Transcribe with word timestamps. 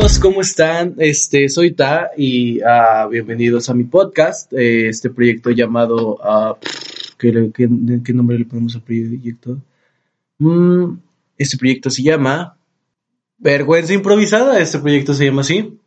amigos, 0.00 0.18
¿cómo 0.18 0.40
están? 0.40 0.94
Este, 0.96 1.46
soy 1.50 1.72
Ta 1.72 2.10
y 2.16 2.58
uh, 2.62 3.06
bienvenidos 3.10 3.68
a 3.68 3.74
mi 3.74 3.84
podcast, 3.84 4.50
eh, 4.54 4.88
este 4.88 5.10
proyecto 5.10 5.50
llamado, 5.50 6.14
uh, 6.14 6.54
¿qué, 7.18 7.50
qué, 7.54 8.14
nombre 8.14 8.38
le 8.38 8.46
ponemos 8.46 8.74
al 8.76 8.80
proyecto? 8.80 9.58
Mm, 10.38 10.94
este 11.36 11.58
proyecto 11.58 11.90
se 11.90 12.02
llama 12.02 12.56
Vergüenza 13.36 13.92
Improvisada, 13.92 14.58
este 14.58 14.78
proyecto 14.78 15.12
se 15.12 15.26
llama 15.26 15.42
así, 15.42 15.78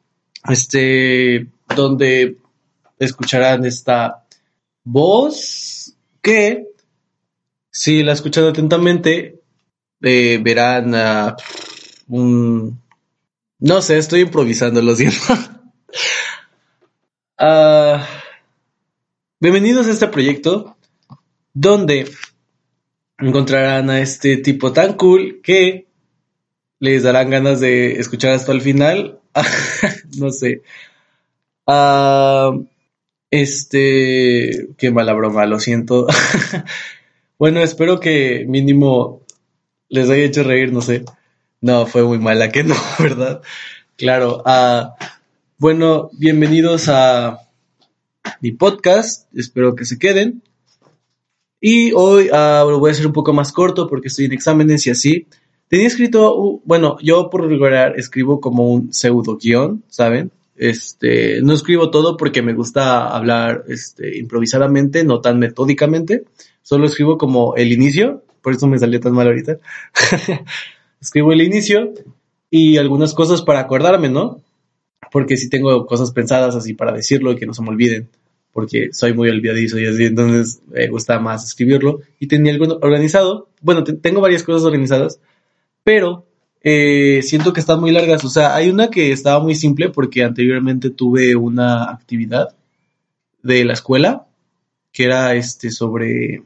este, 0.47 1.47
donde 1.75 2.37
escucharán 2.99 3.65
esta 3.65 4.23
voz 4.83 5.95
que, 6.21 6.67
si 7.71 8.03
la 8.03 8.13
escuchan 8.13 8.43
atentamente, 8.43 9.39
eh, 10.03 10.39
verán 10.39 10.93
un 12.09 12.82
no 13.63 13.81
sé, 13.81 13.97
estoy 13.97 14.19
improvisando, 14.19 14.81
lo 14.81 14.93
siento. 14.93 15.17
uh, 17.39 17.97
bienvenidos 19.39 19.87
a 19.87 19.91
este 19.91 20.07
proyecto 20.09 20.75
donde 21.53 22.09
encontrarán 23.17 23.89
a 23.89 24.01
este 24.01 24.35
tipo 24.35 24.73
tan 24.73 24.95
cool 24.95 25.39
que 25.41 25.87
les 26.79 27.03
darán 27.03 27.29
ganas 27.29 27.61
de 27.61 28.01
escuchar 28.01 28.33
hasta 28.33 28.51
el 28.51 28.59
final. 28.59 29.21
no 30.17 30.29
sé. 30.29 30.61
Uh, 31.65 32.65
este, 33.31 34.67
qué 34.77 34.91
mala 34.91 35.13
broma, 35.13 35.45
lo 35.45 35.61
siento. 35.61 36.07
bueno, 37.39 37.61
espero 37.61 38.01
que 38.01 38.43
mínimo 38.45 39.21
les 39.87 40.09
haya 40.09 40.25
hecho 40.25 40.43
reír, 40.43 40.73
no 40.73 40.81
sé. 40.81 41.05
No, 41.63 41.85
fue 41.85 42.03
muy 42.03 42.19
mala 42.19 42.51
que 42.51 42.65
no, 42.65 42.75
¿verdad? 42.99 43.41
Claro. 43.95 44.43
Uh, 44.45 44.89
bueno, 45.57 46.09
bienvenidos 46.11 46.89
a 46.89 47.39
mi 48.41 48.51
podcast. 48.51 49.33
Espero 49.33 49.73
que 49.73 49.85
se 49.85 49.97
queden. 49.97 50.43
Y 51.61 51.93
hoy 51.93 52.27
uh, 52.31 52.69
lo 52.69 52.79
voy 52.79 52.89
a 52.89 52.91
hacer 52.91 53.07
un 53.07 53.13
poco 53.13 53.31
más 53.31 53.53
corto 53.53 53.87
porque 53.87 54.09
estoy 54.09 54.25
en 54.25 54.33
exámenes 54.33 54.85
y 54.87 54.89
así. 54.89 55.27
Tenía 55.69 55.87
escrito, 55.87 56.59
bueno, 56.65 56.97
yo 57.01 57.29
por 57.29 57.47
regular 57.47 57.97
escribo 57.97 58.41
como 58.41 58.69
un 58.69 58.91
pseudo 58.91 59.37
guion, 59.37 59.85
¿saben? 59.87 60.31
Este, 60.57 61.41
no 61.43 61.53
escribo 61.53 61.91
todo 61.91 62.17
porque 62.17 62.41
me 62.41 62.53
gusta 62.53 63.07
hablar 63.07 63.63
este, 63.69 64.17
improvisadamente, 64.17 65.05
no 65.05 65.21
tan 65.21 65.39
metódicamente. 65.39 66.25
Solo 66.61 66.87
escribo 66.87 67.17
como 67.17 67.55
el 67.55 67.71
inicio, 67.71 68.21
por 68.41 68.51
eso 68.51 68.67
me 68.67 68.79
salió 68.79 68.99
tan 68.99 69.13
mal 69.13 69.27
ahorita. 69.27 69.59
escribo 71.03 71.33
el 71.33 71.41
inicio 71.41 71.93
y 72.49 72.77
algunas 72.77 73.13
cosas 73.13 73.41
para 73.41 73.59
acordarme, 73.59 74.09
¿no? 74.09 74.41
Porque 75.11 75.35
si 75.35 75.49
tengo 75.49 75.85
cosas 75.85 76.11
pensadas 76.11 76.55
así 76.55 76.73
para 76.73 76.93
decirlo 76.93 77.33
y 77.33 77.35
que 77.35 77.45
no 77.45 77.53
se 77.53 77.61
me 77.61 77.69
olviden, 77.69 78.09
porque 78.53 78.93
soy 78.93 79.13
muy 79.13 79.29
olvidadizo 79.29 79.77
y 79.77 79.85
así, 79.85 80.05
entonces 80.05 80.61
me 80.67 80.87
gusta 80.87 81.19
más 81.19 81.43
escribirlo. 81.43 81.99
Y 82.19 82.27
tenía 82.27 82.53
algo 82.53 82.79
organizado, 82.81 83.49
bueno, 83.61 83.83
tengo 83.83 84.21
varias 84.21 84.43
cosas 84.43 84.63
organizadas, 84.63 85.19
pero 85.83 86.25
eh, 86.61 87.19
siento 87.21 87.51
que 87.51 87.59
están 87.59 87.81
muy 87.81 87.91
largas. 87.91 88.23
O 88.23 88.29
sea, 88.29 88.55
hay 88.55 88.69
una 88.69 88.89
que 88.89 89.11
estaba 89.11 89.43
muy 89.43 89.55
simple 89.55 89.89
porque 89.89 90.23
anteriormente 90.23 90.89
tuve 90.89 91.35
una 91.35 91.91
actividad 91.91 92.55
de 93.41 93.65
la 93.65 93.73
escuela 93.73 94.25
que 94.93 95.03
era 95.03 95.35
este 95.35 95.69
sobre... 95.69 96.43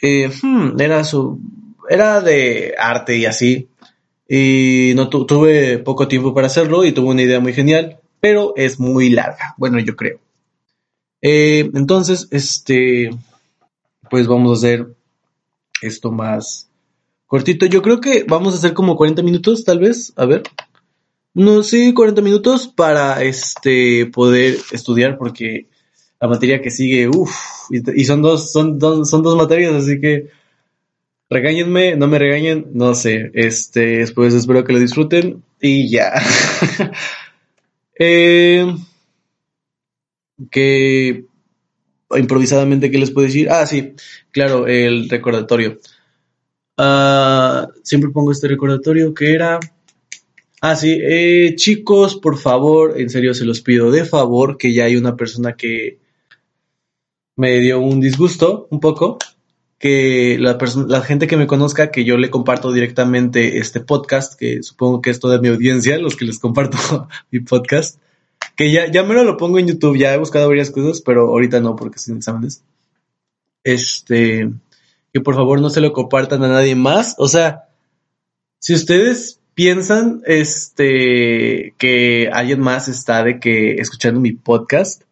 Eh, 0.00 0.30
hmm, 0.42 0.80
era 0.80 1.04
su, 1.04 1.40
era 1.88 2.20
de 2.20 2.74
arte 2.78 3.16
y 3.16 3.26
así. 3.26 3.68
Y 4.28 4.92
no 4.94 5.08
tuve 5.08 5.78
poco 5.78 6.06
tiempo 6.06 6.34
para 6.34 6.48
hacerlo 6.48 6.84
y 6.84 6.92
tuve 6.92 7.08
una 7.08 7.22
idea 7.22 7.40
muy 7.40 7.54
genial, 7.54 7.98
pero 8.20 8.52
es 8.56 8.78
muy 8.78 9.10
larga. 9.10 9.54
Bueno, 9.56 9.78
yo 9.78 9.96
creo. 9.96 10.20
Eh, 11.22 11.70
entonces, 11.74 12.28
este, 12.30 13.10
pues 14.10 14.26
vamos 14.26 14.50
a 14.50 14.66
hacer 14.66 14.86
esto 15.82 16.12
más 16.12 16.68
cortito. 17.26 17.66
Yo 17.66 17.82
creo 17.82 18.00
que 18.00 18.24
vamos 18.28 18.54
a 18.54 18.58
hacer 18.58 18.74
como 18.74 18.96
40 18.96 19.22
minutos, 19.22 19.64
tal 19.64 19.78
vez. 19.78 20.12
A 20.16 20.26
ver. 20.26 20.42
No, 21.34 21.62
sí, 21.62 21.94
40 21.94 22.20
minutos 22.20 22.66
para 22.66 23.22
este 23.22 24.06
poder 24.06 24.58
estudiar 24.72 25.18
porque 25.18 25.68
la 26.20 26.26
materia 26.26 26.60
que 26.60 26.70
sigue, 26.70 27.08
uff, 27.08 27.32
y, 27.70 28.04
son 28.04 28.22
dos, 28.22 28.50
son 28.50 28.78
dos, 28.78 29.08
son 29.08 29.22
dos 29.22 29.36
materias, 29.36 29.72
así 29.74 30.00
que 30.00 30.30
Regáñenme, 31.30 31.94
no 31.96 32.06
me 32.06 32.18
regañen, 32.18 32.68
no 32.72 32.94
sé. 32.94 33.30
Este, 33.34 33.98
después 33.98 34.32
espero 34.32 34.64
que 34.64 34.72
lo 34.72 34.78
disfruten 34.78 35.42
y 35.60 35.90
ya. 35.90 36.14
eh, 37.98 38.66
que 40.50 41.24
improvisadamente, 42.16 42.90
¿qué 42.90 42.98
les 42.98 43.10
puedo 43.10 43.26
decir? 43.26 43.50
Ah, 43.50 43.66
sí, 43.66 43.92
claro, 44.30 44.66
el 44.66 45.08
recordatorio. 45.10 45.78
Uh, 46.78 47.66
siempre 47.82 48.10
pongo 48.10 48.32
este 48.32 48.48
recordatorio 48.48 49.12
que 49.12 49.34
era. 49.34 49.58
Ah, 50.60 50.76
sí, 50.76 50.98
eh, 51.00 51.54
chicos, 51.56 52.16
por 52.16 52.38
favor, 52.38 52.98
en 52.98 53.10
serio 53.10 53.34
se 53.34 53.44
los 53.44 53.60
pido 53.60 53.90
de 53.90 54.04
favor, 54.04 54.56
que 54.56 54.72
ya 54.72 54.84
hay 54.84 54.96
una 54.96 55.14
persona 55.14 55.56
que 55.56 55.98
me 57.36 57.60
dio 57.60 57.80
un 57.80 58.00
disgusto 58.00 58.66
un 58.70 58.80
poco 58.80 59.18
que 59.78 60.36
la, 60.40 60.58
la 60.88 61.00
gente 61.02 61.26
que 61.26 61.36
me 61.36 61.46
conozca, 61.46 61.90
que 61.90 62.04
yo 62.04 62.16
le 62.16 62.30
comparto 62.30 62.72
directamente 62.72 63.58
este 63.58 63.80
podcast, 63.80 64.38
que 64.38 64.62
supongo 64.62 65.00
que 65.00 65.10
es 65.10 65.20
toda 65.20 65.40
mi 65.40 65.48
audiencia, 65.48 65.98
los 65.98 66.16
que 66.16 66.24
les 66.24 66.38
comparto 66.38 67.08
mi 67.30 67.40
podcast, 67.40 67.98
que 68.56 68.72
ya, 68.72 68.90
ya 68.90 69.04
me 69.04 69.14
lo 69.14 69.36
pongo 69.36 69.58
en 69.58 69.68
YouTube, 69.68 69.96
ya 69.96 70.12
he 70.12 70.18
buscado 70.18 70.48
varias 70.48 70.70
cosas, 70.70 71.00
pero 71.00 71.28
ahorita 71.28 71.60
no, 71.60 71.76
porque 71.76 72.00
en 72.08 72.16
exámenes. 72.16 72.62
Este, 73.62 74.50
que 75.12 75.20
por 75.20 75.34
favor 75.34 75.60
no 75.60 75.70
se 75.70 75.80
lo 75.80 75.92
compartan 75.92 76.42
a 76.42 76.48
nadie 76.48 76.74
más. 76.74 77.14
O 77.18 77.28
sea, 77.28 77.68
si 78.58 78.74
ustedes 78.74 79.40
piensan, 79.54 80.22
este, 80.26 81.74
que 81.78 82.30
alguien 82.32 82.60
más 82.60 82.88
está 82.88 83.22
de 83.22 83.38
que 83.38 83.74
escuchando 83.74 84.20
mi 84.20 84.32
podcast, 84.32 85.02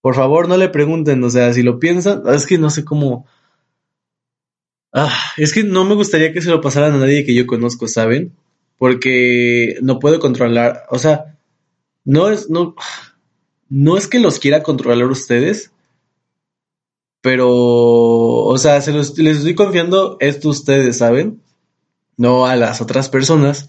por 0.00 0.14
favor 0.14 0.48
no 0.48 0.56
le 0.56 0.68
pregunten, 0.68 1.22
o 1.24 1.30
sea, 1.30 1.52
si 1.52 1.62
lo 1.62 1.80
piensan, 1.80 2.22
es 2.28 2.46
que 2.46 2.58
no 2.58 2.70
sé 2.70 2.84
cómo, 2.84 3.26
Ah, 4.98 5.12
es 5.36 5.52
que 5.52 5.62
no 5.62 5.84
me 5.84 5.94
gustaría 5.94 6.32
que 6.32 6.40
se 6.40 6.48
lo 6.48 6.62
pasaran 6.62 6.94
a 6.94 6.96
nadie 6.96 7.26
que 7.26 7.34
yo 7.34 7.46
conozco, 7.46 7.86
¿saben? 7.86 8.32
Porque 8.78 9.76
no 9.82 9.98
puedo 9.98 10.18
controlar, 10.18 10.84
o 10.88 10.98
sea, 10.98 11.36
no 12.06 12.30
es, 12.30 12.48
no, 12.48 12.74
no 13.68 13.98
es 13.98 14.08
que 14.08 14.20
los 14.20 14.38
quiera 14.38 14.62
controlar 14.62 15.06
ustedes, 15.08 15.70
pero, 17.20 17.50
o 17.50 18.56
sea, 18.56 18.80
se 18.80 18.92
los, 18.92 19.18
les 19.18 19.36
estoy 19.36 19.54
confiando 19.54 20.16
esto 20.18 20.48
a 20.48 20.52
ustedes, 20.52 20.96
¿saben? 20.96 21.42
No 22.16 22.46
a 22.46 22.56
las 22.56 22.80
otras 22.80 23.10
personas. 23.10 23.68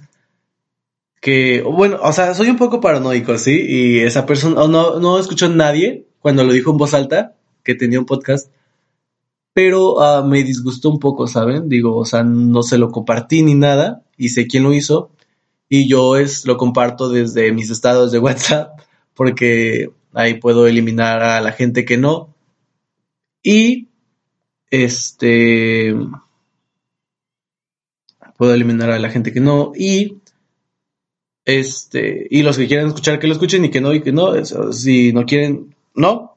Que, 1.20 1.62
bueno, 1.62 2.00
o 2.02 2.14
sea, 2.14 2.36
soy 2.36 2.50
un 2.50 2.58
poco 2.58 2.80
paranoico, 2.80 3.38
¿sí? 3.38 3.66
Y 3.68 4.00
esa 4.00 4.26
persona, 4.26 4.66
no, 4.70 5.02
no 5.02 5.20
escuchó 5.20 5.48
a 5.48 5.50
nadie 5.50 6.06
cuando 6.20 6.46
lo 6.46 6.54
dijo 6.54 6.72
en 6.72 6.78
voz 6.78 6.94
alta, 6.94 7.36
que 7.66 7.76
tenía 7.76 8.00
un 8.00 8.06
podcast 8.06 8.50
pero 9.58 9.96
uh, 9.96 10.24
me 10.24 10.44
disgustó 10.44 10.92
un 10.92 11.00
poco, 11.00 11.26
¿saben? 11.26 11.68
Digo, 11.68 11.98
o 11.98 12.06
sea, 12.06 12.24
no 12.24 12.62
se 12.62 12.78
lo 12.78 12.92
compartí 12.92 13.42
ni 13.42 13.56
nada 13.56 14.04
y 14.16 14.30
sé 14.30 14.46
quién 14.46 14.62
lo 14.62 14.72
hizo 14.72 15.10
y 15.68 15.90
yo 15.90 16.16
es, 16.16 16.46
lo 16.46 16.58
comparto 16.58 17.10
desde 17.10 17.52
mis 17.52 17.72
estados 17.72 18.12
de 18.12 18.20
WhatsApp 18.20 18.80
porque 19.16 19.90
ahí 20.14 20.36
puedo 20.36 20.68
eliminar 20.68 21.24
a 21.24 21.42
la 21.42 21.54
gente 21.54 21.86
que 21.86 21.98
no 21.98 22.36
y 23.42 23.88
este 24.70 25.96
puedo 28.38 28.54
eliminar 28.54 28.92
a 28.92 29.00
la 29.00 29.10
gente 29.10 29.34
que 29.34 29.40
no 29.40 29.72
y 29.76 30.18
este 31.46 32.28
y 32.30 32.44
los 32.44 32.60
que 32.60 32.68
quieran 32.68 32.90
escuchar 32.90 33.18
que 33.18 33.26
lo 33.26 33.34
escuchen 33.34 33.66
y 33.66 33.72
que 33.72 33.82
no 33.82 33.92
y 33.92 34.04
que 34.04 34.12
no 34.12 34.36
si 34.72 35.14
no 35.14 35.26
quieren 35.26 35.76
no 35.96 36.37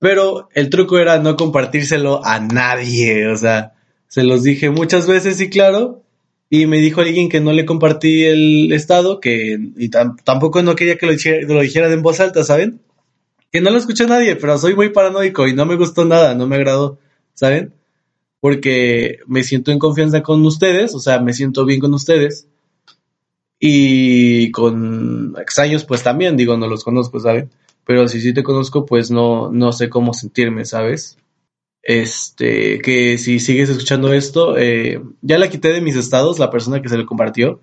pero 0.00 0.48
el 0.54 0.70
truco 0.70 0.98
era 0.98 1.20
no 1.20 1.36
compartírselo 1.36 2.24
a 2.24 2.40
nadie, 2.40 3.28
o 3.28 3.36
sea, 3.36 3.74
se 4.08 4.24
los 4.24 4.42
dije 4.42 4.70
muchas 4.70 5.06
veces 5.06 5.40
y 5.40 5.50
claro, 5.50 6.02
y 6.48 6.66
me 6.66 6.78
dijo 6.78 7.02
alguien 7.02 7.28
que 7.28 7.40
no 7.40 7.52
le 7.52 7.66
compartí 7.66 8.24
el 8.24 8.72
estado, 8.72 9.20
que 9.20 9.58
y 9.76 9.90
tampoco 9.90 10.62
no 10.62 10.74
quería 10.74 10.96
que 10.96 11.06
lo, 11.06 11.12
lo 11.54 11.60
dijeran 11.60 11.92
en 11.92 12.02
voz 12.02 12.18
alta, 12.18 12.42
¿saben? 12.42 12.80
Que 13.52 13.60
no 13.60 13.70
lo 13.70 13.76
escuché 13.76 14.04
a 14.04 14.08
nadie, 14.08 14.36
pero 14.36 14.58
soy 14.58 14.74
muy 14.74 14.88
paranoico 14.88 15.46
y 15.46 15.54
no 15.54 15.66
me 15.66 15.76
gustó 15.76 16.04
nada, 16.06 16.34
no 16.34 16.46
me 16.46 16.56
agradó, 16.56 16.98
¿saben? 17.34 17.74
Porque 18.40 19.18
me 19.26 19.44
siento 19.44 19.70
en 19.70 19.78
confianza 19.78 20.22
con 20.22 20.44
ustedes, 20.46 20.94
o 20.94 21.00
sea, 21.00 21.20
me 21.20 21.34
siento 21.34 21.66
bien 21.66 21.78
con 21.80 21.92
ustedes. 21.92 22.48
Y 23.62 24.50
con 24.52 25.36
extraños, 25.38 25.84
pues 25.84 26.02
también, 26.02 26.36
digo, 26.38 26.56
no 26.56 26.66
los 26.66 26.82
conozco, 26.82 27.20
¿saben? 27.20 27.50
Pero 27.90 28.06
si 28.06 28.20
sí 28.20 28.32
te 28.32 28.44
conozco, 28.44 28.86
pues 28.86 29.10
no, 29.10 29.50
no 29.50 29.72
sé 29.72 29.90
cómo 29.90 30.14
sentirme, 30.14 30.64
¿sabes? 30.64 31.18
Este, 31.82 32.78
que 32.78 33.18
si 33.18 33.40
sigues 33.40 33.68
escuchando 33.68 34.12
esto, 34.12 34.56
eh, 34.56 35.02
ya 35.22 35.38
la 35.38 35.50
quité 35.50 35.72
de 35.72 35.80
mis 35.80 35.96
estados, 35.96 36.38
la 36.38 36.52
persona 36.52 36.80
que 36.80 36.88
se 36.88 36.96
le 36.96 37.04
compartió, 37.04 37.60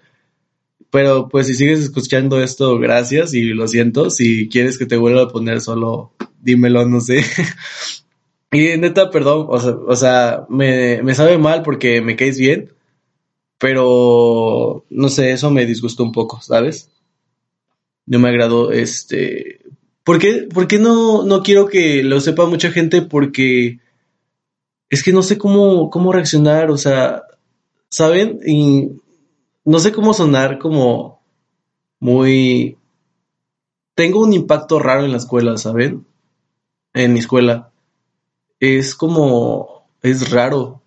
pero 0.92 1.30
pues 1.30 1.48
si 1.48 1.56
sigues 1.56 1.80
escuchando 1.80 2.44
esto, 2.44 2.78
gracias 2.78 3.34
y 3.34 3.46
lo 3.54 3.70
siento. 3.70 4.10
Si 4.10 4.50
quieres 4.50 4.78
que 4.78 4.86
te 4.86 4.98
vuelva 4.98 5.22
a 5.22 5.28
poner 5.30 5.62
solo, 5.62 6.12
dímelo, 6.42 6.86
no 6.86 7.00
sé. 7.00 7.24
y 8.52 8.78
neta, 8.78 9.10
perdón, 9.10 9.48
o 9.50 9.60
sea, 9.62 9.72
o 9.72 9.96
sea 9.96 10.46
me, 10.50 11.02
me 11.04 11.16
sabe 11.16 11.38
mal 11.38 11.64
porque 11.64 12.02
me 12.02 12.18
caes 12.18 12.38
bien, 12.38 12.74
pero 13.60 14.84
no 14.90 15.08
sé, 15.08 15.32
eso 15.32 15.52
me 15.52 15.66
disgustó 15.66 16.04
un 16.04 16.12
poco, 16.12 16.42
¿sabes? 16.42 16.92
No 18.06 18.20
me 18.20 18.28
agradó 18.28 18.74
este... 18.74 19.62
¿Por 20.08 20.20
qué, 20.20 20.80
no, 20.80 21.24
no 21.24 21.44
quiero 21.44 21.68
que 21.68 22.02
lo 22.02 22.22
sepa 22.22 22.46
mucha 22.46 22.72
gente? 22.72 23.02
Porque 23.02 23.82
es 24.90 25.04
que 25.04 25.12
no 25.12 25.22
sé 25.22 25.38
cómo, 25.38 25.90
cómo 25.90 26.14
reaccionar, 26.14 26.72
o 26.72 26.78
sea, 26.78 27.24
¿saben? 27.90 28.40
Y 28.48 28.88
no 29.66 29.80
sé 29.80 29.92
cómo 29.92 30.14
sonar 30.14 30.60
como 30.60 31.20
muy... 32.00 32.78
Tengo 33.96 34.22
un 34.22 34.32
impacto 34.32 34.80
raro 34.80 35.04
en 35.04 35.12
la 35.12 35.18
escuela, 35.18 35.58
¿saben? 35.58 36.06
En 36.94 37.12
mi 37.12 37.20
escuela. 37.20 37.70
Es 38.62 38.96
como... 38.96 39.90
Es 40.02 40.32
raro. 40.32 40.82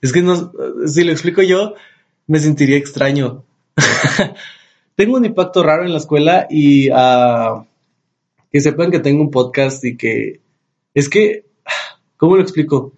Es, 0.00 0.12
que 0.12 0.22
no... 0.22 0.50
Si 0.88 1.04
lo 1.04 1.12
explico 1.12 1.42
yo, 1.42 1.74
me 2.26 2.40
sentiría 2.40 2.76
extraño. 2.76 3.44
tengo 4.96 5.16
un 5.16 5.26
impacto 5.26 5.62
raro 5.62 5.84
en 5.84 5.92
la 5.92 5.98
escuela 5.98 6.48
y 6.50 6.90
uh, 6.90 7.64
que 8.56 8.62
sepan 8.62 8.90
que 8.90 9.00
tengo 9.00 9.20
un 9.20 9.30
podcast 9.30 9.84
y 9.84 9.98
que... 9.98 10.40
Es 10.94 11.10
que... 11.10 11.44
¿Cómo 12.16 12.36
lo 12.36 12.42
explico? 12.42 12.94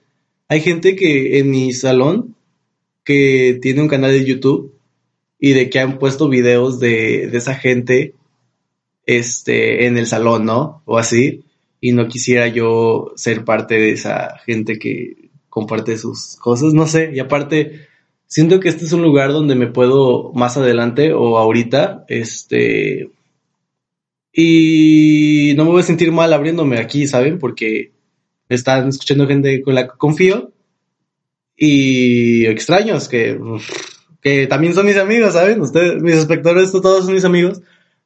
Hay 0.46 0.60
gente 0.60 0.94
que 0.94 1.40
en 1.40 1.50
mi 1.50 1.72
salón 1.72 2.36
que 3.02 3.58
tiene 3.60 3.82
un 3.82 3.88
canal 3.88 4.12
de 4.12 4.24
YouTube 4.24 4.72
y 5.40 5.54
de 5.54 5.68
que 5.68 5.80
han 5.80 5.98
puesto 5.98 6.28
videos 6.28 6.78
de, 6.78 7.26
de 7.26 7.36
esa 7.36 7.56
gente 7.56 8.14
este, 9.04 9.86
en 9.86 9.98
el 9.98 10.06
salón, 10.06 10.44
¿no? 10.44 10.80
O 10.84 10.96
así. 10.96 11.42
Y 11.80 11.90
no 11.90 12.06
quisiera 12.06 12.46
yo 12.46 13.10
ser 13.16 13.44
parte 13.44 13.80
de 13.80 13.90
esa 13.90 14.38
gente 14.46 14.78
que 14.78 15.28
comparte 15.48 15.98
sus 15.98 16.36
cosas, 16.36 16.72
no 16.72 16.86
sé. 16.86 17.10
Y 17.12 17.18
aparte, 17.18 17.88
siento 18.28 18.60
que 18.60 18.68
este 18.68 18.84
es 18.84 18.92
un 18.92 19.02
lugar 19.02 19.32
donde 19.32 19.56
me 19.56 19.66
puedo 19.66 20.32
más 20.34 20.56
adelante 20.56 21.12
o 21.12 21.36
ahorita, 21.36 22.04
este... 22.06 23.10
Y 24.40 25.54
no 25.56 25.64
me 25.64 25.72
voy 25.72 25.80
a 25.80 25.84
sentir 25.84 26.12
mal 26.12 26.32
abriéndome 26.32 26.78
aquí, 26.78 27.08
¿saben? 27.08 27.40
Porque 27.40 27.90
están 28.48 28.86
escuchando 28.86 29.26
gente 29.26 29.60
con 29.62 29.74
la 29.74 29.88
que 29.88 29.98
confío 29.98 30.52
y 31.56 32.46
extraños 32.46 33.08
que 33.08 33.36
que 34.20 34.46
también 34.46 34.74
son 34.74 34.86
mis 34.86 34.96
amigos, 34.96 35.32
¿saben? 35.32 35.60
Ustedes, 35.60 36.00
mis 36.00 36.14
espectadores, 36.14 36.70
todos 36.70 37.04
son 37.04 37.14
mis 37.14 37.24
amigos, 37.24 37.62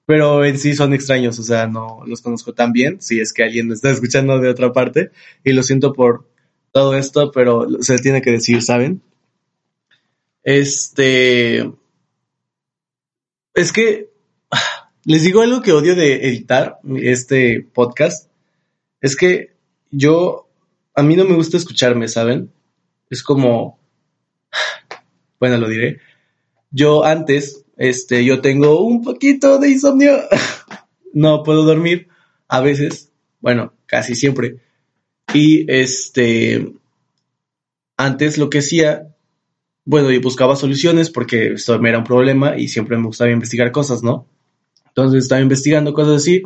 pero 0.07 0.43
en 0.43 0.59
sí 0.59 0.75
son 0.75 0.95
extraños, 0.95 1.39
o 1.39 1.43
sea, 1.43 1.67
no 1.67 2.01
los 2.07 2.23
conozco 2.23 2.55
tan 2.55 2.73
bien, 2.73 3.03
si 3.03 3.21
es 3.21 3.35
que 3.35 3.45
alguien 3.45 3.69
me 3.69 3.75
está 3.75 3.91
escuchando 3.91 4.39
de 4.39 4.49
otra 4.49 4.73
parte, 4.73 5.11
y 5.45 5.53
lo 5.53 5.63
siento 5.63 5.93
por 5.93 6.27
todo 6.71 6.97
esto, 6.97 7.31
pero 7.31 7.67
se 7.83 7.99
tiene 7.99 8.23
que 8.23 8.31
decir, 8.31 8.63
¿saben? 8.63 9.03
Este... 10.45 11.71
Es 13.55 13.71
que 13.71 14.12
les 15.05 15.23
digo 15.23 15.43
algo 15.43 15.63
que 15.63 15.73
odio 15.73 15.95
de 15.95 16.27
editar 16.29 16.79
este 16.97 17.61
podcast, 17.61 18.31
es 19.01 19.17
que 19.17 19.55
yo, 19.91 20.49
a 20.95 21.03
mí 21.03 21.17
no 21.17 21.25
me 21.25 21.35
gusta 21.35 21.57
escucharme, 21.57 22.09
¿saben? 22.09 22.53
Es 23.11 23.23
como, 23.23 23.79
bueno, 25.41 25.59
lo 25.59 25.69
diré. 25.69 26.01
Yo 26.71 27.05
antes, 27.05 27.65
este, 27.77 28.25
yo 28.25 28.41
tengo 28.41 28.85
un 28.85 29.03
poquito 29.03 29.59
de 29.59 29.71
insomnio. 29.71 30.13
no 31.13 31.43
puedo 31.43 31.65
dormir 31.65 32.09
a 32.49 32.61
veces, 32.61 33.13
bueno, 33.41 33.75
casi 33.87 34.15
siempre. 34.15 34.61
Y 35.35 35.71
este, 35.71 36.73
antes 37.97 38.39
lo 38.39 38.51
que 38.51 38.59
hacía, 38.59 39.15
bueno, 39.85 40.11
yo 40.11 40.21
buscaba 40.21 40.57
soluciones 40.57 41.11
porque 41.11 41.55
esto 41.55 41.79
me 41.81 41.89
era 41.89 41.99
un 41.99 42.05
problema 42.05 42.57
y 42.57 42.69
siempre 42.69 42.97
me 42.97 43.07
gustaba 43.07 43.31
investigar 43.31 43.73
cosas, 43.73 44.03
¿no? 44.03 44.27
Entonces 44.93 45.25
estaba 45.25 45.41
investigando 45.41 45.95
cosas 45.95 46.17
así. 46.17 46.43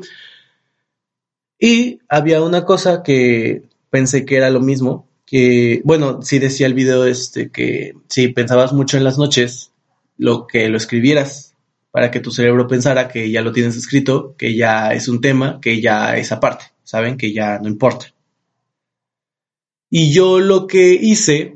Y 1.59 2.01
había 2.09 2.43
una 2.43 2.65
cosa 2.65 3.03
que 3.03 3.63
pensé 3.91 4.25
que 4.25 4.37
era 4.37 4.51
lo 4.51 4.61
mismo, 4.61 5.09
que, 5.25 5.81
bueno, 5.85 6.23
sí 6.23 6.39
decía 6.39 6.67
el 6.67 6.75
video 6.75 7.07
este 7.07 7.51
que 7.51 7.95
si 8.09 8.29
pensabas 8.29 8.73
mucho 8.73 8.97
en 8.97 9.05
las 9.05 9.19
noches, 9.19 9.73
lo 10.17 10.47
que 10.47 10.69
lo 10.69 10.77
escribieras 10.77 11.55
para 11.91 12.11
que 12.11 12.21
tu 12.21 12.31
cerebro 12.31 12.69
pensara 12.69 13.09
que 13.09 13.31
ya 13.31 13.43
lo 13.43 13.53
tienes 13.53 13.77
escrito, 13.77 14.37
que 14.37 14.55
ya 14.55 14.93
es 14.93 15.09
un 15.09 15.21
tema, 15.21 15.61
que 15.61 15.81
ya 15.81 16.17
es 16.17 16.31
aparte, 16.31 16.67
¿saben? 16.85 17.17
Que 17.17 17.33
ya 17.33 17.59
no 17.59 17.69
importa. 17.69 18.15
Y 19.91 20.13
yo 20.13 20.39
lo 20.39 20.67
que 20.67 20.93
hice 20.93 21.56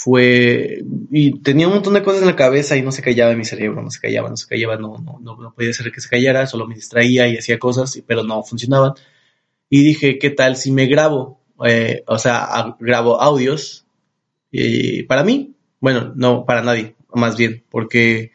fue, 0.00 0.84
y 1.10 1.40
tenía 1.40 1.66
un 1.66 1.74
montón 1.74 1.94
de 1.94 2.04
cosas 2.04 2.20
en 2.20 2.28
la 2.28 2.36
cabeza 2.36 2.76
y 2.76 2.82
no 2.82 2.92
se 2.92 3.02
callaba 3.02 3.34
mi 3.34 3.44
cerebro, 3.44 3.82
no 3.82 3.90
se 3.90 3.98
callaba, 3.98 4.28
no 4.30 4.36
se 4.36 4.46
callaba, 4.46 4.76
no, 4.76 4.96
no, 4.98 5.18
no, 5.20 5.52
podía 5.52 5.72
ser 5.72 5.90
que 5.90 6.00
se 6.00 6.08
callara, 6.08 6.46
solo 6.46 6.68
me 6.68 6.76
distraía 6.76 7.26
y 7.26 7.36
hacía 7.36 7.58
cosas, 7.58 8.00
pero 8.06 8.22
no 8.22 8.44
funcionaban. 8.44 8.92
Y 9.68 9.82
dije, 9.82 10.20
¿qué 10.20 10.30
tal 10.30 10.54
si 10.54 10.70
me 10.70 10.86
grabo? 10.86 11.40
Eh, 11.66 12.04
o 12.06 12.16
sea, 12.16 12.76
grabo 12.78 13.20
audios 13.20 13.86
y 14.52 15.02
para 15.02 15.24
mí, 15.24 15.56
bueno, 15.80 16.12
no 16.14 16.44
para 16.44 16.62
nadie, 16.62 16.94
más 17.12 17.36
bien, 17.36 17.64
porque 17.68 18.30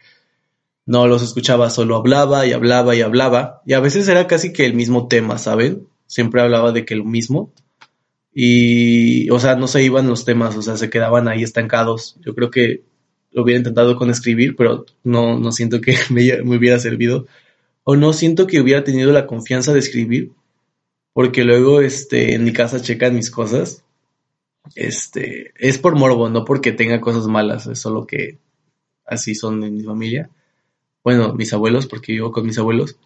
no 0.86 1.08
los 1.08 1.24
escuchaba, 1.24 1.70
solo 1.70 1.96
hablaba 1.96 2.46
y 2.46 2.52
hablaba 2.52 2.94
y 2.94 3.02
hablaba. 3.02 3.62
Y 3.66 3.72
a 3.72 3.80
veces 3.80 4.10
era 4.10 4.28
casi 4.28 4.52
que 4.52 4.66
el 4.66 4.74
mismo 4.74 5.08
tema, 5.08 5.38
¿saben? 5.38 5.88
Siempre 6.08 6.42
hablaba 6.42 6.74
de 6.74 6.84
que 6.84 6.96
lo 6.98 7.06
mismo. 7.06 7.54
Y, 8.34 9.30
o 9.30 9.40
sea, 9.40 9.56
no 9.56 9.68
se 9.68 9.84
iban 9.84 10.08
los 10.08 10.26
temas, 10.26 10.56
o 10.56 10.62
sea, 10.62 10.78
se 10.78 10.90
quedaban 10.90 11.28
ahí 11.28 11.44
estancados. 11.44 12.18
Yo 12.22 12.34
creo 12.34 12.50
que 12.50 12.84
lo 13.32 13.44
hubiera 13.44 13.60
intentado 13.60 13.96
con 13.96 14.10
escribir, 14.10 14.56
pero 14.56 14.86
no, 15.04 15.40
no 15.40 15.52
siento 15.52 15.82
que 15.82 15.96
me, 16.10 16.42
me 16.44 16.58
hubiera 16.58 16.80
servido. 16.80 17.28
O 17.84 17.96
no 17.96 18.14
siento 18.14 18.48
que 18.48 18.62
hubiera 18.62 18.84
tenido 18.84 19.12
la 19.12 19.28
confianza 19.28 19.74
de 19.74 19.80
escribir 19.80 20.32
porque 21.14 21.44
luego 21.44 21.80
este, 21.82 22.34
en 22.34 22.44
mi 22.44 22.52
casa 22.52 22.82
checan 22.82 23.16
mis 23.16 23.32
cosas. 23.32 23.86
Este, 24.76 25.54
es 25.56 25.78
por 25.78 25.96
morbo, 25.96 26.30
no 26.30 26.44
porque 26.44 26.72
tenga 26.72 27.00
cosas 27.00 27.28
malas, 27.28 27.68
es 27.68 27.80
solo 27.80 28.08
que 28.08 28.40
así 29.06 29.36
son 29.36 29.64
en 29.64 29.76
mi 29.76 29.84
familia. 29.84 30.30
Bueno, 31.04 31.34
mis 31.34 31.54
abuelos, 31.54 31.86
porque 31.86 32.14
vivo 32.14 32.32
con 32.32 32.46
mis 32.46 32.58
abuelos. 32.58 32.98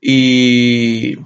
Y 0.00 1.16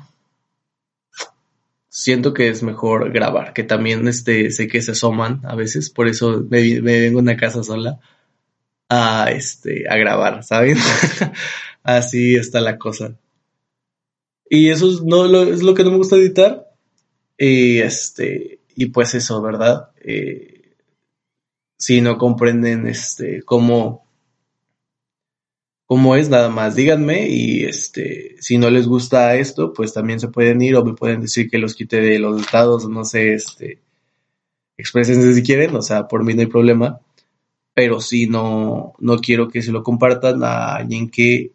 siento 1.94 2.34
que 2.34 2.48
es 2.48 2.64
mejor 2.64 3.12
grabar, 3.12 3.52
que 3.52 3.62
también 3.62 4.08
este, 4.08 4.50
sé 4.50 4.66
que 4.66 4.82
se 4.82 4.92
asoman 4.92 5.40
a 5.44 5.54
veces, 5.54 5.90
por 5.90 6.08
eso 6.08 6.44
me, 6.50 6.80
vengo 6.80 7.20
a 7.20 7.22
una 7.22 7.36
casa 7.36 7.62
sola 7.62 8.00
a, 8.88 9.30
este, 9.30 9.88
a 9.88 9.96
grabar, 9.96 10.42
¿saben? 10.42 10.76
Así 11.84 12.34
está 12.34 12.60
la 12.60 12.78
cosa. 12.78 13.16
Y 14.50 14.70
eso 14.70 14.90
es, 14.90 15.02
no, 15.02 15.28
lo, 15.28 15.44
es 15.44 15.62
lo 15.62 15.74
que 15.74 15.84
no 15.84 15.92
me 15.92 15.98
gusta 15.98 16.16
editar. 16.16 16.66
Y 17.38 17.78
este, 17.78 18.58
y 18.74 18.86
pues 18.86 19.14
eso, 19.14 19.40
¿verdad? 19.40 19.90
Eh, 20.00 20.74
si 21.78 22.00
no 22.00 22.18
comprenden 22.18 22.88
este 22.88 23.44
cómo, 23.44 24.03
cómo 25.86 26.16
es, 26.16 26.28
nada 26.28 26.48
más 26.48 26.74
díganme. 26.74 27.28
Y 27.28 27.64
este, 27.64 28.36
si 28.40 28.58
no 28.58 28.70
les 28.70 28.86
gusta 28.86 29.36
esto, 29.36 29.72
pues 29.72 29.92
también 29.92 30.20
se 30.20 30.28
pueden 30.28 30.62
ir 30.62 30.76
o 30.76 30.84
me 30.84 30.94
pueden 30.94 31.20
decir 31.20 31.50
que 31.50 31.58
los 31.58 31.74
quite 31.74 32.00
de 32.00 32.18
los 32.18 32.40
estados, 32.40 32.88
no 32.88 33.04
sé, 33.04 33.34
este, 33.34 33.80
exprésense 34.76 35.34
si 35.34 35.42
quieren, 35.42 35.74
o 35.76 35.82
sea, 35.82 36.08
por 36.08 36.24
mí 36.24 36.34
no 36.34 36.40
hay 36.40 36.46
problema. 36.46 37.00
Pero 37.74 38.00
si 38.00 38.26
no, 38.28 38.94
no 39.00 39.18
quiero 39.18 39.48
que 39.48 39.62
se 39.62 39.72
lo 39.72 39.82
compartan 39.82 40.44
a 40.44 40.76
alguien 40.76 41.10
que 41.10 41.52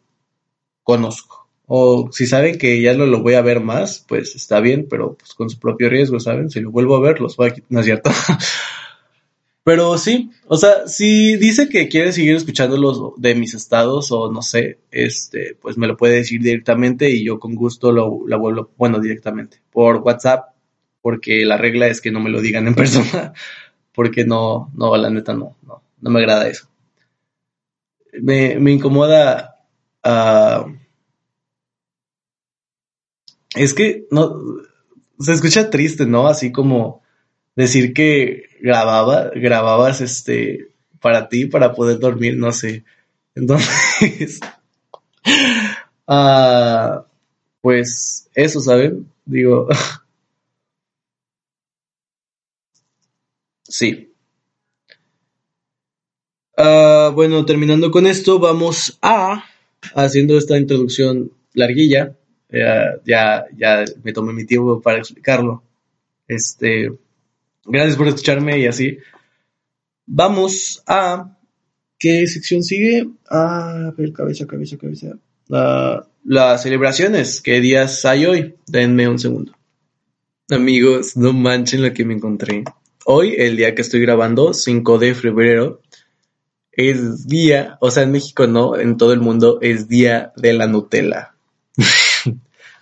conozco. 0.83 1.47
O 1.71 2.09
si 2.11 2.25
saben 2.25 2.57
que 2.57 2.81
ya 2.81 2.95
no 2.95 3.05
lo 3.05 3.21
voy 3.21 3.35
a 3.35 3.41
ver 3.41 3.61
más, 3.61 4.03
pues 4.07 4.35
está 4.35 4.59
bien, 4.59 4.87
pero 4.89 5.13
pues 5.13 5.33
con 5.35 5.49
su 5.49 5.59
propio 5.59 5.87
riesgo, 5.87 6.19
¿saben? 6.19 6.49
Si 6.49 6.59
lo 6.59 6.71
vuelvo 6.71 6.95
a 6.95 6.99
ver, 6.99 7.21
los 7.21 7.37
voy 7.37 7.49
a 7.49 7.53
quitar, 7.53 7.67
¿no 7.69 7.79
es 7.79 7.85
cierto? 7.85 8.09
pero 9.69 9.99
sí, 9.99 10.31
o 10.47 10.57
sea, 10.57 10.87
si 10.87 11.37
dice 11.37 11.69
que 11.69 11.89
quiere 11.89 12.11
seguir 12.11 12.35
escuchándolos 12.35 13.13
de 13.17 13.35
mis 13.35 13.53
estados 13.53 14.11
o 14.11 14.31
no 14.31 14.41
sé, 14.41 14.79
este, 14.89 15.55
pues 15.61 15.77
me 15.77 15.85
lo 15.85 15.95
puede 15.95 16.15
decir 16.15 16.41
directamente 16.41 17.11
y 17.11 17.23
yo 17.23 17.39
con 17.39 17.53
gusto 17.53 17.91
lo, 17.91 18.27
la 18.27 18.35
vuelvo, 18.37 18.71
bueno, 18.79 18.99
directamente, 18.99 19.61
por 19.69 19.97
WhatsApp, 19.97 20.55
porque 21.03 21.45
la 21.45 21.55
regla 21.55 21.85
es 21.85 22.01
que 22.01 22.09
no 22.09 22.19
me 22.19 22.31
lo 22.31 22.41
digan 22.41 22.65
en 22.65 22.73
persona, 22.83 23.31
porque 23.93 24.25
no, 24.25 24.71
no, 24.73 24.97
la 24.97 25.11
neta 25.11 25.35
no, 25.35 25.55
no, 25.61 25.83
me 26.09 26.19
agrada 26.19 26.47
eso. 26.47 26.67
Me, 28.19 28.59
me 28.59 28.71
incomoda... 28.71 29.55
Uh, 30.03 30.73
es 33.53 33.75
que 33.75 34.07
no 34.09 34.35
se 35.19 35.33
escucha 35.33 35.69
triste, 35.69 36.07
¿no? 36.07 36.25
Así 36.27 36.51
como 36.51 37.03
decir 37.55 37.93
que 37.93 38.48
grababa, 38.61 39.31
grababas 39.35 40.01
este 40.01 40.69
para 41.01 41.29
ti, 41.29 41.45
para 41.45 41.73
poder 41.73 41.99
dormir, 41.99 42.37
no 42.37 42.51
sé. 42.51 42.83
Entonces, 43.35 44.39
ah, 46.07 47.05
pues 47.61 48.29
eso, 48.35 48.59
¿saben? 48.59 49.09
Digo, 49.25 49.67
sí. 53.63 54.11
Ah, 56.57 57.11
bueno, 57.13 57.45
terminando 57.45 57.89
con 57.91 58.05
esto, 58.05 58.39
vamos 58.39 58.97
a, 59.01 59.45
haciendo 59.95 60.37
esta 60.37 60.57
introducción 60.57 61.31
larguilla, 61.53 62.15
ya, 63.05 63.45
ya 63.55 63.85
me 64.03 64.11
tomé 64.13 64.33
mi 64.33 64.45
tiempo 64.45 64.81
para 64.81 64.97
explicarlo. 64.97 65.63
Este, 66.27 66.91
gracias 67.65 67.97
por 67.97 68.07
escucharme 68.07 68.59
y 68.59 68.67
así. 68.67 68.97
Vamos 70.05 70.81
a, 70.87 71.37
¿qué 71.97 72.25
sección 72.27 72.63
sigue? 72.63 73.07
A 73.29 73.91
ver, 73.97 74.11
cabeza, 74.13 74.47
cabeza, 74.47 74.77
cabeza. 74.77 75.17
Ah, 75.51 76.05
las 76.23 76.63
celebraciones, 76.63 77.41
¿qué 77.41 77.61
días 77.61 78.05
hay 78.05 78.25
hoy? 78.25 78.55
Denme 78.67 79.07
un 79.07 79.19
segundo. 79.19 79.53
Amigos, 80.49 81.15
no 81.15 81.33
manchen 81.33 81.81
lo 81.81 81.93
que 81.93 82.05
me 82.05 82.15
encontré. 82.15 82.63
Hoy, 83.05 83.35
el 83.37 83.55
día 83.55 83.75
que 83.75 83.81
estoy 83.81 84.01
grabando, 84.01 84.53
5 84.53 84.97
de 84.97 85.13
febrero, 85.13 85.81
es 86.71 87.27
día, 87.27 87.77
o 87.81 87.91
sea, 87.91 88.03
en 88.03 88.11
México 88.11 88.47
no, 88.47 88.77
en 88.77 88.97
todo 88.97 89.13
el 89.13 89.19
mundo 89.19 89.59
es 89.61 89.87
día 89.87 90.31
de 90.35 90.53
la 90.53 90.67
Nutella. 90.67 91.35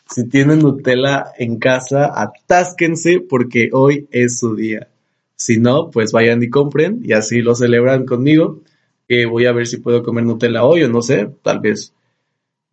si 0.09 0.27
tienen 0.27 0.59
Nutella 0.59 1.25
en 1.37 1.57
casa, 1.57 2.11
atásquense 2.15 3.19
porque 3.19 3.69
hoy 3.73 4.07
es 4.11 4.39
su 4.39 4.55
día. 4.55 4.87
Si 5.35 5.57
no, 5.59 5.91
pues 5.91 6.11
vayan 6.11 6.41
y 6.41 6.49
compren 6.49 7.01
y 7.03 7.13
así 7.13 7.41
lo 7.41 7.55
celebran 7.55 8.05
conmigo. 8.05 8.61
Que 9.07 9.25
voy 9.25 9.45
a 9.45 9.53
ver 9.53 9.67
si 9.67 9.77
puedo 9.77 10.03
comer 10.03 10.25
Nutella 10.25 10.63
hoy 10.63 10.83
o 10.83 10.89
no 10.89 11.01
sé, 11.01 11.29
tal 11.43 11.59
vez 11.59 11.93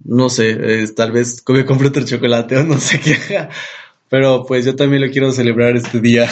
no 0.02 0.28
sé, 0.28 0.86
tal 0.96 1.12
vez 1.12 1.42
me 1.48 1.64
compre 1.64 1.88
otro 1.88 2.04
chocolate 2.04 2.56
o 2.58 2.64
no 2.64 2.78
sé 2.78 3.00
qué 3.00 3.48
Pero 4.08 4.44
pues 4.46 4.64
yo 4.64 4.76
también 4.76 5.02
lo 5.02 5.10
quiero 5.10 5.32
celebrar 5.32 5.76
este 5.76 6.00
día. 6.00 6.28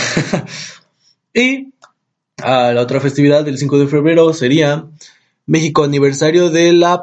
y 1.34 1.72
ah, 2.42 2.72
la 2.74 2.82
otra 2.82 3.00
festividad 3.00 3.44
del 3.44 3.58
5 3.58 3.78
de 3.78 3.86
febrero 3.88 4.32
sería 4.32 4.86
México 5.46 5.82
aniversario 5.82 6.50
de 6.50 6.72
la 6.72 7.02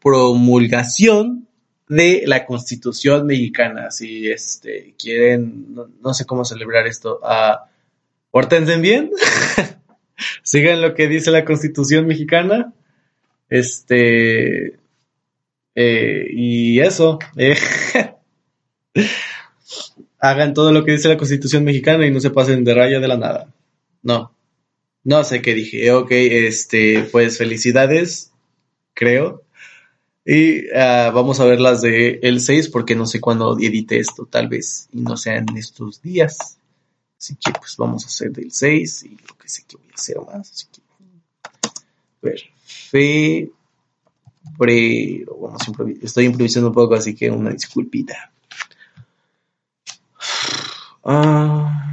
promulgación 0.00 1.45
de 1.88 2.22
la 2.26 2.46
Constitución 2.46 3.26
mexicana. 3.26 3.90
Si 3.90 4.28
este 4.28 4.94
quieren, 4.98 5.74
no, 6.00 6.14
sé 6.14 6.24
cómo 6.24 6.44
celebrar 6.44 6.86
esto. 6.86 7.20
Pórtense 8.30 8.78
bien. 8.78 9.10
Sigan 10.42 10.80
lo 10.80 10.94
que 10.94 11.08
dice 11.08 11.30
la 11.30 11.44
Constitución 11.44 12.06
mexicana. 12.06 12.72
Este 13.48 14.78
eh, 15.78 16.28
y 16.32 16.80
eso, 16.80 17.18
eh, 17.36 17.54
hagan 20.18 20.54
todo 20.54 20.72
lo 20.72 20.84
que 20.84 20.92
dice 20.92 21.08
la 21.08 21.18
Constitución 21.18 21.64
mexicana 21.64 22.06
y 22.06 22.10
no 22.10 22.18
se 22.18 22.30
pasen 22.30 22.64
de 22.64 22.74
raya 22.74 22.98
de 22.98 23.08
la 23.08 23.18
nada. 23.18 23.54
No, 24.02 24.34
no 25.04 25.22
sé 25.22 25.42
qué 25.42 25.52
dije. 25.54 25.92
Ok, 25.92 26.08
este, 26.12 27.06
pues 27.12 27.36
felicidades, 27.36 28.32
creo. 28.94 29.44
Y 30.26 30.68
ah, 30.74 31.12
vamos 31.14 31.38
a 31.38 31.44
ver 31.44 31.60
las 31.60 31.82
de 31.82 32.18
el 32.20 32.40
6 32.40 32.68
porque 32.70 32.96
no 32.96 33.06
sé 33.06 33.20
cuándo 33.20 33.56
edite 33.56 34.00
esto, 34.00 34.26
tal 34.26 34.48
vez, 34.48 34.88
y 34.92 35.00
no 35.00 35.16
sea 35.16 35.36
en 35.36 35.56
estos 35.56 36.02
días. 36.02 36.58
Así 37.16 37.36
que 37.36 37.52
pues 37.52 37.76
vamos 37.76 38.04
a 38.04 38.08
hacer 38.08 38.32
del 38.32 38.50
6 38.50 39.04
y 39.04 39.10
lo 39.10 39.38
que 39.38 39.48
sé 39.48 39.62
que 39.68 39.76
voy 39.76 39.86
a 39.88 39.94
hacer 39.94 40.16
más. 40.20 40.50
Así 40.50 40.66
que, 40.72 40.82
ver, 42.20 42.40
fe, 42.64 43.50
pero 44.58 45.38
vamos 45.40 45.62
estoy 46.02 46.24
improvisando 46.24 46.70
un 46.70 46.74
poco, 46.74 46.94
así 46.94 47.14
que 47.14 47.30
una 47.30 47.50
disculpita. 47.50 48.32
Ah, 51.04 51.86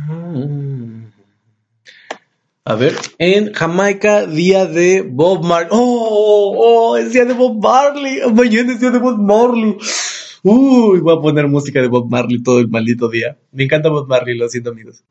a 2.65 2.75
ver, 2.75 2.96
en 3.17 3.53
Jamaica, 3.53 4.25
día 4.25 4.65
de 4.65 5.01
Bob 5.01 5.43
Marley. 5.43 5.70
¡Oh! 5.72 6.55
¡Oh! 6.58 6.98
Es 6.98 7.12
día 7.12 7.25
de 7.25 7.34
Bob 7.34 7.62
Marley. 7.62 8.20
Mañana 8.34 8.74
es 8.74 8.79
día 8.79 8.89
de 8.89 9.00
Bob 9.00 9.20
Marley. 9.20 9.77
Uy, 10.43 11.00
voy 11.00 11.17
a 11.17 11.22
poner 11.22 11.48
música 11.48 11.82
de 11.82 11.88
Bob 11.88 12.10
Marley 12.10 12.41
todo 12.41 12.60
el 12.60 12.70
maldito 12.70 13.10
día. 13.10 13.38
Me 13.51 13.63
encanta 13.65 13.89
Bob 13.89 14.08
Marley, 14.08 14.38
lo 14.38 14.48
siento, 14.48 14.70
amigos. 14.70 15.03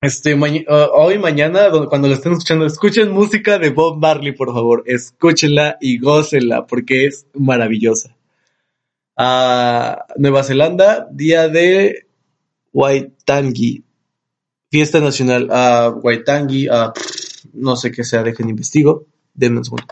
Este, 0.00 0.34
uh, 0.34 0.64
hoy, 0.94 1.18
mañana, 1.18 1.70
cuando 1.88 2.08
lo 2.08 2.14
estén 2.14 2.32
escuchando, 2.32 2.66
escuchen 2.66 3.10
música 3.10 3.58
de 3.58 3.70
Bob 3.70 3.98
Marley, 3.98 4.32
por 4.32 4.52
favor. 4.52 4.82
Escúchenla 4.86 5.78
y 5.80 5.98
gócenla, 5.98 6.66
porque 6.66 7.06
es 7.06 7.26
maravillosa. 7.34 8.16
Ah, 9.16 10.06
Nueva 10.16 10.42
Zelanda, 10.42 11.08
día 11.10 11.48
de 11.48 12.06
Waitangi. 12.72 13.84
Fiesta 14.72 15.00
nacional. 15.00 15.50
Uh, 15.50 16.00
Waitangi, 16.00 16.66
ah, 16.68 16.94
no 17.52 17.76
sé 17.76 17.92
qué 17.92 18.04
sea, 18.04 18.22
dejen 18.22 18.48
investigo. 18.48 19.04
Denme 19.34 19.58
un 19.58 19.64
segundo. 19.66 19.84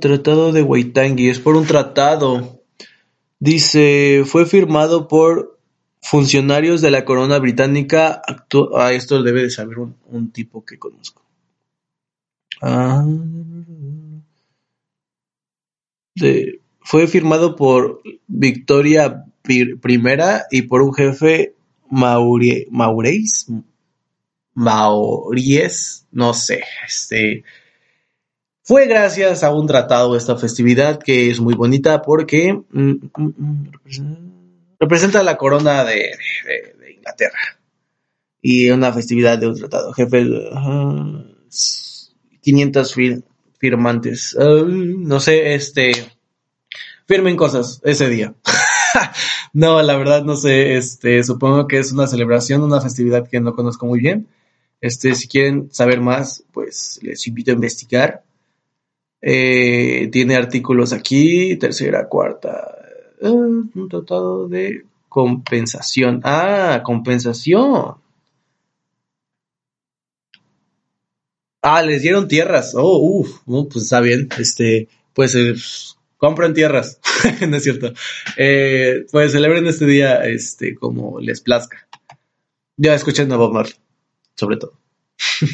tratado 0.00 0.50
de 0.50 0.62
Waitangi, 0.62 1.28
es 1.28 1.38
por 1.38 1.54
un 1.54 1.64
tratado. 1.64 2.60
Dice, 3.38 4.24
fue 4.26 4.46
firmado 4.46 5.06
por 5.06 5.60
Funcionarios 6.04 6.80
de 6.80 6.90
la 6.90 7.04
corona 7.04 7.38
británica 7.38 8.20
ah, 8.74 8.92
esto 8.92 9.22
debe 9.22 9.42
de 9.42 9.50
saber 9.50 9.78
un, 9.78 10.32
tipo 10.32 10.64
que 10.64 10.76
conozco. 10.76 11.22
Ah, 12.60 13.06
fue 16.80 17.06
firmado 17.06 17.54
por 17.54 18.02
Victoria 18.26 19.26
I 19.48 19.76
y 20.50 20.62
por 20.62 20.82
un 20.82 20.92
jefe 20.92 21.54
Maure, 21.92 22.66
Maureis, 22.70 23.46
Mauries, 24.54 26.06
no 26.10 26.32
sé, 26.32 26.64
este, 26.86 27.44
fue 28.62 28.86
gracias 28.86 29.42
a 29.42 29.52
un 29.52 29.66
tratado 29.66 30.16
esta 30.16 30.38
festividad 30.38 30.98
que 30.98 31.30
es 31.30 31.38
muy 31.38 31.52
bonita 31.52 32.00
porque 32.00 32.54
mm, 32.54 32.92
mm, 33.14 33.34
mm, 33.44 33.72
representa 34.80 35.22
la 35.22 35.36
corona 35.36 35.84
de, 35.84 36.12
Inglaterra 36.96 37.60
y 38.40 38.70
una 38.70 38.90
festividad 38.94 39.36
de 39.36 39.48
un 39.48 39.56
tratado. 39.56 39.92
Jefe, 39.92 40.24
500 42.40 42.94
firmantes. 43.58 44.34
no 44.38 45.20
sé, 45.20 45.54
este, 45.54 45.92
firmen 47.06 47.36
cosas 47.36 47.82
ese 47.84 48.08
día. 48.08 48.34
no, 49.52 49.82
la 49.82 49.96
verdad 49.96 50.24
no 50.24 50.36
sé, 50.36 50.76
este, 50.76 51.22
supongo 51.24 51.66
que 51.66 51.78
es 51.78 51.92
una 51.92 52.06
celebración, 52.06 52.62
una 52.62 52.80
festividad 52.80 53.28
que 53.28 53.40
no 53.40 53.54
conozco 53.54 53.86
muy 53.86 54.00
bien. 54.00 54.26
Este, 54.80 55.14
si 55.14 55.28
quieren 55.28 55.68
saber 55.72 56.00
más, 56.00 56.44
pues 56.52 56.98
les 57.02 57.26
invito 57.26 57.50
a 57.52 57.54
investigar. 57.54 58.24
Eh, 59.20 60.08
tiene 60.10 60.36
artículos 60.36 60.92
aquí, 60.92 61.56
tercera, 61.56 62.08
cuarta, 62.08 62.76
un 63.20 63.88
tratado 63.88 64.48
de 64.48 64.84
compensación. 65.08 66.20
Ah, 66.24 66.82
compensación. 66.84 67.96
Ah, 71.62 71.82
les 71.82 72.02
dieron 72.02 72.26
tierras. 72.26 72.74
Oh, 72.74 72.98
uff, 72.98 73.42
pues 73.46 73.84
está 73.84 74.00
bien. 74.00 74.28
Este, 74.38 74.88
pues 75.14 75.34
eh, 75.36 75.54
compren 76.22 76.54
tierras. 76.54 77.00
no 77.48 77.56
es 77.56 77.64
cierto. 77.64 77.92
Eh, 78.36 79.06
pues 79.10 79.32
celebren 79.32 79.66
este 79.66 79.86
día, 79.86 80.24
este, 80.24 80.76
como 80.76 81.18
les 81.18 81.40
plazca. 81.40 81.88
Ya 82.76 82.94
escuchen 82.94 83.32
a 83.32 83.36
Bob 83.36 83.52
Marley, 83.52 83.74
sobre 84.36 84.56
todo. 84.56 84.78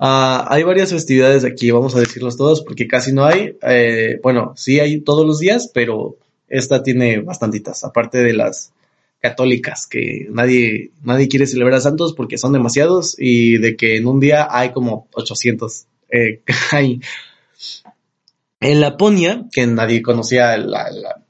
Ah, 0.00 0.46
hay 0.48 0.62
varias 0.62 0.92
festividades 0.92 1.44
aquí, 1.44 1.72
vamos 1.72 1.96
a 1.96 1.98
decirlos 1.98 2.36
todos 2.36 2.62
porque 2.62 2.86
casi 2.86 3.12
no 3.12 3.24
hay. 3.24 3.56
Eh, 3.62 4.20
bueno, 4.22 4.52
sí 4.56 4.78
hay 4.78 5.00
todos 5.00 5.26
los 5.26 5.40
días, 5.40 5.72
pero 5.74 6.16
esta 6.46 6.84
tiene 6.84 7.18
bastantitas, 7.18 7.82
aparte 7.82 8.18
de 8.18 8.32
las 8.32 8.72
católicas, 9.20 9.88
que 9.88 10.28
nadie, 10.30 10.92
nadie 11.02 11.26
quiere 11.26 11.48
celebrar 11.48 11.78
a 11.78 11.80
santos 11.80 12.14
porque 12.14 12.38
son 12.38 12.52
demasiados 12.52 13.16
y 13.18 13.58
de 13.58 13.74
que 13.74 13.96
en 13.96 14.06
un 14.06 14.20
día 14.20 14.46
hay 14.48 14.70
como 14.70 15.08
800. 15.14 15.86
Eh, 16.10 16.42
hay. 16.70 17.00
En 18.60 18.80
Laponia, 18.80 19.46
que 19.52 19.66
nadie 19.66 20.02
conocía 20.02 20.54
el, 20.54 20.72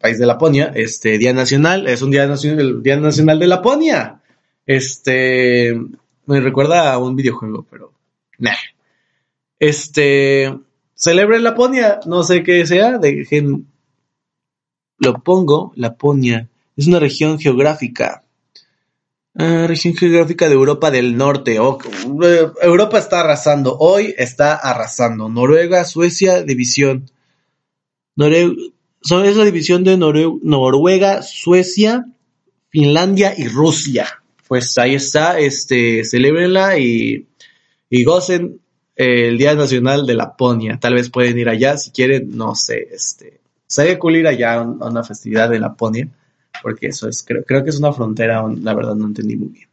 país 0.00 0.18
de 0.18 0.26
Laponia, 0.26 0.72
este 0.74 1.18
Día 1.18 1.34
Nacional, 1.34 1.86
es 1.86 2.00
un 2.00 2.10
Día 2.10 2.26
Nacional, 2.26 2.60
el 2.60 2.82
Día 2.82 2.96
Nacional 2.96 3.38
de 3.38 3.46
Laponia. 3.46 4.22
Este, 4.64 5.78
me 6.26 6.40
recuerda 6.40 6.92
a 6.92 6.98
un 6.98 7.16
videojuego, 7.16 7.66
pero, 7.70 7.92
nah. 8.38 8.52
Este, 9.58 10.58
celebre 10.94 11.40
Laponia, 11.40 12.00
no 12.06 12.22
sé 12.22 12.42
qué 12.42 12.66
sea, 12.66 12.96
dejen, 12.96 13.66
lo 14.98 15.22
pongo, 15.22 15.72
Laponia, 15.76 16.48
es 16.76 16.86
una 16.86 16.98
región 16.98 17.38
geográfica. 17.38 18.22
Ah, 19.40 19.66
región 19.68 19.94
geográfica 19.94 20.48
de 20.48 20.54
Europa 20.54 20.90
del 20.90 21.16
Norte. 21.16 21.56
Eh, 21.56 22.46
Europa 22.62 22.98
está 22.98 23.20
arrasando. 23.20 23.76
Hoy 23.78 24.12
está 24.18 24.54
arrasando. 24.54 25.28
Noruega, 25.28 25.84
Suecia, 25.84 26.42
división. 26.42 27.08
Es 28.26 29.36
la 29.36 29.44
división 29.44 29.84
de 29.84 29.96
Noruega, 29.96 31.22
Suecia, 31.22 32.06
Finlandia 32.68 33.34
y 33.36 33.48
Rusia. 33.48 34.22
Pues 34.46 34.76
ahí 34.78 34.94
está. 34.94 35.38
Este, 35.38 36.04
celebrenla 36.04 36.78
y, 36.78 37.26
y 37.90 38.04
gocen 38.04 38.60
el 38.98 39.38
Día 39.38 39.54
Nacional 39.54 40.06
de 40.06 40.14
Laponia. 40.14 40.78
Tal 40.80 40.94
vez 40.94 41.08
pueden 41.08 41.38
ir 41.38 41.48
allá 41.48 41.76
si 41.76 41.92
quieren, 41.92 42.36
no 42.36 42.54
sé, 42.56 42.88
este, 42.90 43.40
sería 43.66 43.98
cool 43.98 44.16
ir 44.16 44.26
allá 44.26 44.54
a 44.54 44.62
una 44.62 45.04
festividad 45.04 45.48
de 45.48 45.60
Laponia, 45.60 46.08
porque 46.62 46.88
eso 46.88 47.08
es, 47.08 47.22
creo, 47.22 47.44
creo 47.44 47.62
que 47.62 47.70
es 47.70 47.78
una 47.78 47.92
frontera, 47.92 48.44
la 48.60 48.74
verdad 48.74 48.96
no 48.96 49.06
entendí 49.06 49.36
muy 49.36 49.50
bien. 49.50 49.68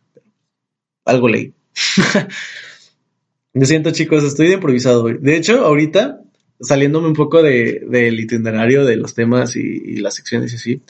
algo 1.05 1.27
leí. 1.27 1.53
Me 3.53 3.65
siento 3.65 3.91
chicos, 3.91 4.23
estoy 4.23 4.47
de 4.47 4.53
improvisado 4.53 5.03
hoy. 5.03 5.17
De 5.19 5.37
hecho, 5.37 5.65
ahorita, 5.65 6.21
saliéndome 6.59 7.07
un 7.07 7.13
poco 7.13 7.41
de, 7.43 7.83
del 7.88 8.19
itinerario 8.19 8.85
de 8.85 8.97
los 8.97 9.13
temas 9.13 9.55
y, 9.55 9.97
las 9.97 10.15
secciones 10.15 10.53
y 10.53 10.55
así, 10.55 10.81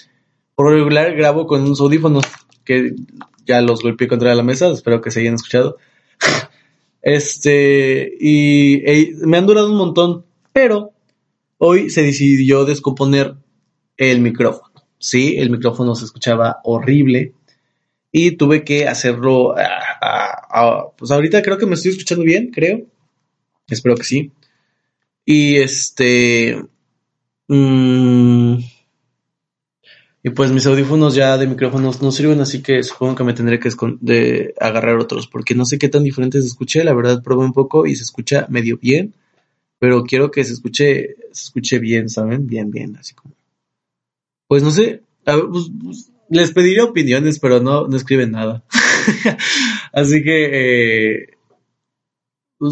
por 0.55 0.71
regular 0.71 1.15
grabo 1.15 1.47
con 1.47 1.63
unos 1.63 1.81
audífonos 1.81 2.25
que 2.63 2.95
ya 3.45 3.61
los 3.61 3.81
golpeé 3.81 4.07
contra 4.07 4.35
la 4.35 4.43
mesa, 4.43 4.71
espero 4.71 5.01
que 5.01 5.11
se 5.11 5.21
hayan 5.21 5.35
escuchado. 5.35 5.77
Este, 7.07 8.17
y 8.19 8.81
me 9.27 9.37
han 9.37 9.45
durado 9.45 9.69
un 9.69 9.77
montón, 9.77 10.25
pero 10.51 10.91
hoy 11.59 11.91
se 11.91 12.01
decidió 12.01 12.65
descomponer 12.65 13.35
el 13.95 14.21
micrófono. 14.21 14.73
Sí, 14.97 15.35
el 15.37 15.51
micrófono 15.51 15.93
se 15.93 16.05
escuchaba 16.05 16.61
horrible 16.63 17.33
y 18.11 18.31
tuve 18.31 18.63
que 18.63 18.87
hacerlo. 18.87 19.53
pues 20.97 21.11
ahorita 21.11 21.43
creo 21.43 21.59
que 21.59 21.67
me 21.67 21.75
estoy 21.75 21.91
escuchando 21.91 22.23
bien, 22.23 22.49
creo. 22.49 22.87
Espero 23.67 23.95
que 23.95 24.03
sí. 24.03 24.31
Y 25.25 25.57
este. 25.57 26.63
Mmm, 27.47 28.57
y 30.25 30.31
pues 30.31 30.49
mis 30.51 30.65
audífonos 30.65 31.13
ya 31.13 31.37
de 31.37 31.45
micrófonos 31.45 32.01
no 32.01 32.11
sirven, 32.11 32.41
así 32.41 32.63
que 32.63 32.81
supongo 32.81 33.13
que 33.13 33.23
me 33.23 33.35
tendré 33.35 33.59
que 33.59 33.69
de 34.01 34.55
agarrar 34.59 34.97
otros, 34.97 35.27
porque 35.27 35.53
no 35.53 35.65
sé 35.65 35.77
qué 35.77 35.87
tan 35.87 36.03
diferentes 36.03 36.43
se 36.43 36.47
escuche. 36.47 36.83
La 36.83 36.95
verdad, 36.95 37.21
probé 37.21 37.45
un 37.45 37.53
poco 37.53 37.85
y 37.85 37.95
se 37.95 38.01
escucha 38.01 38.47
medio 38.49 38.79
bien, 38.79 39.13
pero 39.77 40.03
quiero 40.03 40.31
que 40.31 40.43
se 40.43 40.53
escuche, 40.53 41.15
se 41.31 41.43
escuche 41.43 41.77
bien, 41.77 42.09
¿saben? 42.09 42.47
Bien, 42.47 42.71
bien, 42.71 42.95
así 42.95 43.13
como. 43.13 43.35
Pues 44.47 44.63
no 44.63 44.71
sé, 44.71 45.03
pues, 45.23 45.69
pues, 45.83 46.11
les 46.31 46.51
pediría 46.53 46.85
opiniones, 46.85 47.37
pero 47.37 47.61
no, 47.61 47.87
no 47.87 47.95
escriben 47.95 48.31
nada. 48.31 48.63
así 49.93 50.23
que, 50.23 50.49
eh, 50.53 51.29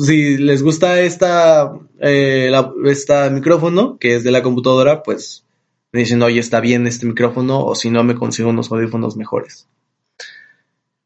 si 0.05 0.37
les 0.37 0.63
gusta 0.63 1.01
esta, 1.01 1.73
eh, 1.99 2.51
esta 2.85 3.29
micrófono, 3.29 3.97
que 3.97 4.15
es 4.15 4.23
de 4.23 4.31
la 4.31 4.43
computadora, 4.43 5.03
pues 5.03 5.45
me 5.91 6.01
dicen, 6.01 6.21
oye, 6.23 6.39
está 6.39 6.59
bien 6.59 6.87
este 6.87 7.05
micrófono, 7.05 7.63
o 7.65 7.75
si 7.75 7.89
no, 7.89 8.03
me 8.03 8.15
consigo 8.15 8.49
unos 8.49 8.71
audífonos 8.71 9.15
mejores. 9.15 9.67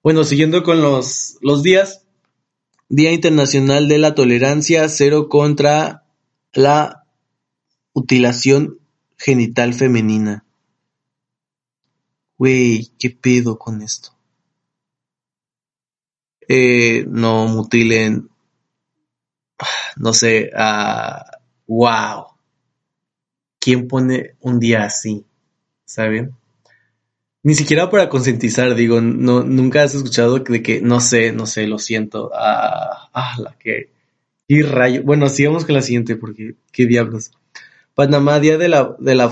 Bueno, 0.01 0.23
siguiendo 0.23 0.63
con 0.63 0.81
los, 0.81 1.37
los 1.41 1.63
días, 1.63 2.05
Día 2.89 3.11
Internacional 3.11 3.89
de 3.89 3.97
la 3.97 4.15
Tolerancia 4.15 4.87
Cero 4.87 5.27
contra 5.27 6.05
la 6.53 7.03
Mutilación 7.93 8.79
Genital 9.17 9.73
Femenina. 9.73 10.45
Güey, 12.37 12.91
¿qué 12.97 13.09
pedo 13.09 13.57
con 13.57 13.81
esto? 13.81 14.11
Eh, 16.47 17.05
no 17.09 17.47
mutilen, 17.47 18.29
no 19.97 20.13
sé, 20.13 20.51
wow. 21.67 22.27
¿quién 23.59 23.87
pone 23.89 24.35
un 24.39 24.59
día 24.59 24.83
así? 24.85 25.25
¿Saben? 25.83 26.31
Ni 27.43 27.53
siquiera 27.53 27.89
para 27.89 28.09
concientizar, 28.09 28.75
digo, 28.75 29.01
no, 29.01 29.43
nunca 29.43 29.83
has 29.83 29.93
escuchado 29.93 30.39
de 30.39 30.61
que, 30.61 30.81
no 30.81 30.99
sé, 30.99 31.31
no 31.33 31.45
sé, 31.45 31.67
lo 31.67 31.77
siento. 31.77 32.31
Ah, 32.33 33.09
ah 33.13 33.35
la 33.39 33.57
que. 33.59 33.89
Y 34.47 34.61
rayo. 34.61 35.03
Bueno, 35.03 35.27
sigamos 35.29 35.65
con 35.65 35.75
la 35.75 35.81
siguiente, 35.81 36.15
porque 36.15 36.55
qué 36.71 36.85
diablos. 36.85 37.31
Panamá, 37.93 38.39
día 38.39 38.57
de 38.57 38.69
la, 38.69 38.95
de 38.99 39.15
la 39.15 39.29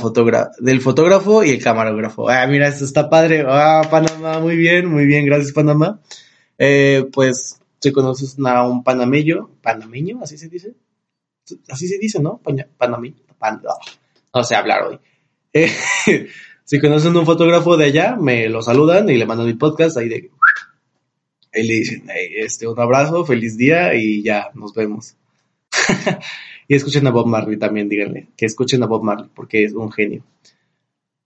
del 0.60 0.82
fotógrafo 0.82 1.44
y 1.44 1.52
el 1.52 1.64
camarógrafo. 1.64 2.30
Ah, 2.30 2.46
mira, 2.48 2.68
esto 2.68 2.84
está 2.84 3.10
padre. 3.10 3.46
Ah, 3.48 3.88
Panamá, 3.90 4.40
muy 4.40 4.58
bien, 4.58 4.88
muy 4.88 5.06
bien, 5.06 5.26
gracias, 5.26 5.54
Panamá. 5.54 6.02
Eh, 6.58 7.06
pues, 7.14 7.60
¿se 7.80 7.92
conoces 7.92 8.38
a 8.46 8.68
un 8.68 8.84
panameño? 8.84 9.50
¿Panameño? 9.62 10.20
¿Así 10.22 10.38
se 10.38 10.50
dice? 10.50 10.74
Así 11.70 11.88
se 11.88 11.98
dice, 11.98 12.22
¿no? 12.22 12.42
Panameño. 12.78 13.16
Pan, 13.38 13.62
no 14.34 14.44
sé 14.44 14.56
hablar 14.56 14.84
hoy. 14.84 15.00
Eh, 15.58 16.28
si 16.66 16.82
conocen 16.82 17.16
un 17.16 17.26
fotógrafo 17.26 17.78
de 17.78 17.86
allá, 17.86 18.18
me 18.18 18.50
lo 18.50 18.62
saludan 18.62 19.10
y 19.10 19.16
le 19.16 19.26
mandan 19.26 19.48
mi 19.48 19.54
podcast 19.54 19.96
ahí 19.96 20.10
de... 20.10 20.30
Ahí 21.54 21.66
le 21.66 21.74
dicen, 21.76 22.04
este, 22.36 22.68
un 22.68 22.78
abrazo, 22.78 23.24
feliz 23.24 23.56
día 23.56 23.94
y 23.94 24.22
ya, 24.22 24.50
nos 24.54 24.74
vemos. 24.74 25.16
y 26.68 26.76
escuchen 26.76 27.08
a 27.08 27.12
Bob 27.12 27.28
Marley 27.28 27.58
también, 27.58 27.88
díganle, 27.88 28.28
que 28.36 28.46
escuchen 28.46 28.84
a 28.84 28.88
Bob 28.88 29.04
Marley 29.04 29.30
porque 29.34 29.64
es 29.64 29.72
un 29.72 29.92
genio. 29.92 30.24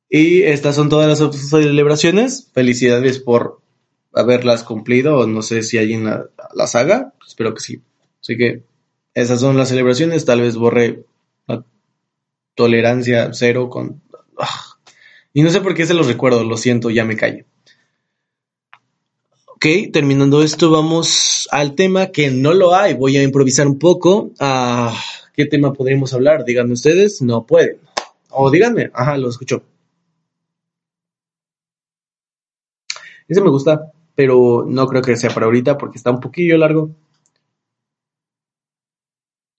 Y 0.09 0.41
estas 0.41 0.75
son 0.75 0.89
todas 0.89 1.07
las 1.07 1.49
celebraciones. 1.49 2.49
Felicidades 2.51 3.19
por 3.19 3.59
haberlas 4.13 4.63
cumplido, 4.63 5.28
no 5.28 5.41
sé 5.41 5.63
si 5.63 5.78
alguien 5.78 6.10
las 6.54 6.76
haga, 6.76 7.13
espero 7.28 7.54
que 7.54 7.62
sí. 7.62 7.82
Así 8.22 8.38
que 8.38 8.63
esas 9.13 9.39
son 9.39 9.58
las 9.58 9.69
celebraciones, 9.69 10.26
tal 10.26 10.41
vez 10.41 10.56
borre 10.56 11.04
tolerancia 12.60 13.30
cero 13.34 13.69
con... 13.69 14.02
Ah. 14.38 14.78
Y 15.32 15.43
no 15.43 15.50
sé 15.50 15.62
por 15.62 15.76
qué 15.76 15.86
se 15.86 15.93
los 15.93 16.08
recuerdo, 16.08 16.43
lo 16.43 16.58
siento, 16.58 16.89
ya 16.89 17.06
me 17.06 17.15
callo. 17.15 17.45
Ok, 19.45 19.65
terminando 19.93 20.43
esto, 20.43 20.69
vamos 20.69 21.48
al 21.52 21.76
tema 21.76 22.08
que 22.08 22.32
no 22.32 22.54
lo 22.54 22.76
hay. 22.76 22.95
Voy 22.95 23.15
a 23.15 23.24
improvisar 23.24 23.65
un 23.65 23.80
poco. 23.80 24.32
Ah, 24.39 24.93
¿Qué 25.34 25.45
tema 25.45 25.72
podríamos 25.72 26.13
hablar? 26.13 26.43
Díganme 26.43 26.74
ustedes, 26.74 27.22
no 27.22 27.45
pueden. 27.45 27.78
O 28.30 28.52
díganme, 28.52 28.91
ajá, 28.93 29.17
lo 29.17 29.30
escucho. 29.30 29.63
Ese 33.28 33.39
me 33.41 33.50
gusta, 33.50 33.91
pero 34.19 34.65
no 34.67 34.86
creo 34.86 35.01
que 35.01 35.15
sea 35.15 35.29
para 35.29 35.45
ahorita 35.45 35.77
porque 35.77 35.97
está 35.97 36.12
un 36.12 36.19
poquillo 36.19 36.58
largo. 36.58 36.93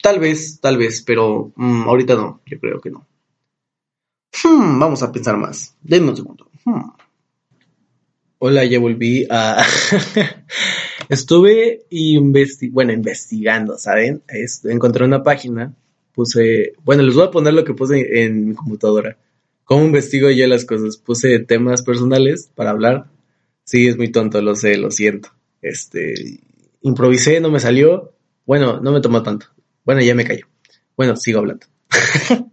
Tal 0.02 0.18
vez, 0.18 0.60
tal 0.60 0.76
vez, 0.76 1.00
pero 1.00 1.50
mm, 1.56 1.88
ahorita 1.88 2.14
no, 2.14 2.42
yo 2.44 2.60
creo 2.60 2.78
que 2.78 2.90
no. 2.90 3.06
Hmm, 4.44 4.78
vamos 4.78 5.02
a 5.02 5.10
pensar 5.10 5.38
más. 5.38 5.74
Denme 5.80 6.10
un 6.10 6.16
segundo. 6.16 6.50
Hmm. 6.66 6.90
Hola, 8.36 8.66
ya 8.66 8.78
volví 8.78 9.26
a... 9.30 9.64
Estuve 11.08 11.86
bueno, 12.70 12.92
investigando, 12.92 13.78
¿saben? 13.78 14.22
encontré 14.64 15.06
una 15.06 15.22
página, 15.22 15.74
puse, 16.12 16.74
bueno, 16.84 17.02
les 17.02 17.14
voy 17.14 17.24
a 17.24 17.30
poner 17.30 17.54
lo 17.54 17.64
que 17.64 17.72
puse 17.72 18.24
en 18.24 18.48
mi 18.50 18.54
computadora. 18.54 19.16
¿Cómo 19.64 19.86
investigo 19.86 20.28
yo 20.28 20.46
las 20.46 20.66
cosas? 20.66 20.98
Puse 20.98 21.38
temas 21.38 21.80
personales 21.80 22.50
para 22.54 22.68
hablar. 22.72 23.09
Sí, 23.70 23.86
es 23.86 23.96
muy 23.96 24.10
tonto, 24.10 24.42
lo 24.42 24.56
sé, 24.56 24.76
lo 24.76 24.90
siento. 24.90 25.32
Este, 25.62 26.40
improvisé, 26.82 27.40
no 27.40 27.52
me 27.52 27.60
salió. 27.60 28.12
Bueno, 28.44 28.80
no 28.80 28.90
me 28.90 29.00
tomó 29.00 29.22
tanto. 29.22 29.46
Bueno, 29.84 30.00
ya 30.00 30.12
me 30.16 30.24
callo. 30.24 30.48
Bueno, 30.96 31.14
sigo 31.14 31.38
hablando. 31.38 31.68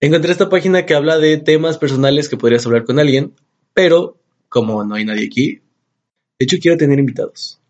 Encontré 0.00 0.32
esta 0.32 0.48
página 0.48 0.86
que 0.86 0.94
habla 0.94 1.18
de 1.18 1.36
temas 1.36 1.76
personales 1.76 2.30
que 2.30 2.38
podrías 2.38 2.64
hablar 2.64 2.86
con 2.86 2.98
alguien, 2.98 3.34
pero 3.74 4.16
como 4.48 4.82
no 4.82 4.94
hay 4.94 5.04
nadie 5.04 5.26
aquí, 5.26 5.60
de 6.38 6.44
hecho 6.46 6.56
quiero 6.58 6.78
tener 6.78 6.98
invitados. 6.98 7.60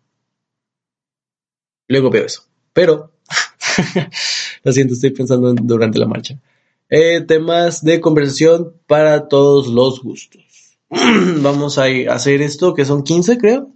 Luego 1.89 2.09
veo 2.09 2.23
eso. 2.23 2.43
Pero, 2.71 3.11
lo 4.63 4.71
siento, 4.71 4.93
estoy 4.93 5.09
pensando 5.09 5.53
durante 5.53 5.99
la 5.99 6.07
marcha. 6.07 6.39
Eh, 6.87 7.19
temas 7.19 7.83
de 7.83 7.99
conversación 7.99 8.75
para 8.87 9.27
todos 9.27 9.67
los 9.67 10.01
gustos. 10.01 10.47
vamos 11.41 11.77
a 11.77 11.85
hacer 12.09 12.41
esto, 12.41 12.73
que 12.73 12.85
son 12.85 13.03
15 13.03 13.37
creo, 13.37 13.71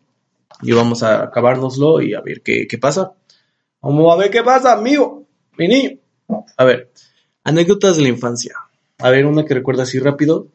y 0.61 0.71
vamos 0.71 1.03
a 1.03 1.23
acabárnoslo 1.23 2.01
y 2.01 2.13
a 2.13 2.21
ver 2.21 2.41
qué, 2.41 2.67
qué 2.67 2.77
pasa. 2.77 3.13
Vamos 3.81 4.13
a 4.13 4.17
ver 4.17 4.29
qué 4.29 4.43
pasa, 4.43 4.73
amigo, 4.73 5.25
mi 5.57 5.67
niño. 5.67 5.97
A 6.57 6.63
ver, 6.63 6.91
anécdotas 7.43 7.97
de 7.97 8.03
la 8.03 8.09
infancia. 8.09 8.55
A 8.99 9.09
ver, 9.09 9.25
una 9.25 9.45
que 9.45 9.55
recuerdo 9.55 9.81
así 9.81 9.99
rápido. 9.99 10.47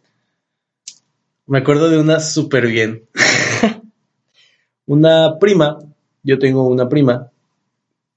Me 1.46 1.58
acuerdo 1.58 1.88
de 1.88 1.98
una 1.98 2.20
súper 2.20 2.66
bien. 2.68 3.08
una 4.86 5.38
prima, 5.38 5.78
yo 6.22 6.38
tengo 6.38 6.66
una 6.66 6.88
prima, 6.88 7.30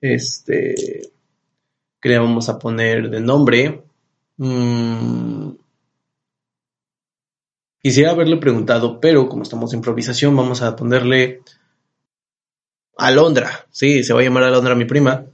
este, 0.02 1.02
que 2.00 2.10
le 2.10 2.20
vamos 2.20 2.50
a 2.50 2.58
poner 2.60 3.10
de 3.10 3.22
nombre. 3.22 3.84
Mm, 4.38 5.50
Quisiera 7.82 8.12
haberle 8.12 8.38
preguntado, 8.38 9.00
pero 9.00 9.30
como 9.30 9.44
estamos 9.44 9.72
en 9.72 9.80
improvisación, 9.80 10.36
vamos 10.36 10.62
a 10.62 10.76
ponerle 10.76 11.42
Alondra. 12.98 13.68
Sí, 13.72 14.04
se 14.04 14.14
va 14.14 14.20
a 14.20 14.24
llamar 14.24 14.44
Alondra 14.44 14.76
mi 14.76 14.86
prima. 14.86 15.26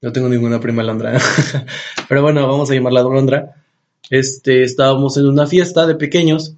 No 0.00 0.12
tengo 0.12 0.28
ninguna 0.28 0.60
prima 0.60 0.82
Alondra. 0.82 1.18
pero 2.08 2.22
bueno, 2.22 2.46
vamos 2.46 2.70
a 2.70 2.74
llamarla 2.74 3.00
Alondra. 3.00 3.64
Este, 4.08 4.62
estábamos 4.62 5.16
en 5.16 5.26
una 5.26 5.46
fiesta 5.46 5.86
de 5.86 5.96
pequeños 5.96 6.56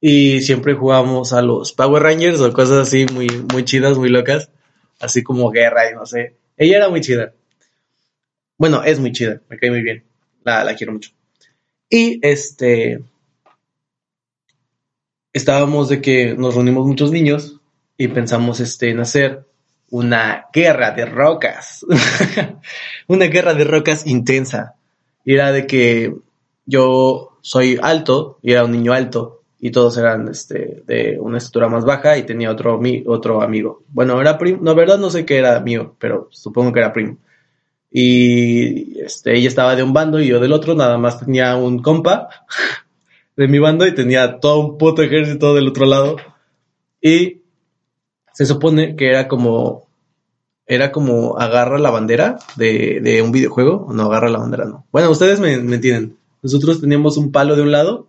y 0.00 0.40
siempre 0.40 0.74
jugábamos 0.74 1.32
a 1.32 1.40
los 1.40 1.72
Power 1.72 2.02
Rangers 2.02 2.40
o 2.40 2.52
cosas 2.52 2.88
así 2.88 3.06
muy, 3.12 3.28
muy 3.52 3.64
chidas, 3.64 3.96
muy 3.96 4.08
locas, 4.08 4.50
así 4.98 5.22
como 5.22 5.50
guerra 5.50 5.90
y 5.90 5.94
no 5.94 6.06
sé. 6.06 6.34
Ella 6.56 6.78
era 6.78 6.88
muy 6.88 7.00
chida. 7.00 7.32
Bueno, 8.58 8.82
es 8.82 8.98
muy 8.98 9.12
chida, 9.12 9.40
me 9.48 9.58
cae 9.58 9.70
muy 9.70 9.82
bien, 9.82 10.04
la, 10.44 10.64
la 10.64 10.74
quiero 10.74 10.92
mucho. 10.92 11.10
Y 11.88 12.18
este, 12.22 13.00
estábamos 15.34 15.90
de 15.90 16.00
que 16.00 16.34
nos 16.34 16.54
reunimos 16.54 16.86
muchos 16.86 17.10
niños 17.10 17.60
y 17.98 18.08
pensamos 18.08 18.60
este, 18.60 18.90
en 18.90 19.00
hacer 19.00 19.44
una 19.90 20.46
guerra 20.52 20.92
de 20.92 21.04
rocas, 21.04 21.84
una 23.08 23.26
guerra 23.26 23.52
de 23.52 23.64
rocas 23.64 24.06
intensa. 24.06 24.76
Y 25.24 25.34
era 25.34 25.52
de 25.52 25.66
que 25.66 26.14
yo 26.64 27.36
soy 27.42 27.78
alto 27.82 28.38
y 28.42 28.52
era 28.52 28.64
un 28.64 28.72
niño 28.72 28.92
alto 28.92 29.42
y 29.58 29.70
todos 29.70 29.96
eran 29.98 30.28
este, 30.28 30.82
de 30.86 31.18
una 31.18 31.38
estatura 31.38 31.68
más 31.68 31.84
baja 31.84 32.16
y 32.16 32.22
tenía 32.22 32.50
otro, 32.50 32.80
otro 33.06 33.42
amigo. 33.42 33.82
Bueno, 33.88 34.20
era 34.20 34.38
primo, 34.38 34.58
no, 34.62 34.74
verdad 34.74 34.98
no 34.98 35.10
sé 35.10 35.24
qué 35.24 35.38
era 35.38 35.58
mío, 35.60 35.94
pero 35.98 36.28
supongo 36.30 36.72
que 36.72 36.80
era 36.80 36.92
primo. 36.92 37.18
Y 37.90 39.00
este, 39.00 39.36
ella 39.36 39.48
estaba 39.48 39.76
de 39.76 39.82
un 39.82 39.92
bando 39.92 40.20
y 40.20 40.26
yo 40.26 40.40
del 40.40 40.52
otro, 40.52 40.74
nada 40.74 40.98
más 40.98 41.20
tenía 41.20 41.56
un 41.56 41.80
compa 41.80 42.28
de 43.36 43.48
mi 43.48 43.58
bando 43.58 43.86
y 43.86 43.94
tenía 43.94 44.38
todo 44.40 44.58
un 44.60 44.78
puto 44.78 45.02
ejército 45.02 45.54
del 45.54 45.68
otro 45.68 45.86
lado. 45.86 46.16
Y 47.00 47.42
se 48.32 48.46
supone 48.46 48.96
que 48.96 49.08
era 49.08 49.28
como, 49.28 49.88
era 50.66 50.92
como 50.92 51.38
agarra 51.38 51.78
la 51.78 51.90
bandera 51.90 52.38
de, 52.56 53.00
de 53.02 53.22
un 53.22 53.32
videojuego, 53.32 53.88
no 53.92 54.04
agarra 54.04 54.28
la 54.28 54.38
bandera, 54.38 54.64
no. 54.64 54.86
Bueno, 54.90 55.10
ustedes 55.10 55.40
me, 55.40 55.54
entienden. 55.54 56.16
Nosotros 56.42 56.80
teníamos 56.80 57.16
un 57.16 57.32
palo 57.32 57.56
de 57.56 57.62
un 57.62 57.72
lado 57.72 58.08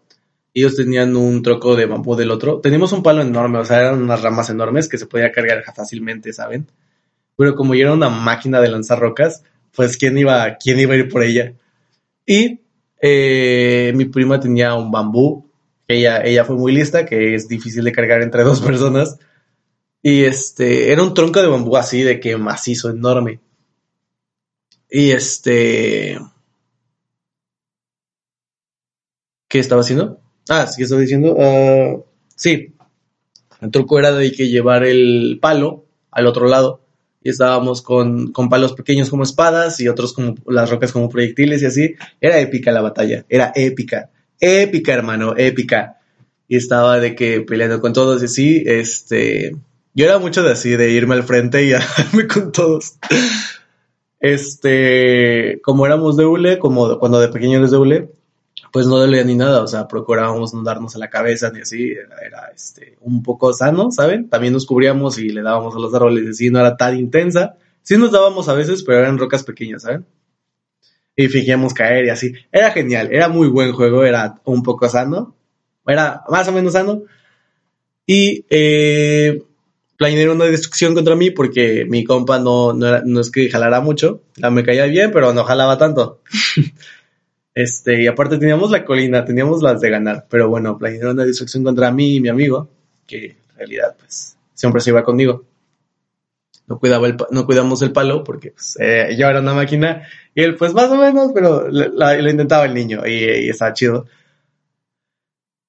ellos 0.56 0.78
tenían 0.78 1.18
un 1.18 1.44
troco 1.44 1.76
de 1.76 1.86
bambú 1.86 2.16
del 2.16 2.32
otro. 2.32 2.62
Teníamos 2.62 2.94
un 2.94 3.04
palo 3.04 3.22
enorme, 3.22 3.60
o 3.60 3.66
sea, 3.66 3.82
eran 3.82 4.02
unas 4.02 4.22
ramas 4.22 4.50
enormes 4.50 4.88
que 4.88 4.98
se 4.98 5.06
podía 5.06 5.34
cargar 5.34 5.62
fácilmente, 5.76 6.32
¿saben? 6.32 6.66
Pero 7.36 7.56
como 7.56 7.76
yo 7.76 7.82
era 7.82 7.94
una 7.94 8.08
máquina 8.08 8.62
de 8.62 8.70
lanzar 8.70 9.00
rocas, 9.00 9.44
pues 9.76 9.98
quién 9.98 10.18
iba, 10.18 10.56
quién 10.56 10.80
iba 10.80 10.94
a 10.94 10.98
ir 10.98 11.10
por 11.10 11.24
ella. 11.24 11.54
Y 12.26 12.62
eh, 13.08 13.94
mi 13.94 14.06
prima 14.06 14.40
tenía 14.40 14.74
un 14.74 14.90
bambú, 14.90 15.48
ella, 15.88 16.24
ella 16.24 16.44
fue 16.44 16.56
muy 16.56 16.72
lista, 16.72 17.06
que 17.06 17.36
es 17.36 17.48
difícil 17.48 17.84
de 17.84 17.92
cargar 17.92 18.24
entre 18.24 18.44
dos 18.44 18.62
personas. 18.70 19.20
Y 20.02 20.24
este, 20.24 20.92
era 20.92 21.04
un 21.04 21.14
tronco 21.14 21.40
de 21.40 21.48
bambú 21.48 21.78
así, 21.78 22.02
de 22.02 22.20
que 22.20 22.36
macizo, 22.38 22.90
enorme. 22.90 23.40
Y 24.90 25.12
este... 25.12 26.20
¿Qué 29.48 29.60
estaba 29.60 29.82
haciendo? 29.82 30.20
Ah, 30.50 30.66
sí, 30.66 30.82
estaba 30.82 31.02
diciendo. 31.02 31.36
Uh, 31.36 32.04
sí. 32.36 32.74
El 33.62 33.70
truco 33.72 34.00
era 34.00 34.12
de 34.12 34.32
que 34.32 34.50
llevar 34.50 34.84
el 34.84 35.38
palo 35.40 35.86
al 36.10 36.26
otro 36.26 36.48
lado. 36.48 36.85
Y 37.26 37.32
estábamos 37.32 37.82
con, 37.82 38.32
con 38.32 38.50
palos 38.50 38.74
pequeños 38.74 39.10
como 39.10 39.24
espadas 39.24 39.80
y 39.80 39.88
otros 39.88 40.14
como 40.14 40.36
las 40.46 40.70
rocas 40.70 40.92
como 40.92 41.10
proyectiles 41.10 41.64
y 41.64 41.66
así. 41.66 41.96
Era 42.22 42.40
épica 42.40 42.72
la 42.72 42.82
batalla. 42.82 43.26
Era 43.28 43.52
épica. 43.56 44.12
Épica, 44.40 44.94
hermano, 44.94 45.34
épica. 45.36 45.98
Y 46.48 46.56
estaba 46.56 47.00
de 47.00 47.16
que 47.16 47.42
peleando 47.42 47.82
con 47.82 47.94
todos 47.94 48.22
y 48.22 48.26
así, 48.26 48.64
este. 48.68 49.56
Yo 49.96 50.06
era 50.06 50.20
mucho 50.20 50.44
de 50.44 50.52
así, 50.52 50.76
de 50.76 50.92
irme 50.92 51.16
al 51.16 51.24
frente 51.24 51.64
y 51.64 51.70
darme 51.72 52.28
con 52.28 52.52
todos. 52.52 53.00
Este, 54.20 55.60
como 55.64 55.88
éramos 55.88 56.18
de 56.18 56.26
hule, 56.26 56.60
como 56.60 57.00
cuando 57.00 57.20
de 57.20 57.30
pequeño 57.30 57.58
eres 57.58 57.72
de 57.72 57.78
hule, 57.78 58.10
pues 58.76 58.88
no 58.88 58.98
dolía 58.98 59.24
ni 59.24 59.36
nada, 59.36 59.64
o 59.64 59.68
sea, 59.68 59.88
procurábamos 59.88 60.54
no 60.54 60.62
darnos 60.62 60.98
a 60.98 61.00
la 61.00 61.10
cabeza 61.10 61.50
ni 61.50 61.62
así, 61.62 61.92
era, 61.92 62.52
este, 62.54 62.98
un 63.00 63.24
poco 63.24 63.54
sano, 63.54 63.90
¿saben? 63.90 64.28
También 64.28 64.52
nos 64.52 64.66
cubríamos 64.66 65.18
y 65.18 65.30
le 65.30 65.44
dábamos 65.44 65.74
a 65.74 65.80
los 65.80 65.94
árboles 65.94 66.28
así, 66.28 66.50
no 66.50 66.60
era 66.60 66.76
tan 66.76 66.98
intensa. 67.00 67.56
Sí 67.84 67.98
nos 67.98 68.12
dábamos 68.12 68.50
a 68.50 68.54
veces, 68.54 68.84
pero 68.84 69.00
eran 69.00 69.18
rocas 69.18 69.44
pequeñas, 69.44 69.84
¿saben? 69.84 70.06
Y 71.16 71.30
fingíamos 71.30 71.74
caer 71.74 72.08
y 72.08 72.10
así. 72.10 72.34
Era 72.52 72.72
genial, 72.72 73.08
era 73.14 73.30
muy 73.30 73.48
buen 73.48 73.72
juego, 73.72 74.04
era 74.04 74.42
un 74.44 74.62
poco 74.62 74.90
sano, 74.90 75.38
era 75.88 76.26
más 76.28 76.46
o 76.50 76.52
menos 76.52 76.74
sano. 76.74 77.04
Y 78.06 78.46
eh, 78.50 79.42
planearon 79.96 80.36
una 80.36 80.48
destrucción 80.48 80.94
contra 80.94 81.16
mí 81.16 81.32
porque 81.32 81.86
mi 81.86 82.04
compa 82.04 82.40
no, 82.40 82.74
no, 82.74 83.02
no 83.06 83.22
es 83.22 83.32
que 83.32 83.50
jalara 83.50 83.80
mucho, 83.80 84.24
la 84.36 84.52
me 84.52 84.66
caía 84.66 84.86
bien, 84.88 85.12
pero 85.14 85.32
no 85.32 85.46
jalaba 85.46 85.78
tanto. 85.78 86.20
Este, 87.56 88.04
y 88.04 88.08
aparte 88.08 88.38
teníamos 88.38 88.70
la 88.70 88.84
colina, 88.84 89.24
teníamos 89.24 89.64
las 89.64 89.80
de 89.80 89.90
ganar, 89.90 90.26
pero 90.30 90.50
bueno, 90.50 90.78
planearon 90.78 91.14
una 91.14 91.24
destrucción 91.24 91.64
contra 91.64 91.90
mí 91.90 92.16
y 92.16 92.20
mi 92.20 92.28
amigo, 92.28 92.70
que 93.08 93.28
en 93.28 93.56
realidad 93.58 93.96
pues 93.98 94.38
siempre 94.54 94.82
se 94.82 94.90
iba 94.90 95.06
conmigo. 95.06 95.46
No, 96.68 96.78
cuidaba 96.80 97.08
el, 97.08 97.16
no 97.32 97.46
cuidamos 97.46 97.82
el 97.82 97.94
palo 97.94 98.26
porque 98.26 98.52
pues, 98.52 98.78
eh, 98.82 99.16
yo 99.18 99.30
era 99.30 99.40
una 99.40 99.54
máquina 99.54 100.06
y 100.34 100.42
él 100.44 100.56
pues 100.56 100.74
más 100.74 100.90
o 100.92 100.98
menos, 100.98 101.32
pero 101.34 101.70
lo 101.70 102.30
intentaba 102.30 102.66
el 102.66 102.74
niño 102.74 103.08
y, 103.08 103.50
estaba 103.50 103.72
chido. 103.72 104.06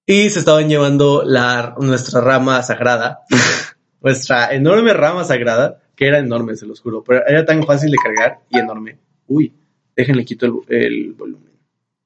Y 0.05 0.31
se 0.31 0.41
estaban 0.41 0.69
llevando 0.69 1.23
la, 1.25 1.77
nuestra 1.79 2.21
rama 2.21 2.63
sagrada, 2.65 3.21
nuestra 4.01 4.53
enorme 4.53 4.93
rama 4.93 5.23
sagrada, 5.23 5.83
que 5.95 6.09
era 6.09 6.19
enorme, 6.19 6.57
se 6.57 6.67
los 6.67 6.81
juro, 6.81 7.05
pero 7.05 7.25
era 7.29 7.45
tan 7.45 7.63
fácil 7.65 7.93
de 7.93 7.99
cargar 8.03 8.41
y 8.51 8.59
enorme. 8.59 8.99
Uy, 9.29 9.53
déjenle 9.95 10.25
quito 10.25 10.65
el 10.69 11.13
volumen. 11.13 11.46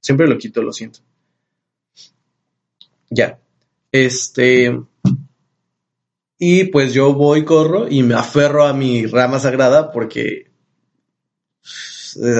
Siempre 0.00 0.26
lo 0.26 0.38
quito, 0.38 0.62
lo 0.62 0.72
siento. 0.72 1.00
Ya. 3.10 3.38
Este. 3.92 4.80
Y 6.38 6.64
pues 6.64 6.94
yo 6.94 7.12
voy, 7.12 7.44
corro 7.44 7.86
y 7.88 8.02
me 8.02 8.14
aferro 8.14 8.66
a 8.66 8.72
mi 8.72 9.04
rama 9.06 9.38
sagrada 9.38 9.92
porque 9.92 10.50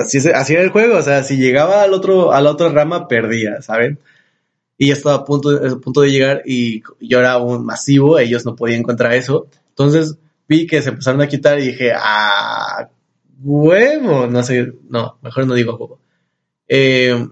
así, 0.01 0.18
así 0.31 0.55
era 0.55 0.62
el 0.62 0.70
juego. 0.70 0.96
O 0.96 1.03
sea, 1.03 1.23
si 1.23 1.37
llegaba 1.37 1.83
al 1.83 1.92
otro, 1.92 2.33
a 2.33 2.40
la 2.40 2.51
otra 2.51 2.70
rama, 2.70 3.09
perdía, 3.09 3.61
¿saben? 3.62 3.99
Y 4.79 4.88
ya 4.88 4.94
estaba 4.94 5.16
a 5.16 5.25
punto, 5.25 5.51
a 5.51 5.81
punto 5.81 6.01
de 6.01 6.11
llegar 6.11 6.42
y 6.46 6.83
yo 7.01 7.18
era 7.18 7.37
un 7.38 7.66
masivo, 7.66 8.18
ellos 8.18 8.46
no 8.46 8.57
podían 8.57 8.81
encontrar 8.81 9.12
eso. 9.12 9.49
Entonces 9.68 10.16
vi 10.49 10.66
que 10.66 10.81
se 10.81 10.88
empezaron 10.88 11.20
a 11.20 11.29
quitar 11.29 11.59
y 11.59 11.66
dije, 11.66 11.92
ah, 11.94 12.88
huevo, 13.42 14.27
no 14.27 14.42
sé, 14.42 14.73
no, 14.88 15.18
mejor 15.23 15.46
no 15.46 15.55
digo 15.55 15.77
huevo. 15.77 16.01
Eh, 16.66 17.29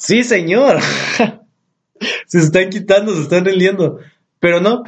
Sí, 0.00 0.24
señor. 0.24 0.80
se 2.26 2.38
están 2.38 2.70
quitando, 2.70 3.14
se 3.14 3.22
están 3.22 3.44
reliendo. 3.44 3.98
Pero 4.40 4.60
no. 4.60 4.82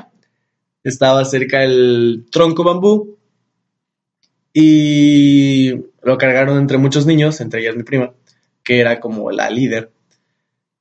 Estaba 0.82 1.24
cerca 1.26 1.62
el 1.62 2.24
tronco 2.30 2.64
bambú. 2.64 3.18
Y 4.54 5.72
lo 6.02 6.16
cargaron 6.18 6.58
entre 6.58 6.78
muchos 6.78 7.06
niños, 7.06 7.40
entre 7.40 7.60
ellas 7.60 7.76
mi 7.76 7.82
prima, 7.82 8.14
que 8.62 8.80
era 8.80 9.00
como 9.00 9.30
la 9.30 9.50
líder. 9.50 9.92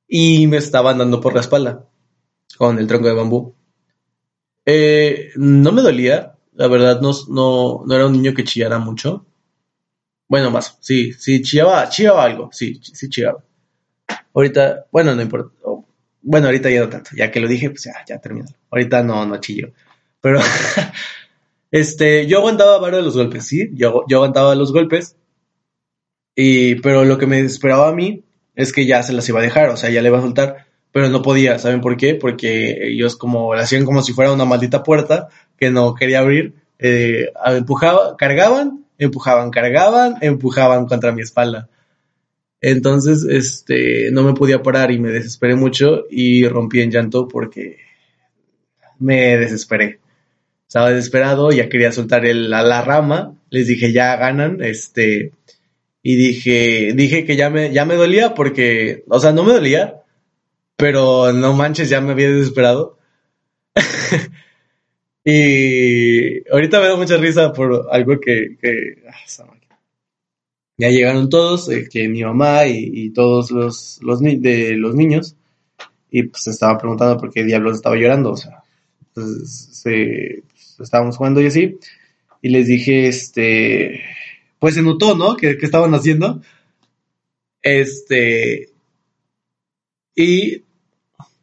Y 0.08 0.46
me 0.46 0.56
estaban 0.56 0.98
dando 0.98 1.20
por 1.20 1.34
la 1.34 1.40
espalda 1.40 1.86
con 2.56 2.78
el 2.78 2.86
tronco 2.86 3.08
de 3.08 3.14
bambú. 3.14 3.54
Eh, 4.64 5.30
no 5.36 5.72
me 5.72 5.82
dolía, 5.82 6.36
la 6.54 6.68
verdad 6.68 7.00
no, 7.00 7.12
no, 7.28 7.82
no, 7.86 7.94
era 7.94 8.06
un 8.06 8.12
niño 8.12 8.34
que 8.34 8.44
chillara 8.44 8.78
mucho. 8.78 9.26
Bueno, 10.28 10.50
más, 10.50 10.78
sí, 10.80 11.12
sí, 11.12 11.42
chillaba, 11.42 11.88
chillaba 11.88 12.24
algo, 12.24 12.48
sí, 12.52 12.80
sí 12.82 13.08
chillaba. 13.08 13.42
Ahorita, 14.34 14.86
bueno, 14.90 15.14
no 15.14 15.22
importa. 15.22 15.50
Bueno, 16.22 16.46
ahorita 16.46 16.70
ya 16.70 16.80
no 16.80 16.88
tanto. 16.88 17.10
Ya 17.16 17.30
que 17.30 17.40
lo 17.40 17.48
dije, 17.48 17.70
pues 17.70 17.84
ya, 17.84 17.94
ya 18.06 18.18
terminó. 18.18 18.46
Ahorita 18.70 19.02
no, 19.02 19.26
no 19.26 19.36
chillo. 19.38 19.72
Pero, 20.20 20.40
este, 21.70 22.26
yo 22.26 22.38
aguantaba 22.38 22.78
varios 22.78 23.00
de 23.00 23.06
los 23.06 23.16
golpes, 23.16 23.46
¿sí? 23.46 23.70
Yo, 23.74 24.04
yo 24.08 24.18
aguantaba 24.18 24.54
los 24.54 24.72
golpes. 24.72 25.16
Y, 26.34 26.76
pero 26.76 27.04
lo 27.04 27.18
que 27.18 27.26
me 27.26 27.40
esperaba 27.40 27.88
a 27.88 27.92
mí 27.92 28.24
es 28.54 28.72
que 28.72 28.86
ya 28.86 29.02
se 29.02 29.12
las 29.12 29.28
iba 29.28 29.40
a 29.40 29.42
dejar, 29.42 29.68
o 29.70 29.76
sea, 29.76 29.90
ya 29.90 30.00
le 30.02 30.08
iba 30.08 30.18
a 30.18 30.22
soltar. 30.22 30.66
Pero 30.92 31.08
no 31.08 31.22
podía, 31.22 31.58
¿saben 31.58 31.80
por 31.80 31.96
qué? 31.96 32.14
Porque 32.14 32.88
ellos 32.88 33.16
como, 33.16 33.54
la 33.54 33.62
hacían 33.62 33.84
como 33.84 34.02
si 34.02 34.12
fuera 34.12 34.32
una 34.32 34.44
maldita 34.44 34.82
puerta 34.82 35.28
que 35.56 35.70
no 35.70 35.94
quería 35.94 36.20
abrir. 36.20 36.54
Eh, 36.78 37.32
empujaba, 37.46 38.16
cargaban, 38.16 38.84
empujaban, 38.98 39.50
cargaban, 39.50 40.16
empujaban 40.20 40.86
contra 40.86 41.12
mi 41.12 41.22
espalda. 41.22 41.68
Entonces, 42.62 43.26
este, 43.28 44.10
no 44.12 44.22
me 44.22 44.34
podía 44.34 44.62
parar 44.62 44.92
y 44.92 44.98
me 45.00 45.10
desesperé 45.10 45.56
mucho 45.56 46.04
y 46.10 46.46
rompí 46.46 46.80
en 46.80 46.92
llanto 46.92 47.26
porque 47.28 47.78
me 49.00 49.36
desesperé. 49.36 49.98
Estaba 50.68 50.90
desesperado, 50.90 51.50
ya 51.52 51.68
quería 51.68 51.92
soltar 51.92 52.24
el, 52.24 52.48
la, 52.50 52.62
la 52.62 52.82
rama, 52.82 53.34
les 53.50 53.66
dije 53.66 53.92
ya 53.92 54.16
ganan, 54.16 54.62
este, 54.62 55.32
y 56.02 56.16
dije, 56.16 56.92
dije 56.94 57.24
que 57.24 57.36
ya 57.36 57.50
me, 57.50 57.72
ya 57.72 57.84
me 57.84 57.96
dolía 57.96 58.34
porque, 58.34 59.04
o 59.08 59.20
sea, 59.20 59.32
no 59.32 59.44
me 59.44 59.54
dolía, 59.54 60.02
Pero 60.76 61.32
no 61.32 61.54
manches, 61.54 61.90
ya 61.90 62.00
me 62.00 62.12
había 62.12 62.30
desesperado. 62.30 62.98
y 65.24 66.48
ahorita 66.50 66.80
me 66.80 66.88
da 66.88 66.96
mucha 66.96 67.16
risa 67.18 67.52
por 67.52 67.88
algo 67.92 68.20
que... 68.20 68.56
Ah, 69.08 69.14
ya 70.82 70.88
llegaron 70.88 71.28
todos, 71.28 71.70
que 71.92 72.08
mi 72.08 72.24
mamá 72.24 72.66
y, 72.66 73.10
todos 73.10 73.52
los, 73.52 74.00
los, 74.02 74.20
de 74.20 74.76
los 74.76 74.96
niños, 74.96 75.36
y 76.10 76.24
pues 76.24 76.48
estaba 76.48 76.76
preguntando 76.76 77.16
por 77.18 77.32
qué 77.32 77.44
diablos 77.44 77.76
estaba 77.76 77.94
llorando, 77.94 78.32
o 78.32 78.36
sea, 78.36 78.64
pues, 79.14 79.68
se, 79.70 80.42
pues, 80.48 80.80
estábamos 80.80 81.16
jugando 81.16 81.40
y 81.40 81.46
así, 81.46 81.78
y 82.40 82.48
les 82.48 82.66
dije, 82.66 83.06
este, 83.06 84.00
pues 84.58 84.74
se 84.74 84.82
notó, 84.82 85.14
¿no? 85.14 85.36
Que, 85.36 85.56
que 85.56 85.66
estaban 85.66 85.94
haciendo. 85.94 86.42
Este, 87.62 88.70
y 90.16 90.64